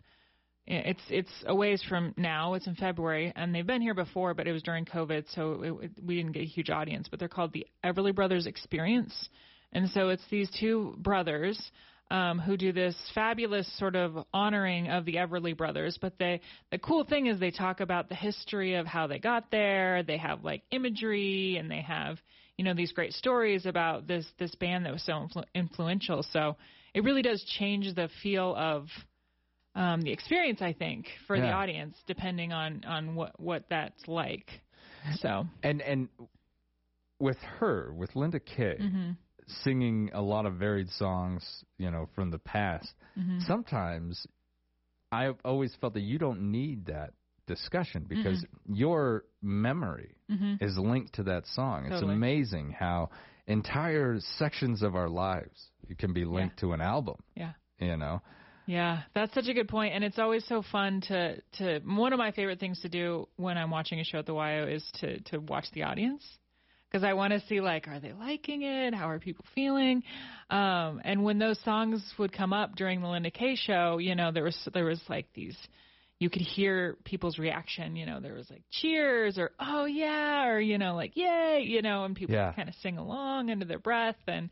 it's 0.70 1.00
it's 1.08 1.32
a 1.46 1.54
ways 1.54 1.82
from 1.88 2.12
now. 2.18 2.52
It's 2.54 2.66
in 2.66 2.74
February, 2.74 3.32
and 3.34 3.54
they've 3.54 3.66
been 3.66 3.80
here 3.80 3.94
before, 3.94 4.34
but 4.34 4.46
it 4.46 4.52
was 4.52 4.62
during 4.62 4.84
COVID, 4.84 5.24
so 5.34 5.62
it, 5.62 5.84
it, 5.84 5.90
we 6.04 6.16
didn't 6.16 6.32
get 6.32 6.42
a 6.42 6.46
huge 6.46 6.68
audience. 6.68 7.08
But 7.08 7.18
they're 7.18 7.28
called 7.28 7.54
the 7.54 7.66
Everly 7.82 8.14
Brothers 8.14 8.46
Experience, 8.46 9.30
and 9.72 9.88
so 9.90 10.08
it's 10.08 10.22
these 10.30 10.50
two 10.58 10.94
brothers 10.98 11.60
um, 12.10 12.38
who 12.38 12.56
do 12.56 12.72
this 12.72 12.96
fabulous 13.14 13.70
sort 13.78 13.94
of 13.94 14.24
honoring 14.32 14.88
of 14.88 15.04
the 15.04 15.16
Everly 15.16 15.56
Brothers. 15.56 15.98
But 16.00 16.14
they 16.18 16.40
the 16.70 16.78
cool 16.78 17.04
thing 17.04 17.26
is 17.26 17.38
they 17.38 17.50
talk 17.50 17.80
about 17.80 18.08
the 18.08 18.14
history 18.14 18.74
of 18.74 18.86
how 18.86 19.06
they 19.06 19.18
got 19.18 19.50
there. 19.50 20.02
They 20.02 20.16
have 20.16 20.44
like 20.44 20.62
imagery, 20.70 21.56
and 21.58 21.70
they 21.70 21.82
have 21.82 22.18
you 22.56 22.64
know 22.64 22.74
these 22.74 22.92
great 22.92 23.12
stories 23.12 23.66
about 23.66 24.06
this 24.06 24.26
this 24.38 24.54
band 24.54 24.86
that 24.86 24.92
was 24.92 25.02
so 25.02 25.12
influ- 25.12 25.44
influential. 25.54 26.24
So 26.32 26.56
it 26.94 27.04
really 27.04 27.22
does 27.22 27.44
change 27.58 27.94
the 27.94 28.08
feel 28.22 28.54
of 28.56 28.86
um, 29.74 30.00
the 30.00 30.10
experience, 30.10 30.62
I 30.62 30.72
think, 30.72 31.06
for 31.26 31.38
the 31.38 31.50
audience, 31.50 31.96
depending 32.06 32.52
on 32.52 32.84
on 32.86 33.14
what 33.14 33.38
what 33.38 33.64
that's 33.68 34.08
like. 34.08 34.50
So 35.16 35.46
And 35.62 35.82
and 35.82 36.08
with 37.20 37.38
her, 37.58 37.92
with 37.92 38.16
Linda 38.16 38.40
Kay, 38.40 38.78
Mhm. 38.80 39.16
Singing 39.62 40.10
a 40.12 40.20
lot 40.20 40.46
of 40.46 40.54
varied 40.54 40.90
songs, 40.90 41.64
you 41.78 41.90
know, 41.90 42.08
from 42.14 42.30
the 42.30 42.38
past. 42.38 42.92
Mhm. 43.16 43.42
Sometimes 43.42 44.26
I've 45.10 45.36
always 45.44 45.74
felt 45.76 45.94
that 45.94 46.02
you 46.02 46.18
don't 46.18 46.50
need 46.52 46.86
that 46.86 47.14
discussion 47.46 48.04
because 48.06 48.44
your 48.66 49.24
memory 49.40 50.16
Mhm. 50.30 50.62
is 50.62 50.76
linked 50.78 51.14
to 51.14 51.22
that 51.24 51.46
song. 51.46 51.86
It's 51.90 52.02
amazing 52.02 52.72
how 52.72 53.10
entire 53.46 54.20
sections 54.20 54.82
of 54.82 54.94
our 54.94 55.08
lives 55.08 55.70
can 55.96 56.12
be 56.12 56.24
linked 56.26 56.58
to 56.58 56.74
an 56.74 56.80
album. 56.82 57.16
Yeah. 57.34 57.54
You 57.80 57.96
know. 57.96 58.20
Yeah, 58.66 59.04
that's 59.14 59.32
such 59.32 59.48
a 59.48 59.54
good 59.54 59.68
point, 59.68 59.94
and 59.94 60.04
it's 60.04 60.18
always 60.18 60.44
so 60.44 60.60
fun 60.60 61.00
to 61.02 61.40
to. 61.52 61.80
One 61.86 62.12
of 62.12 62.18
my 62.18 62.32
favorite 62.32 62.60
things 62.60 62.80
to 62.80 62.90
do 62.90 63.26
when 63.36 63.56
I'm 63.56 63.70
watching 63.70 63.98
a 63.98 64.04
show 64.04 64.18
at 64.18 64.26
the 64.26 64.34
WYO 64.34 64.66
is 64.66 64.84
to 65.00 65.20
to 65.30 65.38
watch 65.40 65.70
the 65.70 65.84
audience 65.84 66.38
because 66.90 67.04
I 67.04 67.12
want 67.12 67.32
to 67.32 67.40
see 67.48 67.60
like, 67.60 67.86
are 67.88 68.00
they 68.00 68.12
liking 68.12 68.62
it? 68.62 68.94
How 68.94 69.08
are 69.10 69.18
people 69.18 69.44
feeling? 69.54 70.02
Um, 70.50 71.00
and 71.04 71.22
when 71.22 71.38
those 71.38 71.58
songs 71.64 72.02
would 72.18 72.32
come 72.32 72.52
up 72.52 72.76
during 72.76 73.00
the 73.00 73.08
Linda 73.08 73.30
Kay 73.30 73.56
show, 73.56 73.98
you 73.98 74.14
know, 74.14 74.32
there 74.32 74.44
was 74.44 74.56
there 74.72 74.84
was 74.86 75.00
like 75.08 75.26
these. 75.34 75.56
You 76.20 76.30
could 76.30 76.42
hear 76.42 76.96
people's 77.04 77.38
reaction. 77.38 77.94
You 77.94 78.06
know, 78.06 78.20
there 78.20 78.34
was 78.34 78.50
like 78.50 78.64
cheers 78.72 79.38
or 79.38 79.52
oh 79.60 79.84
yeah 79.84 80.48
or 80.48 80.58
you 80.60 80.76
know 80.78 80.94
like 80.96 81.12
yay 81.16 81.62
you 81.64 81.82
know, 81.82 82.04
and 82.04 82.16
people 82.16 82.34
Yeah. 82.34 82.52
kind 82.52 82.68
of 82.68 82.74
sing 82.76 82.98
along 82.98 83.50
under 83.50 83.64
their 83.64 83.78
breath, 83.78 84.16
and 84.26 84.50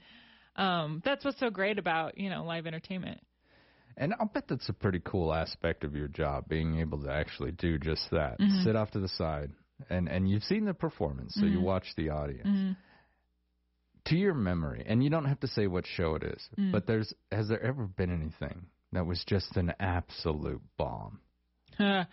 um, 0.57 1.03
that's 1.05 1.25
what's 1.25 1.41
so 1.41 1.51
great 1.51 1.79
about 1.79 2.19
you 2.19 2.31
know 2.31 2.45
live 2.45 2.67
entertainment. 2.67 3.21
And 3.97 4.13
I'll 4.21 4.27
bet 4.27 4.47
that's 4.47 4.69
a 4.69 4.75
pretty 4.75 5.01
cool 5.03 5.33
aspect 5.33 5.83
of 5.83 5.95
your 5.97 6.09
job, 6.09 6.49
being 6.49 6.81
able 6.81 7.03
to 7.03 7.11
actually 7.11 7.53
do 7.53 7.79
just 7.79 8.11
that. 8.11 8.39
Mhm. 8.39 8.63
Sit 8.63 8.77
off 8.77 8.91
to 8.91 9.01
the 9.01 9.09
side. 9.09 9.51
And 9.91 10.09
and 10.09 10.29
you've 10.29 10.45
seen 10.45 10.65
the 10.65 10.75
performance, 10.75 11.35
so 11.35 11.45
you 11.47 11.59
Mhm. 11.59 11.63
watch 11.63 11.95
the 11.97 12.11
audience. 12.11 12.47
Mhm. 12.49 12.77
To 14.07 14.17
your 14.17 14.35
memory, 14.35 14.85
and 14.87 15.03
you 15.03 15.11
don't 15.11 15.25
have 15.27 15.41
to 15.41 15.49
say 15.49 15.67
what 15.67 15.85
show 15.87 16.15
it 16.15 16.23
is, 16.23 16.49
Mm. 16.57 16.73
but 16.73 16.87
there's 16.87 17.13
has 17.33 17.49
there 17.49 17.61
ever 17.61 17.87
been 17.87 18.11
anything 18.11 18.67
that 18.93 19.05
was 19.05 19.23
just 19.25 19.57
an 19.57 19.75
absolute 19.81 20.63
bomb? 20.77 21.21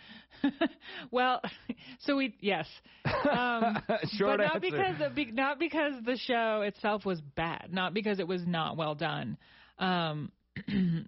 well, 1.12 1.42
so 2.00 2.16
we 2.18 2.36
yes, 2.42 2.68
um, 3.06 3.82
but 3.88 4.02
not 4.20 4.42
answer. 4.42 4.60
because 4.60 5.14
be- 5.14 5.32
not 5.32 5.60
because 5.60 5.94
the 6.04 6.18
show 6.18 6.62
itself 6.64 7.06
was 7.06 7.22
bad, 7.22 7.70
not 7.72 7.94
because 7.94 8.20
it 8.20 8.28
was 8.28 8.46
not 8.46 8.76
well 8.76 8.96
done. 8.96 9.38
Um, 9.80 10.32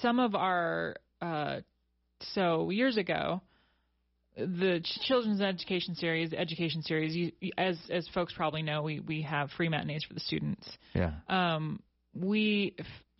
some 0.00 0.18
of 0.18 0.34
our 0.34 0.96
uh, 1.22 1.60
so 2.34 2.70
years 2.70 2.96
ago, 2.96 3.40
the 4.36 4.84
children's 5.02 5.40
education 5.40 5.94
series, 5.94 6.32
education 6.32 6.82
series, 6.82 7.14
you, 7.14 7.32
as 7.56 7.78
as 7.90 8.08
folks 8.14 8.32
probably 8.34 8.62
know, 8.62 8.82
we 8.82 9.00
we 9.00 9.22
have 9.22 9.50
free 9.56 9.68
matinees 9.68 10.04
for 10.04 10.14
the 10.14 10.20
students. 10.20 10.66
Yeah. 10.94 11.12
Um, 11.28 11.80
we 12.14 12.74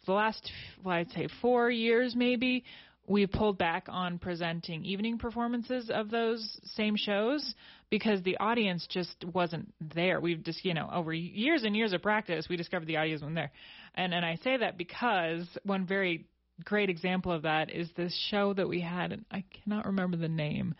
the 0.06 0.12
last 0.12 0.50
well, 0.82 0.96
I'd 0.96 1.10
say 1.12 1.28
four 1.40 1.70
years 1.70 2.14
maybe 2.16 2.64
we 3.06 3.26
pulled 3.26 3.58
back 3.58 3.86
on 3.88 4.18
presenting 4.18 4.84
evening 4.84 5.18
performances 5.18 5.90
of 5.90 6.10
those 6.10 6.58
same 6.74 6.96
shows 6.96 7.54
because 7.90 8.22
the 8.22 8.38
audience 8.38 8.86
just 8.88 9.24
wasn't 9.32 9.72
there. 9.94 10.20
We've 10.20 10.42
just 10.42 10.64
you 10.64 10.74
know 10.74 10.88
over 10.92 11.12
years 11.12 11.64
and 11.64 11.76
years 11.76 11.92
of 11.92 12.02
practice 12.02 12.46
we 12.48 12.56
discovered 12.56 12.86
the 12.86 12.96
audience 12.96 13.20
wasn't 13.22 13.36
there, 13.36 13.52
and 13.94 14.14
and 14.14 14.24
I 14.24 14.36
say 14.42 14.56
that 14.56 14.78
because 14.78 15.46
one 15.64 15.86
very 15.86 16.26
great 16.64 16.88
example 16.88 17.32
of 17.32 17.42
that 17.42 17.70
is 17.70 17.88
this 17.96 18.14
show 18.30 18.54
that 18.54 18.68
we 18.68 18.80
had 18.80 19.12
and 19.12 19.24
I 19.30 19.44
cannot 19.64 19.86
remember 19.86 20.16
the 20.16 20.28
name, 20.28 20.74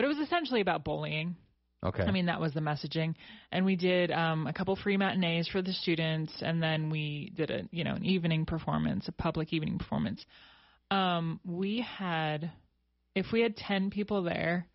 but 0.00 0.06
it 0.06 0.16
was 0.16 0.26
essentially 0.26 0.62
about 0.62 0.82
bullying. 0.82 1.36
Okay. 1.84 2.04
I 2.04 2.10
mean, 2.10 2.24
that 2.24 2.40
was 2.40 2.54
the 2.54 2.60
messaging. 2.60 3.16
And 3.52 3.66
we 3.66 3.76
did 3.76 4.10
um, 4.10 4.46
a 4.46 4.52
couple 4.54 4.74
free 4.74 4.96
matinees 4.96 5.46
for 5.46 5.60
the 5.60 5.74
students, 5.74 6.32
and 6.40 6.62
then 6.62 6.88
we 6.88 7.34
did 7.36 7.50
a 7.50 7.68
you 7.70 7.84
know 7.84 7.96
an 7.96 8.04
evening 8.06 8.46
performance, 8.46 9.08
a 9.08 9.12
public 9.12 9.52
evening 9.52 9.76
performance. 9.76 10.24
Um, 10.90 11.38
we 11.44 11.84
had, 11.98 12.50
if 13.14 13.26
we 13.30 13.42
had 13.42 13.58
ten 13.58 13.90
people 13.90 14.22
there, 14.22 14.66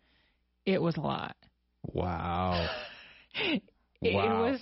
it 0.64 0.80
was 0.80 0.96
a 0.96 1.00
lot. 1.00 1.34
Wow. 1.82 2.68
It, 4.02 4.14
Wow. 4.14 4.44
it 4.44 4.50
was 4.52 4.60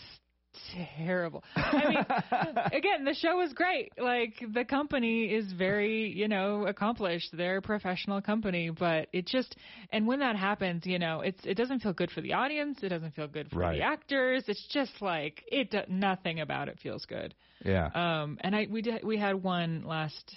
terrible. 0.96 1.42
I 1.56 1.88
mean, 1.88 2.56
again, 2.72 3.04
the 3.04 3.14
show 3.14 3.36
was 3.36 3.52
great. 3.52 3.92
Like 3.98 4.34
the 4.52 4.64
company 4.64 5.26
is 5.26 5.52
very, 5.52 6.10
you 6.10 6.28
know, 6.28 6.66
accomplished. 6.66 7.30
They're 7.32 7.58
a 7.58 7.62
professional 7.62 8.20
company, 8.20 8.70
but 8.70 9.08
it 9.12 9.26
just 9.26 9.56
and 9.90 10.06
when 10.06 10.20
that 10.20 10.36
happens, 10.36 10.86
you 10.86 10.98
know, 10.98 11.20
it's 11.20 11.40
it 11.44 11.54
doesn't 11.54 11.80
feel 11.80 11.92
good 11.92 12.10
for 12.10 12.20
the 12.20 12.32
audience. 12.34 12.78
It 12.82 12.88
doesn't 12.90 13.14
feel 13.14 13.28
good 13.28 13.50
for 13.50 13.58
Right. 13.60 13.78
the 13.78 13.84
actors. 13.84 14.44
It's 14.48 14.66
just 14.70 14.92
like 15.00 15.42
it. 15.48 15.74
Nothing 15.88 16.40
about 16.40 16.68
it 16.68 16.78
feels 16.82 17.04
good. 17.06 17.34
Yeah. 17.64 17.86
Um, 17.94 18.38
and 18.40 18.54
I 18.54 18.66
we 18.70 18.82
did 18.82 19.04
we 19.04 19.16
had 19.18 19.42
one 19.42 19.84
last 19.86 20.36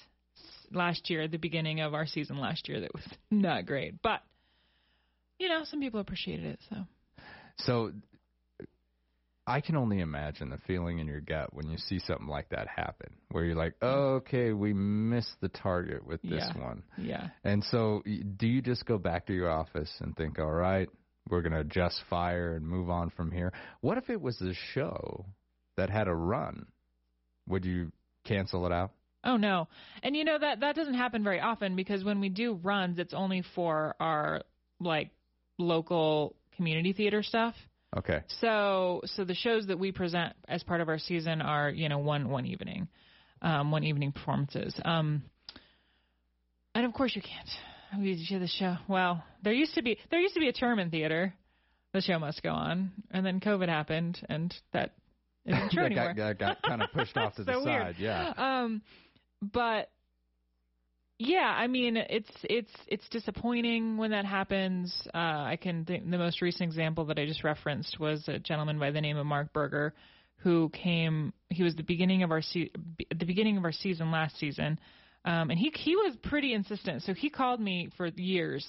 last 0.72 1.10
year 1.10 1.22
at 1.24 1.32
the 1.32 1.38
beginning 1.38 1.80
of 1.82 1.94
our 1.94 2.06
season 2.06 2.38
last 2.40 2.68
year 2.68 2.82
that 2.82 2.94
was 2.94 3.04
not 3.32 3.66
great, 3.66 4.02
but 4.02 4.22
you 5.40 5.50
know, 5.50 5.64
some 5.66 5.80
people 5.80 6.00
appreciated 6.00 6.46
it. 6.46 6.60
So 6.70 6.76
So 7.58 7.92
I 9.50 9.62
can 9.62 9.78
only 9.78 10.02
imagine 10.02 10.50
the 10.50 10.58
feeling 10.68 11.00
in 11.00 11.08
your 11.08 11.22
gut 11.22 11.54
when 11.54 11.70
you 11.70 11.78
see 11.78 12.00
something 12.00 12.28
like 12.28 12.50
that 12.50 12.68
happen, 12.68 13.16
where 13.32 13.46
you're 13.46 13.56
like, 13.56 13.76
okay, 13.82 14.52
we 14.52 14.74
missed 14.74 15.40
the 15.40 15.48
target 15.48 16.06
with 16.06 16.22
this 16.22 16.44
Yeah. 16.54 16.62
one. 16.62 16.84
yeah. 16.98 17.30
And 17.46 17.64
so, 17.64 18.04
y- 18.06 18.22
do 18.36 18.46
you 18.46 18.62
just 18.62 18.86
go 18.86 18.98
back 18.98 19.26
to 19.28 19.34
your 19.34 19.50
office 19.50 19.92
and 20.02 20.16
think, 20.18 20.38
all 20.38 20.52
right, 20.52 20.90
we're 21.30 21.42
going 21.42 21.54
to 21.54 21.62
adjust 21.62 22.02
fire 22.10 22.56
and 22.56 22.68
move 22.68 22.90
on 22.90 23.10
from 23.12 23.32
here? 23.32 23.54
What 23.80 23.98
if 23.98 24.10
it 24.10 24.22
was 24.22 24.40
a 24.42 24.54
show 24.74 25.26
that 25.78 25.90
had 25.90 26.08
a 26.10 26.14
run? 26.14 26.68
Would 27.48 27.64
you 27.64 27.92
cancel 28.26 28.66
it 28.66 28.74
out? 28.74 28.92
Oh 29.24 29.38
no. 29.38 29.68
And 30.04 30.16
you 30.16 30.24
know 30.26 30.38
that 30.38 30.60
that 30.60 30.76
doesn't 30.76 30.94
happen 30.94 31.24
very 31.24 31.40
often 31.40 31.76
because 31.76 32.04
when 32.04 32.20
we 32.20 32.30
do 32.30 32.54
runs 32.54 33.00
it's 33.00 33.14
only 33.14 33.42
for 33.56 33.96
our 34.00 34.44
like 34.80 35.10
local 35.58 36.36
community 36.56 36.94
theater 36.94 37.24
stuff. 37.24 37.56
Okay. 37.96 38.22
So 38.42 39.02
so 39.06 39.24
the 39.24 39.34
shows 39.36 39.68
that 39.68 39.80
we 39.80 39.92
present 39.92 40.34
as 40.48 40.64
part 40.64 40.82
of 40.82 40.90
our 40.90 41.00
season 41.00 41.42
are, 41.42 41.70
you 41.70 41.88
know, 41.90 42.00
one 42.00 42.30
one 42.30 42.46
evening. 42.46 42.88
Um 43.42 43.72
one 43.72 43.84
evening 43.84 44.12
performances. 44.12 44.76
Um 44.84 45.24
and 46.76 46.86
of 46.86 46.94
course 46.94 47.16
you 47.16 47.22
can't. 47.22 48.02
We 48.02 48.26
do 48.30 48.40
the 48.40 48.48
show. 48.48 48.76
Well, 48.90 49.24
there 49.44 49.54
used 49.54 49.76
to 49.76 49.82
be 49.82 49.98
there 50.12 50.20
used 50.20 50.34
to 50.34 50.40
be 50.42 50.50
a 50.50 50.54
term 50.54 50.80
in 50.80 50.90
theater. 50.90 51.34
The 51.94 52.02
show 52.02 52.20
must 52.20 52.44
go 52.44 52.52
on. 52.52 52.92
And 53.12 53.26
then 53.26 53.40
COVID 53.40 53.70
happened 53.70 54.20
and 54.28 54.54
that 54.74 54.92
isn't 55.46 55.72
true 55.72 55.84
that 55.84 55.92
anymore. 55.92 56.14
got, 56.14 56.38
got, 56.38 56.62
got 56.62 56.70
kind 56.70 56.84
of 56.84 56.92
pushed 56.92 57.16
off 57.16 57.36
to 57.36 57.44
the 57.46 57.54
weird. 57.54 57.64
side. 57.66 57.96
Yeah. 57.98 58.34
Um, 58.38 58.82
but 59.42 59.90
yeah, 61.20 61.52
I 61.58 61.66
mean, 61.68 61.98
it's 61.98 62.30
it's 62.44 62.72
it's 62.88 63.10
disappointing 63.10 63.98
when 63.98 64.12
that 64.12 64.26
happens. 64.26 64.96
Uh, 65.14 65.18
I 65.18 65.58
can 65.60 65.84
think 65.84 66.10
the 66.10 66.18
most 66.18 66.42
recent 66.42 66.64
example 66.64 67.06
that 67.06 67.18
I 67.18 67.26
just 67.26 67.44
referenced 67.44 68.00
was 68.00 68.24
a 68.28 68.38
gentleman 68.38 68.78
by 68.78 68.92
the 68.92 69.02
name 69.02 69.18
of 69.18 69.26
Mark 69.26 69.52
Berger, 69.52 69.96
who 70.38 70.70
came. 70.70 71.34
He 71.50 71.64
was 71.64 71.76
the 71.76 71.82
beginning 71.82 72.22
of 72.22 72.30
our 72.30 72.44
se- 72.44 72.72
the 73.10 73.26
beginning 73.26 73.58
of 73.58 73.66
our 73.66 73.72
season 73.72 74.12
last 74.12 74.38
season, 74.38 74.80
um, 75.26 75.50
and 75.50 75.58
he 75.58 75.72
he 75.76 75.96
was 75.96 76.16
pretty 76.22 76.54
insistent. 76.54 77.02
So 77.02 77.16
he 77.16 77.32
called 77.32 77.60
me 77.60 77.90
for 77.98 78.06
years, 78.08 78.66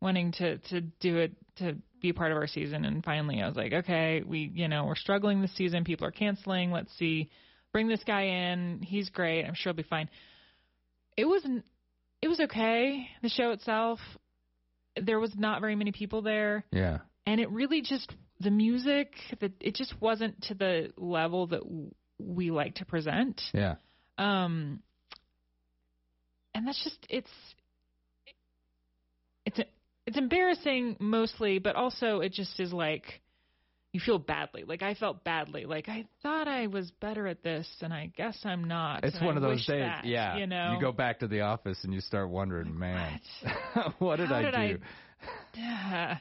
wanting 0.00 0.32
to 0.32 0.58
to 0.58 0.80
do 0.80 1.18
it 1.18 1.32
to 1.58 1.76
be 2.00 2.12
part 2.12 2.32
of 2.32 2.38
our 2.38 2.48
season. 2.48 2.84
And 2.84 3.04
finally, 3.04 3.40
I 3.40 3.46
was 3.46 3.56
like, 3.56 3.72
okay, 3.72 4.24
we 4.26 4.50
you 4.52 4.66
know 4.66 4.86
we're 4.86 4.96
struggling 4.96 5.40
this 5.40 5.54
season. 5.54 5.84
People 5.84 6.08
are 6.08 6.12
canceling. 6.12 6.72
Let's 6.72 6.92
see, 6.98 7.30
bring 7.72 7.86
this 7.86 8.02
guy 8.04 8.22
in. 8.22 8.80
He's 8.82 9.10
great. 9.10 9.44
I'm 9.44 9.54
sure 9.54 9.72
he'll 9.72 9.76
be 9.76 9.84
fine 9.84 10.08
it 11.16 11.24
was 11.24 11.44
it 12.22 12.28
was 12.28 12.40
okay. 12.40 13.08
The 13.22 13.28
show 13.28 13.50
itself, 13.50 13.98
there 15.00 15.18
was 15.20 15.32
not 15.36 15.60
very 15.60 15.74
many 15.76 15.92
people 15.92 16.22
there, 16.22 16.64
Yeah. 16.72 16.98
and 17.26 17.40
it 17.40 17.50
really 17.50 17.82
just 17.82 18.12
the 18.40 18.50
music 18.50 19.12
that 19.40 19.52
it 19.60 19.74
just 19.74 19.94
wasn't 20.00 20.40
to 20.44 20.54
the 20.54 20.92
level 20.96 21.46
that 21.48 21.62
w- 21.62 21.94
we 22.18 22.50
like 22.50 22.76
to 22.76 22.84
present. 22.84 23.40
Yeah. 23.52 23.76
Um, 24.18 24.80
and 26.54 26.66
that's 26.66 26.82
just 26.84 26.98
it's 27.08 27.30
it's 29.46 29.60
it's 30.06 30.16
embarrassing 30.18 30.96
mostly, 31.00 31.58
but 31.58 31.76
also 31.76 32.20
it 32.20 32.32
just 32.32 32.58
is 32.60 32.72
like 32.72 33.20
you 33.92 34.00
feel 34.00 34.18
badly. 34.18 34.64
Like 34.66 34.82
I 34.82 34.94
felt 34.94 35.22
badly. 35.22 35.66
Like 35.66 35.88
I 35.88 36.06
thought 36.22 36.48
I 36.48 36.66
was 36.66 36.90
better 37.00 37.26
at 37.26 37.42
this, 37.42 37.68
and 37.82 37.92
I 37.92 38.10
guess 38.16 38.38
I'm 38.44 38.64
not. 38.64 39.04
It's 39.04 39.20
one 39.20 39.34
I 39.34 39.36
of 39.36 39.42
those 39.42 39.66
days. 39.66 39.82
that, 39.82 40.04
yeah. 40.04 40.36
you 40.38 40.46
know. 40.46 40.72
You 40.74 40.80
go 40.80 40.92
back 40.92 41.20
to 41.20 41.28
the 41.28 41.42
office 41.42 41.78
and 41.84 41.92
you 41.92 42.00
start 42.00 42.30
wondering, 42.30 42.78
man, 42.78 43.20
what 43.98 44.16
did 44.16 44.28
How 44.28 44.36
I 44.36 44.42
did 44.42 44.52
do? 44.52 44.58
I- 44.58 44.78
Yeah. 45.56 46.16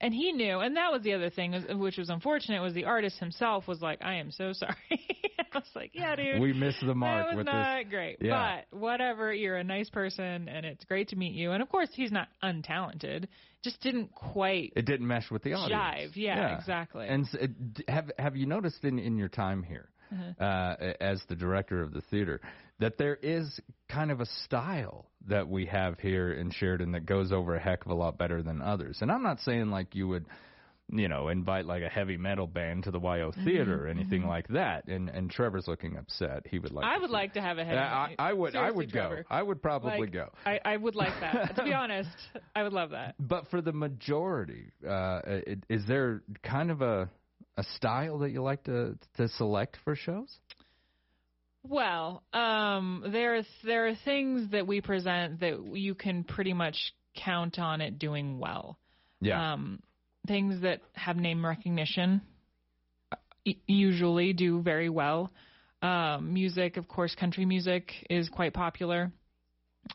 And 0.00 0.14
he 0.14 0.30
knew, 0.30 0.60
and 0.60 0.76
that 0.76 0.92
was 0.92 1.02
the 1.02 1.14
other 1.14 1.28
thing, 1.28 1.52
which 1.80 1.96
was 1.98 2.08
unfortunate, 2.08 2.62
was 2.62 2.72
the 2.72 2.84
artist 2.84 3.18
himself 3.18 3.66
was 3.66 3.82
like, 3.82 3.98
"I 4.00 4.14
am 4.14 4.30
so 4.30 4.52
sorry." 4.62 4.76
I 4.90 5.44
was 5.58 5.64
like, 5.74 5.90
"Yeah, 5.92 6.14
dude, 6.14 6.40
We 6.40 6.52
missed 6.52 6.84
the 6.86 6.94
mark 6.94 7.30
that 7.30 7.36
was 7.36 7.46
not 7.46 7.78
this. 7.82 7.90
great." 7.90 8.18
Yeah. 8.20 8.60
But 8.70 8.78
whatever, 8.78 9.32
you're 9.34 9.56
a 9.56 9.64
nice 9.64 9.90
person, 9.90 10.48
and 10.48 10.64
it's 10.64 10.84
great 10.84 11.08
to 11.08 11.16
meet 11.16 11.32
you. 11.32 11.50
And 11.50 11.60
of 11.62 11.68
course, 11.68 11.88
he's 11.92 12.12
not 12.12 12.28
untalented; 12.44 13.26
just 13.64 13.80
didn't 13.80 14.14
quite 14.14 14.72
It 14.76 14.84
didn't 14.86 15.06
mesh 15.08 15.30
with 15.32 15.42
the 15.42 15.54
audience. 15.54 15.72
jive. 15.82 16.16
Yeah, 16.16 16.56
exactly. 16.56 17.08
And 17.08 17.24
s- 17.24 17.34
it- 17.34 17.74
d- 17.74 17.84
have 17.88 18.10
have 18.20 18.36
you 18.36 18.46
noticed 18.46 18.84
in 18.84 19.00
in 19.00 19.16
your 19.16 19.28
time 19.28 19.64
here, 19.64 19.88
Uh-huh. 20.12 20.44
uh, 20.44 20.92
as 21.00 21.20
the 21.28 21.34
director 21.34 21.82
of 21.82 21.92
the 21.92 22.02
theater, 22.02 22.40
that 22.80 22.98
there 22.98 23.16
is 23.16 23.60
kind 23.88 24.10
of 24.10 24.20
a 24.20 24.26
style 24.44 25.06
that 25.26 25.48
we 25.48 25.66
have 25.66 25.98
here 25.98 26.32
in 26.32 26.50
Sheridan 26.50 26.92
that 26.92 27.06
goes 27.06 27.32
over 27.32 27.56
a 27.56 27.60
heck 27.60 27.84
of 27.84 27.90
a 27.90 27.94
lot 27.94 28.16
better 28.18 28.42
than 28.42 28.62
others. 28.62 28.98
And 29.00 29.10
I'm 29.10 29.22
not 29.22 29.40
saying 29.40 29.70
like 29.70 29.94
you 29.94 30.08
would. 30.08 30.26
You 30.90 31.06
know, 31.06 31.28
invite 31.28 31.66
like 31.66 31.82
a 31.82 31.88
heavy 31.90 32.16
metal 32.16 32.46
band 32.46 32.84
to 32.84 32.90
the 32.90 32.98
WYO 32.98 33.30
theater 33.44 33.84
or 33.84 33.88
anything 33.88 34.22
mhm. 34.22 34.28
like 34.28 34.48
that. 34.48 34.86
And 34.88 35.10
and 35.10 35.30
Trevor's 35.30 35.68
looking 35.68 35.98
upset. 35.98 36.46
He 36.48 36.58
would 36.58 36.72
like. 36.72 36.86
I 36.86 36.94
to 36.94 37.00
would 37.02 37.08
see- 37.10 37.12
like 37.12 37.34
to 37.34 37.42
have 37.42 37.58
a 37.58 37.64
head. 37.66 37.74
Yeah, 37.74 37.94
I, 37.94 38.14
I 38.18 38.32
would. 38.32 38.56
I 38.56 38.70
would 38.70 38.90
go. 38.90 39.00
Trevor. 39.06 39.26
I 39.28 39.42
would 39.42 39.60
probably 39.60 39.98
Like, 40.00 40.12
go. 40.12 40.30
I, 40.46 40.58
I 40.64 40.78
would 40.78 40.94
like 40.94 41.12
that. 41.20 41.56
to 41.56 41.62
be 41.62 41.74
honest, 41.74 42.08
I 42.56 42.62
would 42.62 42.72
love 42.72 42.92
that. 42.92 43.16
But 43.20 43.48
for 43.50 43.60
the 43.60 43.74
majority, 43.74 44.72
uh, 44.88 45.20
is 45.68 45.84
there 45.86 46.22
kind 46.42 46.70
of 46.70 46.80
a 46.80 47.10
a 47.58 47.64
style 47.76 48.20
that 48.20 48.30
you 48.30 48.42
like 48.42 48.64
to 48.64 48.96
to 49.18 49.28
select 49.28 49.76
for 49.84 49.94
shows? 49.94 50.38
Well, 51.62 52.22
um, 52.32 53.04
there 53.12 53.36
are 53.36 53.42
there 53.64 53.88
are 53.88 53.94
things 54.04 54.50
that 54.52 54.66
we 54.66 54.80
present 54.80 55.40
that 55.40 55.74
you 55.74 55.94
can 55.94 56.24
pretty 56.24 56.52
much 56.52 56.76
count 57.16 57.58
on 57.58 57.80
it 57.80 57.98
doing 57.98 58.38
well. 58.38 58.78
Yeah. 59.20 59.52
Um, 59.54 59.80
things 60.26 60.62
that 60.62 60.80
have 60.94 61.16
name 61.16 61.44
recognition 61.44 62.20
uh, 63.12 63.16
usually 63.66 64.32
do 64.32 64.62
very 64.62 64.88
well. 64.88 65.32
Um, 65.82 66.32
music, 66.32 66.76
of 66.76 66.88
course, 66.88 67.14
country 67.14 67.44
music 67.44 67.92
is 68.10 68.28
quite 68.28 68.54
popular. 68.54 69.12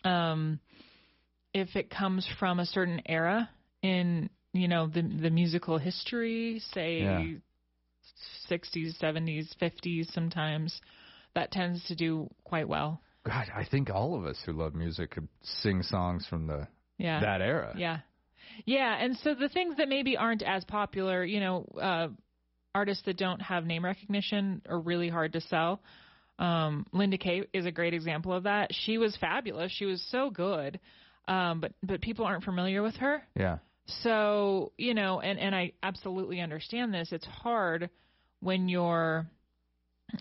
Um, 0.04 0.60
if 1.54 1.76
it 1.76 1.90
comes 1.90 2.28
from 2.40 2.60
a 2.60 2.66
certain 2.66 3.02
era 3.06 3.50
in 3.82 4.30
you 4.54 4.68
know 4.68 4.88
the 4.88 5.02
the 5.02 5.30
musical 5.30 5.78
history, 5.78 6.62
say 6.74 7.00
Yeah. 7.00 7.26
60s, 8.50 9.00
70s, 9.02 9.56
50s, 9.62 10.12
sometimes 10.14 10.80
that 11.36 11.52
tends 11.52 11.84
to 11.86 11.96
do 11.96 12.30
quite 12.44 12.68
well. 12.68 13.02
God, 13.26 13.50
I 13.56 13.64
think 13.66 13.90
all 13.90 14.16
of 14.16 14.26
us 14.26 14.38
who 14.46 14.52
love 14.54 14.76
music 14.76 15.12
could 15.12 15.28
sing 15.62 15.82
songs 15.84 16.26
from 16.28 16.48
the 16.48 16.68
Yeah. 16.98 17.22
that 17.22 17.42
era. 17.42 17.74
Yeah. 17.78 18.00
Yeah, 18.66 18.96
and 19.00 19.18
so 19.18 19.34
the 19.34 19.50
things 19.50 19.78
that 19.78 19.88
maybe 19.90 20.18
aren't 20.18 20.44
as 20.44 20.64
popular, 20.66 21.24
you 21.24 21.40
know, 21.40 21.66
uh 21.82 22.10
artists 22.76 23.04
that 23.06 23.18
don't 23.18 23.40
have 23.42 23.66
name 23.66 23.86
recognition 23.86 24.62
are 24.68 24.80
really 24.80 25.10
hard 25.10 25.34
to 25.34 25.42
sell. 25.42 25.82
Um 26.40 26.86
Linda 26.92 27.18
Kay 27.18 27.46
is 27.54 27.66
a 27.66 27.72
great 27.72 27.94
example 27.94 28.34
of 28.34 28.44
that. 28.44 28.74
She 28.74 28.98
was 28.98 29.16
fabulous. 29.18 29.72
She 29.72 29.86
was 29.86 30.02
so 30.12 30.30
good. 30.30 30.80
Um 31.28 31.62
but 31.62 31.74
but 31.82 32.02
people 32.02 32.26
aren't 32.26 32.44
familiar 32.44 32.84
with 32.84 32.96
her. 32.98 33.24
Yeah. 33.36 33.60
So, 34.04 34.72
you 34.78 34.94
know, 34.94 35.20
and 35.22 35.40
and 35.40 35.56
I 35.56 35.72
absolutely 35.82 36.42
understand 36.42 36.94
this. 36.94 37.12
It's 37.12 37.26
hard 37.26 37.90
when 38.40 38.68
you're 38.70 39.26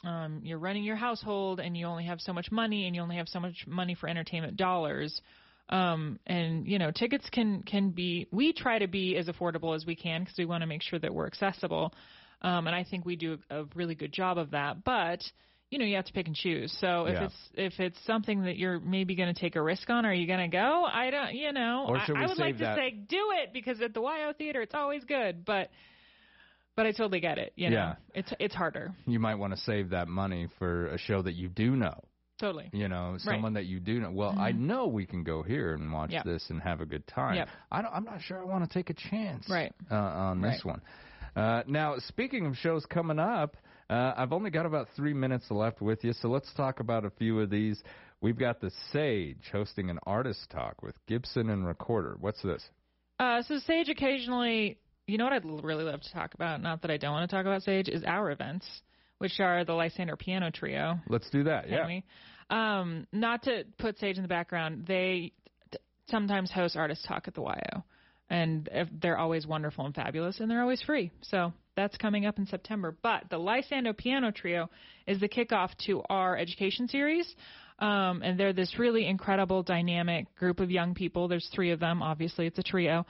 um 0.05 0.41
you're 0.43 0.59
running 0.59 0.85
your 0.85 0.97
household 0.97 1.61
and 1.61 1.77
you 1.77 1.87
only 1.87 2.05
have 2.05 2.21
so 2.21 2.33
much 2.33 2.51
money 2.51 2.87
and 2.87 2.95
you 2.97 3.03
only 3.03 3.17
have 3.17 3.29
so 3.29 3.41
much 3.41 3.67
money 3.67 3.95
for 3.95 4.09
entertainment 4.09 4.57
dollars. 4.57 5.21
Um 5.69 6.19
and 6.27 6.67
you 6.67 6.79
know, 6.79 6.91
tickets 6.91 7.29
can 7.31 7.63
can 7.63 7.91
be 7.91 8.27
we 8.31 8.53
try 8.53 8.79
to 8.79 8.87
be 8.89 9.17
as 9.17 9.27
affordable 9.27 9.75
as 9.75 9.87
we 9.87 9.95
can 9.97 10.23
because 10.23 10.37
we 10.39 10.45
want 10.45 10.63
to 10.63 10.67
make 10.67 10.83
sure 10.83 10.99
that 10.99 11.13
we're 11.15 11.27
accessible. 11.27 11.95
Um 12.43 12.67
and 12.67 12.75
I 12.77 12.85
think 12.85 13.05
we 13.05 13.17
do 13.17 13.39
a 13.51 13.65
really 13.75 13.95
good 13.95 14.13
job 14.13 14.39
of 14.39 14.51
that. 14.51 14.85
But 14.85 15.23
you 15.71 15.79
know, 15.79 15.87
you 15.87 15.97
have 15.97 16.05
to 16.05 16.13
pick 16.13 16.27
and 16.27 16.37
choose. 16.37 16.71
So 16.83 17.07
if 17.07 17.15
Yeah. 17.15 17.25
it's 17.25 17.51
if 17.55 17.81
it's 17.81 17.99
something 18.05 18.43
that 18.43 18.59
you're 18.59 18.79
maybe 18.79 19.15
going 19.15 19.33
to 19.35 19.41
take 19.41 19.57
a 19.57 19.63
risk 19.63 19.89
on, 19.89 20.05
are 20.05 20.13
you 20.13 20.27
going 20.27 20.51
to 20.51 20.55
go? 20.55 20.85
I 20.85 21.09
don't, 21.11 21.35
you 21.35 21.51
know. 21.51 21.87
Or 21.89 21.97
I- 21.97 22.05
should 22.05 22.17
I, 22.17 22.21
we 22.21 22.27
would 22.27 22.39
like 22.39 22.59
save 22.59 22.59
to 22.59 22.75
say 22.77 22.91
do 22.91 23.33
it 23.43 23.55
because 23.55 23.81
at 23.81 23.95
the 23.95 24.01
WYO 24.01 24.37
theater 24.37 24.61
it's 24.61 24.75
always 24.75 25.03
good, 25.05 25.47
but 25.47 25.71
but 26.77 26.87
I 26.87 26.93
totally 26.93 27.21
get 27.21 27.39
it. 27.39 27.53
You 27.57 27.71
know, 27.71 27.77
Yeah. 27.77 27.95
it's 28.15 28.33
it's 28.39 28.55
harder. 28.55 28.93
You 29.07 29.19
might 29.19 29.37
want 29.37 29.53
to 29.55 29.61
save 29.61 29.91
that 29.91 30.09
money 30.09 30.49
for 30.59 30.87
a 30.89 30.99
show 30.99 31.23
that 31.23 31.33
you 31.35 31.49
do 31.49 31.77
know. 31.77 31.95
Totally. 32.39 32.71
You 32.73 32.89
know, 32.89 33.13
Right. 33.13 33.21
someone 33.21 33.53
that 33.55 33.67
you 33.67 33.79
do 33.79 34.01
know. 34.01 34.11
Well, 34.11 34.35
I 34.37 34.53
Mhm. 34.53 34.59
know 34.61 34.87
we 34.89 35.07
can 35.07 35.23
go 35.23 35.43
here 35.43 35.75
and 35.75 35.93
watch 35.93 36.11
Yep. 36.11 36.25
this 36.25 36.51
and 36.51 36.61
have 36.63 36.81
a 36.81 36.87
good 36.87 37.07
time. 37.07 37.37
Yep. 37.37 37.49
I 37.71 37.83
don't, 37.83 37.95
I'm 37.95 38.05
not 38.05 38.21
sure 38.21 38.41
I 38.41 38.45
want 38.45 38.65
to 38.65 38.71
take 38.73 38.91
a 38.91 38.95
chance 38.95 39.49
Right. 39.49 39.73
uh, 39.91 39.95
on 39.97 40.41
this 40.41 40.65
Right. 40.65 40.73
one. 40.73 40.83
Uh, 41.37 41.63
now, 41.67 41.99
speaking 41.99 42.47
of 42.47 42.59
shows 42.59 42.85
coming 42.87 43.19
up, 43.21 43.57
uh, 43.89 44.15
I've 44.17 44.33
only 44.33 44.51
got 44.51 44.67
about 44.67 44.89
three 44.91 45.15
minutes 45.15 45.51
left 45.51 45.81
with 45.81 46.03
you, 46.05 46.13
so 46.15 46.29
let's 46.31 46.53
talk 46.55 46.81
about 46.81 47.05
a 47.05 47.11
few 47.11 47.39
of 47.41 47.49
these. 47.51 47.83
We've 48.21 48.39
got 48.39 48.61
the 48.61 48.71
Sage 48.71 49.49
hosting 49.51 49.89
an 49.91 49.99
artist 50.05 50.51
talk 50.51 50.83
with 50.83 50.97
Gibson 51.07 51.49
and 51.49 51.65
Recorder. 51.67 52.17
What's 52.19 52.43
this? 52.43 52.69
Uh, 53.19 53.43
so 53.43 53.59
Sage 53.61 53.89
occasionally, 53.89 54.79
you 55.07 55.19
know 55.19 55.25
what 55.25 55.33
I'd 55.33 55.45
really 55.45 55.85
love 55.85 56.01
to 56.01 56.13
talk 56.13 56.35
about, 56.35 56.63
not 56.63 56.83
that 56.83 56.91
I 56.91 56.97
don't 56.97 57.13
want 57.13 57.29
to 57.29 57.37
talk 57.37 57.47
about 57.47 57.63
Sage, 57.63 57.89
is 57.89 58.05
our 58.05 58.31
events, 58.31 58.67
which 59.19 59.41
are 59.41 59.65
the 59.65 59.73
Lysander 59.73 60.17
Piano 60.17 60.51
Trio. 60.51 61.01
Let's 61.09 61.29
do 61.31 61.45
that. 61.45 61.65
Can 61.65 61.73
yeah. 61.73 61.87
we? 61.87 62.05
Um, 62.51 63.07
not 63.13 63.43
to 63.45 63.65
put 63.79 63.99
Sage 63.99 64.17
in 64.17 64.23
the 64.23 64.29
background, 64.29 64.85
they 64.87 65.33
t- 65.71 65.79
sometimes 66.09 66.51
host 66.51 66.77
artist 66.77 67.05
talk 67.07 67.27
at 67.27 67.35
the 67.35 67.41
WYO, 67.41 67.83
and 68.31 68.69
if- 68.73 68.89
they're 69.01 69.19
always 69.19 69.47
wonderful 69.47 69.87
and 69.87 69.95
fabulous, 69.95 70.39
and 70.41 70.51
they're 70.51 70.63
always 70.63 70.83
free. 70.83 71.11
So 71.23 71.53
that's 71.77 71.97
coming 71.97 72.27
up 72.27 72.39
in 72.39 72.47
September. 72.47 72.97
But 73.03 73.25
the 73.31 73.39
Lysander 73.39 73.95
Piano 73.95 74.31
Trio 74.31 74.71
is 75.07 75.19
the 75.21 75.29
kickoff 75.29 75.71
to 75.87 76.03
our 76.09 76.37
education 76.37 76.89
series. 76.89 77.35
Um, 77.79 78.23
and 78.23 78.39
they're 78.39 78.53
this 78.53 78.79
really 78.79 79.07
incredible, 79.07 79.65
dynamic 79.65 80.33
group 80.37 80.61
of 80.61 80.71
young 80.71 80.95
people. 80.95 81.27
There's 81.27 81.49
three 81.53 81.73
of 81.73 81.81
them. 81.81 82.01
Obviously, 82.01 82.47
it's 82.47 82.59
a 82.59 82.63
trio 82.63 83.05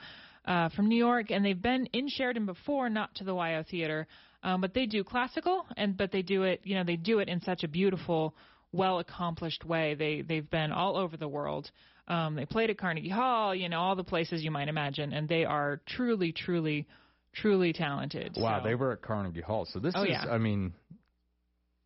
uh, 0.45 0.69
from 0.69 0.87
New 0.89 0.97
York, 0.97 1.31
and 1.31 1.43
they've 1.45 1.61
been 1.61 1.85
in 1.93 2.07
Sheridan 2.09 2.45
before, 2.45 2.89
not 2.89 3.13
to 3.15 3.23
the 3.23 3.31
WYO 3.33 3.65
Theater, 3.67 4.07
um, 4.43 4.61
but 4.61 4.73
they 4.73 4.85
do 4.85 5.03
classical, 5.03 5.65
and 5.77 5.95
but 5.95 6.11
they 6.11 6.21
do 6.21 6.43
it, 6.43 6.61
you 6.63 6.75
know, 6.75 6.83
they 6.83 6.97
do 6.97 7.19
it 7.19 7.29
in 7.29 7.41
such 7.41 7.63
a 7.63 7.67
beautiful, 7.67 8.35
well 8.71 8.99
accomplished 8.99 9.63
way. 9.63 9.95
They 9.95 10.21
they've 10.21 10.49
been 10.49 10.71
all 10.71 10.97
over 10.97 11.15
the 11.17 11.27
world. 11.27 11.69
Um, 12.07 12.35
they 12.35 12.45
played 12.45 12.69
at 12.69 12.77
Carnegie 12.77 13.07
Hall, 13.09 13.55
you 13.55 13.69
know, 13.69 13.79
all 13.79 13.95
the 13.95 14.03
places 14.03 14.43
you 14.43 14.51
might 14.51 14.67
imagine, 14.67 15.13
and 15.13 15.29
they 15.29 15.45
are 15.45 15.79
truly, 15.87 16.33
truly, 16.33 16.85
truly 17.33 17.71
talented. 17.71 18.33
Wow, 18.35 18.59
So- 18.59 18.67
they 18.67 18.75
were 18.75 18.91
at 18.91 19.01
Carnegie 19.01 19.39
Hall. 19.41 19.65
So 19.65 19.79
this 19.79 19.93
Oh, 19.95 20.03
is, 20.03 20.09
yeah. 20.09 20.25
I 20.29 20.37
mean, 20.37 20.73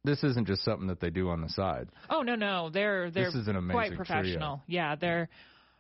this 0.03 0.24
isn't 0.24 0.47
just 0.47 0.64
something 0.64 0.88
that 0.88 0.99
they 0.99 1.12
do 1.12 1.30
on 1.30 1.41
the 1.41 1.49
side. 1.49 1.89
Oh 2.10 2.24
no 2.24 2.36
no, 2.36 2.70
they're 2.70 3.12
they're 3.12 3.26
This 3.26 3.36
is 3.36 3.47
an 3.47 3.58
amazing 3.58 3.74
quite 3.76 3.95
professional. 3.95 4.64
Yeah, 4.66 4.95
they're 4.95 5.30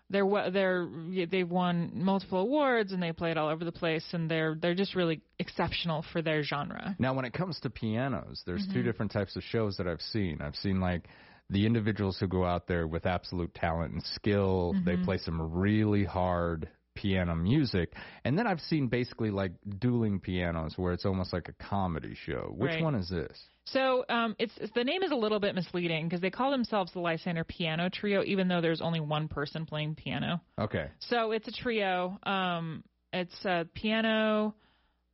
they're 0.09 0.49
they're 0.51 0.87
they've 1.29 1.49
won 1.49 1.91
multiple 1.93 2.39
awards 2.39 2.93
and 2.93 3.01
they 3.01 3.11
play 3.11 3.31
it 3.31 3.37
all 3.37 3.49
over 3.49 3.65
the 3.65 3.71
place 3.71 4.05
and 4.13 4.29
they're 4.29 4.55
they're 4.61 4.75
just 4.75 4.95
really 4.95 5.21
exceptional 5.39 6.05
for 6.13 6.21
their 6.21 6.43
genre. 6.43 6.95
Now, 6.99 7.13
when 7.13 7.25
it 7.25 7.33
comes 7.33 7.59
to 7.61 7.69
pianos, 7.69 8.43
there's 8.45 8.65
two 8.67 8.81
Mhm. 8.81 8.85
different 8.85 9.11
types 9.11 9.35
of 9.35 9.43
shows 9.43 9.77
that 9.77 9.87
I've 9.87 10.01
seen. 10.01 10.41
I've 10.41 10.55
seen 10.55 10.79
like 10.79 11.07
the 11.49 11.65
individuals 11.65 12.17
who 12.19 12.27
go 12.27 12.45
out 12.45 12.67
there 12.67 12.87
with 12.87 13.05
absolute 13.05 13.53
talent 13.53 13.93
and 13.93 14.03
skill. 14.03 14.73
They 14.85 14.95
Mhm. 14.95 15.03
play 15.03 15.17
some 15.17 15.41
really 15.53 16.03
hard 16.03 16.69
piano 17.01 17.35
music, 17.35 17.93
and 18.25 18.37
then 18.37 18.47
I've 18.47 18.59
seen 18.61 18.87
basically 18.87 19.29
like 19.31 19.51
dueling 19.79 20.19
pianos 20.19 20.77
where 20.77 20.93
it's 20.93 21.05
almost 21.05 21.31
like 21.31 21.47
a 21.49 21.53
comedy 21.63 22.15
show. 22.25 22.53
Which 22.55 22.71
Right. 22.71 22.83
one 22.83 22.95
is 22.95 23.09
this? 23.09 23.37
So 23.65 24.05
um, 24.09 24.35
it's, 24.39 24.53
it's 24.57 24.71
the 24.73 24.83
name 24.83 25.03
is 25.03 25.11
a 25.11 25.15
little 25.15 25.39
bit 25.39 25.53
misleading 25.53 26.07
because 26.07 26.21
they 26.21 26.29
call 26.29 26.51
themselves 26.51 26.93
the 26.93 26.99
Lysander 26.99 27.43
Piano 27.43 27.89
Trio, 27.89 28.23
even 28.23 28.47
though 28.47 28.61
there's 28.61 28.81
only 28.81 29.01
one 29.01 29.27
person 29.27 29.65
playing 29.65 29.95
piano. 29.95 30.41
Okay. 30.57 30.87
So 30.99 31.31
it's 31.31 31.47
a 31.47 31.51
trio. 31.51 32.17
Um, 32.23 32.83
it's 33.13 33.45
a 33.45 33.67
piano, 33.73 34.55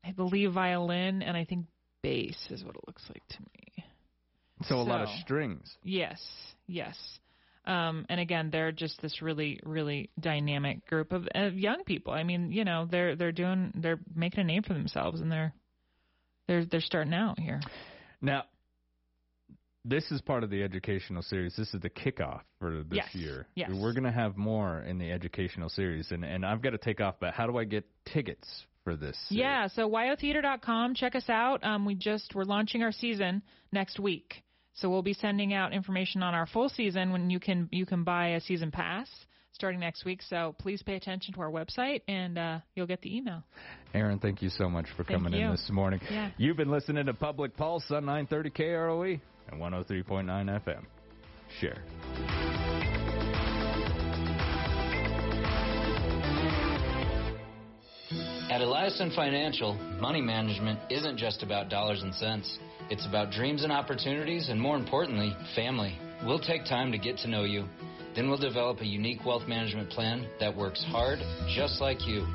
I 0.03 0.11
believe 0.11 0.53
violin, 0.53 1.21
and 1.21 1.35
I 1.35 1.45
think 1.45 1.65
bass 2.01 2.37
is 2.49 2.63
what 2.63 2.75
it 2.75 2.81
looks 2.87 3.03
like 3.09 3.25
to 3.29 3.39
me. 3.41 3.85
So, 4.67 4.75
a 4.75 4.83
lot 4.83 5.01
of 5.01 5.09
strings. 5.21 5.75
Yes, 5.83 6.21
yes. 6.67 6.95
Um, 7.65 8.05
and 8.09 8.19
again, 8.19 8.49
they're 8.51 8.71
just 8.71 9.01
this 9.01 9.21
really, 9.21 9.59
really 9.63 10.09
dynamic 10.19 10.85
group 10.85 11.11
of, 11.13 11.27
of 11.33 11.57
young 11.57 11.83
people. 11.85 12.13
I 12.13 12.23
mean, 12.23 12.51
you 12.51 12.65
know, 12.65 12.87
they're 12.89 13.15
they're 13.15 13.31
doing, 13.31 13.71
they're 13.75 13.99
making 14.13 14.41
a 14.41 14.43
name 14.43 14.63
for 14.63 14.73
themselves, 14.73 15.21
and 15.21 15.31
they're 15.31 15.53
they're 16.47 16.65
they're 16.65 16.81
starting 16.81 17.13
out 17.13 17.39
here. 17.39 17.61
Now, 18.21 18.43
this 19.85 20.11
is 20.11 20.21
part 20.21 20.43
of 20.43 20.49
the 20.49 20.63
educational 20.63 21.21
series. 21.21 21.55
This 21.55 21.73
is 21.73 21.81
the 21.81 21.89
kickoff 21.89 22.41
for 22.59 22.83
this 22.83 22.97
Yes, 22.97 23.15
year. 23.15 23.47
yes. 23.55 23.69
We're 23.73 23.93
going 23.93 24.03
to 24.05 24.11
have 24.11 24.37
more 24.37 24.81
in 24.81 24.97
the 24.97 25.11
educational 25.11 25.69
series, 25.69 26.11
and 26.11 26.23
and 26.23 26.45
I've 26.45 26.61
got 26.61 26.71
to 26.71 26.77
take 26.77 27.01
off. 27.01 27.15
But 27.19 27.33
how 27.33 27.47
do 27.47 27.57
I 27.57 27.63
get 27.63 27.85
tickets 28.05 28.65
for 28.83 28.95
this? 28.95 29.17
Yeah, 29.29 29.67
so 29.67 29.89
wyotheater.com. 29.89 30.95
Check 30.95 31.15
us 31.15 31.29
out. 31.29 31.63
Um, 31.63 31.85
we 31.85 31.95
just 31.95 32.33
we're 32.35 32.43
launching 32.43 32.83
our 32.83 32.91
season 32.91 33.41
next 33.71 33.99
week, 33.99 34.42
so 34.73 34.89
we'll 34.89 35.01
be 35.01 35.13
sending 35.13 35.53
out 35.53 35.73
information 35.73 36.23
on 36.23 36.33
our 36.33 36.47
full 36.47 36.69
season 36.69 37.11
when 37.11 37.29
you 37.29 37.39
can 37.39 37.69
you 37.71 37.85
can 37.85 38.03
buy 38.03 38.29
a 38.29 38.41
season 38.41 38.71
pass 38.71 39.07
starting 39.53 39.79
next 39.79 40.03
week. 40.03 40.21
So 40.21 40.55
please 40.59 40.81
pay 40.81 40.95
attention 40.95 41.33
to 41.35 41.41
our 41.41 41.51
website, 41.51 42.01
and 42.07 42.37
uh, 42.37 42.59
you'll 42.75 42.87
get 42.87 43.01
the 43.01 43.15
email. 43.15 43.43
Erin, 43.93 44.19
thank 44.19 44.41
you 44.41 44.49
so 44.49 44.69
much 44.69 44.87
for 44.97 45.03
Thank 45.03 45.23
coming 45.23 45.39
in 45.39 45.51
this 45.51 45.69
morning. 45.71 46.01
Yeah. 46.09 46.31
You've 46.37 46.57
been 46.57 46.71
listening 46.71 47.05
to 47.05 47.13
Public 47.13 47.55
Pulse 47.55 47.85
on 47.91 48.05
930 48.05 48.49
KROE 48.49 49.21
and 49.51 49.61
103.9 49.61 50.61
FM. 50.65 50.83
Share. 51.59 51.83
At 58.49 58.61
Eliason 58.61 59.15
Financial, 59.15 59.73
money 59.99 60.21
management 60.21 60.79
isn't 60.91 61.17
just 61.17 61.41
about 61.41 61.69
dollars 61.69 62.03
and 62.03 62.13
cents. 62.13 62.59
It's 62.89 63.05
about 63.05 63.31
dreams 63.31 63.63
and 63.63 63.71
opportunities, 63.71 64.49
and 64.49 64.59
more 64.59 64.75
importantly, 64.77 65.35
family. 65.55 65.97
We'll 66.25 66.39
take 66.39 66.65
time 66.65 66.91
to 66.91 66.97
get 66.97 67.17
to 67.19 67.27
know 67.27 67.43
you. 67.43 67.65
Then 68.15 68.29
we'll 68.29 68.37
develop 68.37 68.81
a 68.81 68.85
unique 68.85 69.25
wealth 69.25 69.47
management 69.47 69.89
plan 69.89 70.27
that 70.39 70.55
works 70.55 70.83
hard, 70.89 71.19
just 71.55 71.81
like 71.81 72.05
you. 72.05 72.25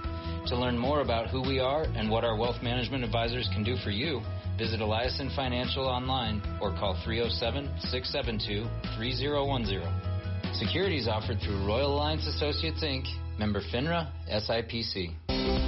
To 0.46 0.56
learn 0.56 0.78
more 0.78 1.00
about 1.00 1.28
who 1.28 1.42
we 1.42 1.60
are 1.60 1.82
and 1.82 2.10
what 2.10 2.24
our 2.24 2.36
wealth 2.36 2.62
management 2.62 3.04
advisors 3.04 3.48
can 3.52 3.62
do 3.62 3.76
for 3.84 3.90
you, 3.90 4.20
visit 4.56 4.80
Eliason 4.80 5.34
Financial 5.36 5.86
online 5.86 6.42
or 6.60 6.70
call 6.70 6.98
307 7.04 7.70
672 7.90 8.66
3010. 8.96 10.54
Securities 10.54 11.06
offered 11.06 11.38
through 11.40 11.66
Royal 11.66 11.94
Alliance 11.94 12.26
Associates 12.26 12.82
Inc., 12.82 13.04
member 13.38 13.60
FINRA, 13.72 14.10
SIPC. 14.28 15.67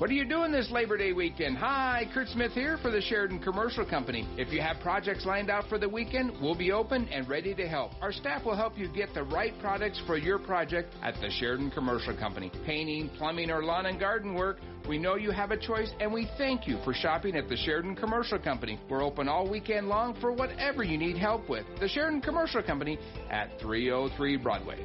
What 0.00 0.08
are 0.08 0.14
you 0.14 0.24
doing 0.24 0.50
this 0.50 0.70
Labor 0.70 0.96
Day 0.96 1.12
weekend? 1.12 1.58
Hi, 1.58 2.08
Kurt 2.14 2.28
Smith 2.28 2.52
here 2.52 2.78
for 2.78 2.90
the 2.90 3.02
Sheridan 3.02 3.38
Commercial 3.38 3.84
Company. 3.84 4.26
If 4.38 4.50
you 4.50 4.62
have 4.62 4.80
projects 4.80 5.26
lined 5.26 5.50
out 5.50 5.68
for 5.68 5.76
the 5.76 5.90
weekend, 5.90 6.32
we'll 6.40 6.54
be 6.54 6.72
open 6.72 7.06
and 7.08 7.28
ready 7.28 7.54
to 7.54 7.68
help. 7.68 7.92
Our 8.00 8.10
staff 8.10 8.46
will 8.46 8.56
help 8.56 8.78
you 8.78 8.88
get 8.88 9.12
the 9.12 9.24
right 9.24 9.52
products 9.60 10.00
for 10.06 10.16
your 10.16 10.38
project 10.38 10.94
at 11.02 11.16
the 11.20 11.28
Sheridan 11.28 11.70
Commercial 11.70 12.16
Company. 12.16 12.50
Painting, 12.64 13.10
plumbing, 13.18 13.50
or 13.50 13.62
lawn 13.62 13.84
and 13.84 14.00
garden 14.00 14.32
work, 14.32 14.56
we 14.88 14.96
know 14.96 15.16
you 15.16 15.32
have 15.32 15.50
a 15.50 15.58
choice 15.58 15.90
and 16.00 16.10
we 16.10 16.26
thank 16.38 16.66
you 16.66 16.78
for 16.82 16.94
shopping 16.94 17.36
at 17.36 17.50
the 17.50 17.56
Sheridan 17.58 17.94
Commercial 17.94 18.38
Company. 18.38 18.80
We're 18.88 19.04
open 19.04 19.28
all 19.28 19.50
weekend 19.50 19.90
long 19.90 20.18
for 20.18 20.32
whatever 20.32 20.82
you 20.82 20.96
need 20.96 21.18
help 21.18 21.46
with. 21.50 21.66
The 21.78 21.88
Sheridan 21.88 22.22
Commercial 22.22 22.62
Company 22.62 22.98
at 23.30 23.60
303 23.60 24.38
Broadway. 24.38 24.82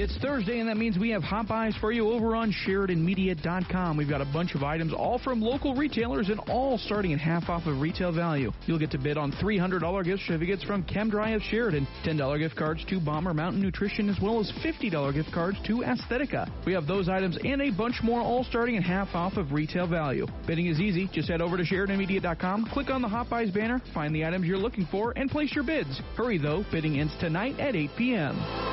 It's 0.00 0.16
Thursday, 0.16 0.60
and 0.60 0.68
that 0.70 0.78
means 0.78 0.96
we 0.96 1.10
have 1.10 1.22
hot 1.22 1.46
buys 1.46 1.76
for 1.76 1.92
you 1.92 2.08
over 2.10 2.34
on 2.34 2.54
SheridanMedia.com. 2.66 3.98
We've 3.98 4.08
got 4.08 4.22
a 4.22 4.32
bunch 4.32 4.54
of 4.54 4.62
items, 4.62 4.94
all 4.94 5.18
from 5.18 5.42
local 5.42 5.74
retailers, 5.74 6.30
and 6.30 6.40
all 6.48 6.78
starting 6.78 7.12
at 7.12 7.20
half 7.20 7.50
off 7.50 7.66
of 7.66 7.82
retail 7.82 8.10
value. 8.10 8.50
You'll 8.64 8.78
get 8.78 8.90
to 8.92 8.98
bid 8.98 9.18
on 9.18 9.30
$300 9.32 10.04
gift 10.06 10.22
certificates 10.26 10.64
from 10.64 10.84
ChemDry 10.84 11.36
of 11.36 11.42
Sheridan, 11.42 11.86
$10 12.02 12.38
gift 12.38 12.56
cards 12.56 12.82
to 12.88 12.98
Bomber 12.98 13.34
Mountain 13.34 13.60
Nutrition, 13.60 14.08
as 14.08 14.16
well 14.22 14.40
as 14.40 14.50
$50 14.64 15.12
gift 15.12 15.32
cards 15.34 15.58
to 15.66 15.82
Aesthetica. 15.82 16.50
We 16.64 16.72
have 16.72 16.86
those 16.86 17.10
items 17.10 17.36
and 17.44 17.60
a 17.60 17.70
bunch 17.70 17.96
more, 18.02 18.22
all 18.22 18.44
starting 18.44 18.78
at 18.78 18.82
half 18.82 19.14
off 19.14 19.36
of 19.36 19.52
retail 19.52 19.86
value. 19.86 20.26
Bidding 20.46 20.68
is 20.68 20.80
easy. 20.80 21.10
Just 21.12 21.28
head 21.28 21.42
over 21.42 21.58
to 21.58 21.62
SheridanMedia.com, 21.62 22.70
click 22.72 22.88
on 22.88 23.02
the 23.02 23.08
Hot 23.08 23.28
Buys 23.28 23.50
banner, 23.50 23.82
find 23.92 24.14
the 24.14 24.24
items 24.24 24.46
you're 24.46 24.56
looking 24.56 24.86
for, 24.90 25.12
and 25.14 25.30
place 25.30 25.54
your 25.54 25.64
bids. 25.64 26.00
Hurry, 26.16 26.38
though. 26.38 26.64
Bidding 26.72 26.98
ends 26.98 27.12
tonight 27.20 27.60
at 27.60 27.76
8 27.76 27.90
p.m. 27.98 28.69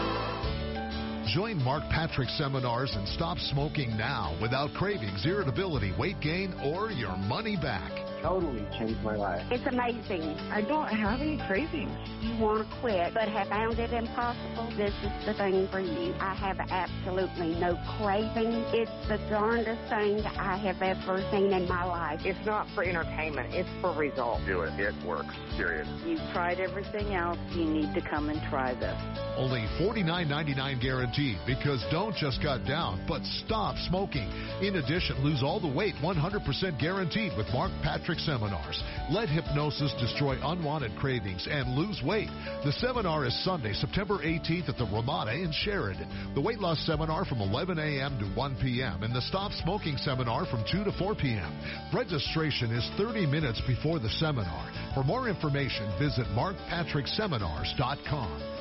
Join 1.27 1.61
Mark 1.61 1.83
Patrick's 1.89 2.37
seminars 2.37 2.95
and 2.95 3.05
stop 3.09 3.37
smoking 3.37 3.97
now 3.97 4.37
without 4.41 4.73
cravings, 4.73 5.25
irritability, 5.25 5.93
weight 5.99 6.21
gain, 6.21 6.53
or 6.63 6.89
your 6.89 7.17
money 7.17 7.57
back. 7.57 8.06
Totally 8.21 8.65
changed 8.77 9.01
my 9.03 9.15
life. 9.15 9.45
It's 9.51 9.65
amazing. 9.67 10.21
I 10.51 10.61
don't 10.61 10.87
have 10.87 11.21
any 11.21 11.37
cravings. 11.47 11.91
You 12.21 12.35
want 12.41 12.67
to 12.67 12.79
quit, 12.81 13.13
but 13.13 13.27
have 13.29 13.47
found 13.47 13.77
it 13.79 13.93
impossible. 13.93 14.73
This 14.75 14.93
is 15.03 15.25
the 15.25 15.33
thing 15.35 15.67
for 15.69 15.79
you. 15.79 16.13
I 16.19 16.33
have 16.33 16.59
absolutely 16.59 17.55
no 17.59 17.77
craving. 17.97 18.53
It's 18.73 18.91
the 19.07 19.17
darndest 19.29 19.81
thing 19.89 20.25
I 20.25 20.57
have 20.57 20.81
ever 20.81 21.21
seen 21.31 21.53
in 21.53 21.67
my 21.67 21.85
life. 21.85 22.21
It's 22.23 22.43
not 22.45 22.67
for 22.73 22.83
entertainment, 22.83 23.53
it's 23.53 23.69
for 23.81 23.93
results. 23.93 24.41
Do 24.45 24.61
it. 24.61 24.73
It 24.79 24.95
works. 25.05 25.35
Serious. 25.55 25.87
You've 26.05 26.19
tried 26.33 26.59
everything 26.59 27.13
else. 27.13 27.37
You 27.53 27.65
need 27.65 27.93
to 27.93 28.01
come 28.01 28.29
and 28.29 28.41
try 28.49 28.73
this. 28.73 28.97
Only 29.37 29.67
$49.99 29.79 30.81
guaranteed 30.81 31.37
because 31.45 31.83
don't 31.91 32.15
just 32.15 32.41
cut 32.41 32.65
down, 32.65 33.05
but 33.07 33.23
stop 33.45 33.75
smoking. 33.89 34.27
In 34.61 34.77
addition, 34.77 35.23
lose 35.23 35.43
all 35.43 35.59
the 35.59 35.67
weight 35.67 35.93
100% 36.01 36.79
guaranteed 36.79 37.37
with 37.37 37.47
Mark 37.53 37.71
Patrick 37.83 38.06
seminars. 38.15 38.81
Let 39.09 39.29
hypnosis 39.29 39.93
destroy 39.99 40.37
unwanted 40.43 40.95
cravings 40.97 41.47
and 41.49 41.75
lose 41.75 42.01
weight. 42.03 42.29
The 42.63 42.73
seminar 42.73 43.25
is 43.25 43.33
Sunday, 43.43 43.73
September 43.73 44.19
18th 44.19 44.69
at 44.69 44.77
the 44.77 44.85
Ramada 44.85 45.33
in 45.33 45.51
Sheridan. 45.51 46.07
The 46.35 46.41
weight 46.41 46.59
loss 46.59 46.79
seminar 46.85 47.25
from 47.25 47.41
11 47.41 47.79
a.m. 47.79 48.19
to 48.19 48.25
1 48.35 48.57
p.m. 48.61 49.01
and 49.03 49.15
the 49.15 49.21
stop 49.21 49.51
smoking 49.51 49.97
seminar 49.97 50.45
from 50.45 50.63
2 50.71 50.83
to 50.83 50.91
4 50.93 51.15
p.m. 51.15 51.51
Registration 51.93 52.71
is 52.71 52.87
30 52.97 53.25
minutes 53.25 53.61
before 53.67 53.99
the 53.99 54.09
seminar. 54.09 54.71
For 54.93 55.03
more 55.03 55.27
information, 55.29 55.91
visit 55.99 56.27
markpatrickseminars.com. 56.27 58.57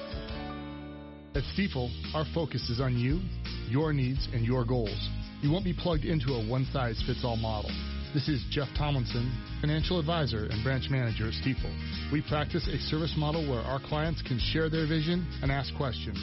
At 1.36 1.42
Stifel, 1.54 1.90
our 2.14 2.24
focus 2.32 2.70
is 2.70 2.80
on 2.80 2.96
you, 2.96 3.20
your 3.68 3.92
needs, 3.92 4.26
and 4.32 4.42
your 4.42 4.64
goals. 4.64 5.10
You 5.42 5.50
won't 5.50 5.64
be 5.64 5.74
plugged 5.74 6.06
into 6.06 6.32
a 6.32 6.48
one 6.48 6.66
size 6.72 7.02
fits 7.06 7.20
all 7.24 7.36
model. 7.36 7.70
This 8.16 8.30
is 8.30 8.42
Jeff 8.48 8.68
Tomlinson, 8.78 9.30
financial 9.60 10.00
advisor 10.00 10.46
and 10.46 10.64
branch 10.64 10.88
manager 10.88 11.28
at 11.28 11.34
Stifel. 11.34 11.68
We 12.10 12.22
practice 12.22 12.66
a 12.66 12.78
service 12.88 13.12
model 13.14 13.46
where 13.46 13.60
our 13.60 13.78
clients 13.78 14.22
can 14.22 14.38
share 14.38 14.70
their 14.70 14.88
vision 14.88 15.28
and 15.42 15.52
ask 15.52 15.68
questions. 15.76 16.16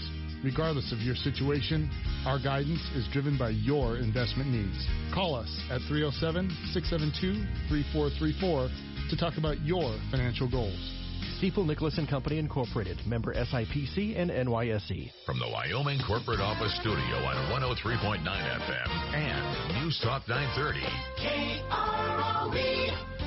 Regardless 0.44 0.92
of 0.92 0.98
your 1.06 1.14
situation, 1.14 1.92
our 2.26 2.40
guidance 2.40 2.82
is 2.96 3.08
driven 3.14 3.38
by 3.38 3.52
your 3.52 3.98
investment 3.98 4.50
needs. 4.50 4.88
Call 5.14 5.36
us 5.36 5.56
at 5.70 5.82
307 5.88 6.50
672 6.74 7.46
3434 7.70 8.70
to 9.12 9.16
talk 9.16 9.38
about 9.38 9.62
your 9.62 9.94
financial 10.10 10.50
goals. 10.50 11.03
Stifel 11.42 11.66
Nicolaus 11.66 11.98
and 11.98 12.08
Company 12.08 12.38
Incorporated, 12.38 12.98
member 13.06 13.34
SIPC 13.34 14.18
and 14.18 14.30
NYSE. 14.30 15.12
From 15.26 15.40
the 15.40 15.48
Wyoming 15.48 16.00
Corporate 16.08 16.40
Office 16.40 16.74
Studio 16.80 16.98
on 16.98 17.52
103.9 17.52 18.24
FM 18.24 19.14
and 19.14 19.84
News 19.84 20.00
Talk 20.04 20.28
930. 20.28 20.80
KROE. 21.20 23.23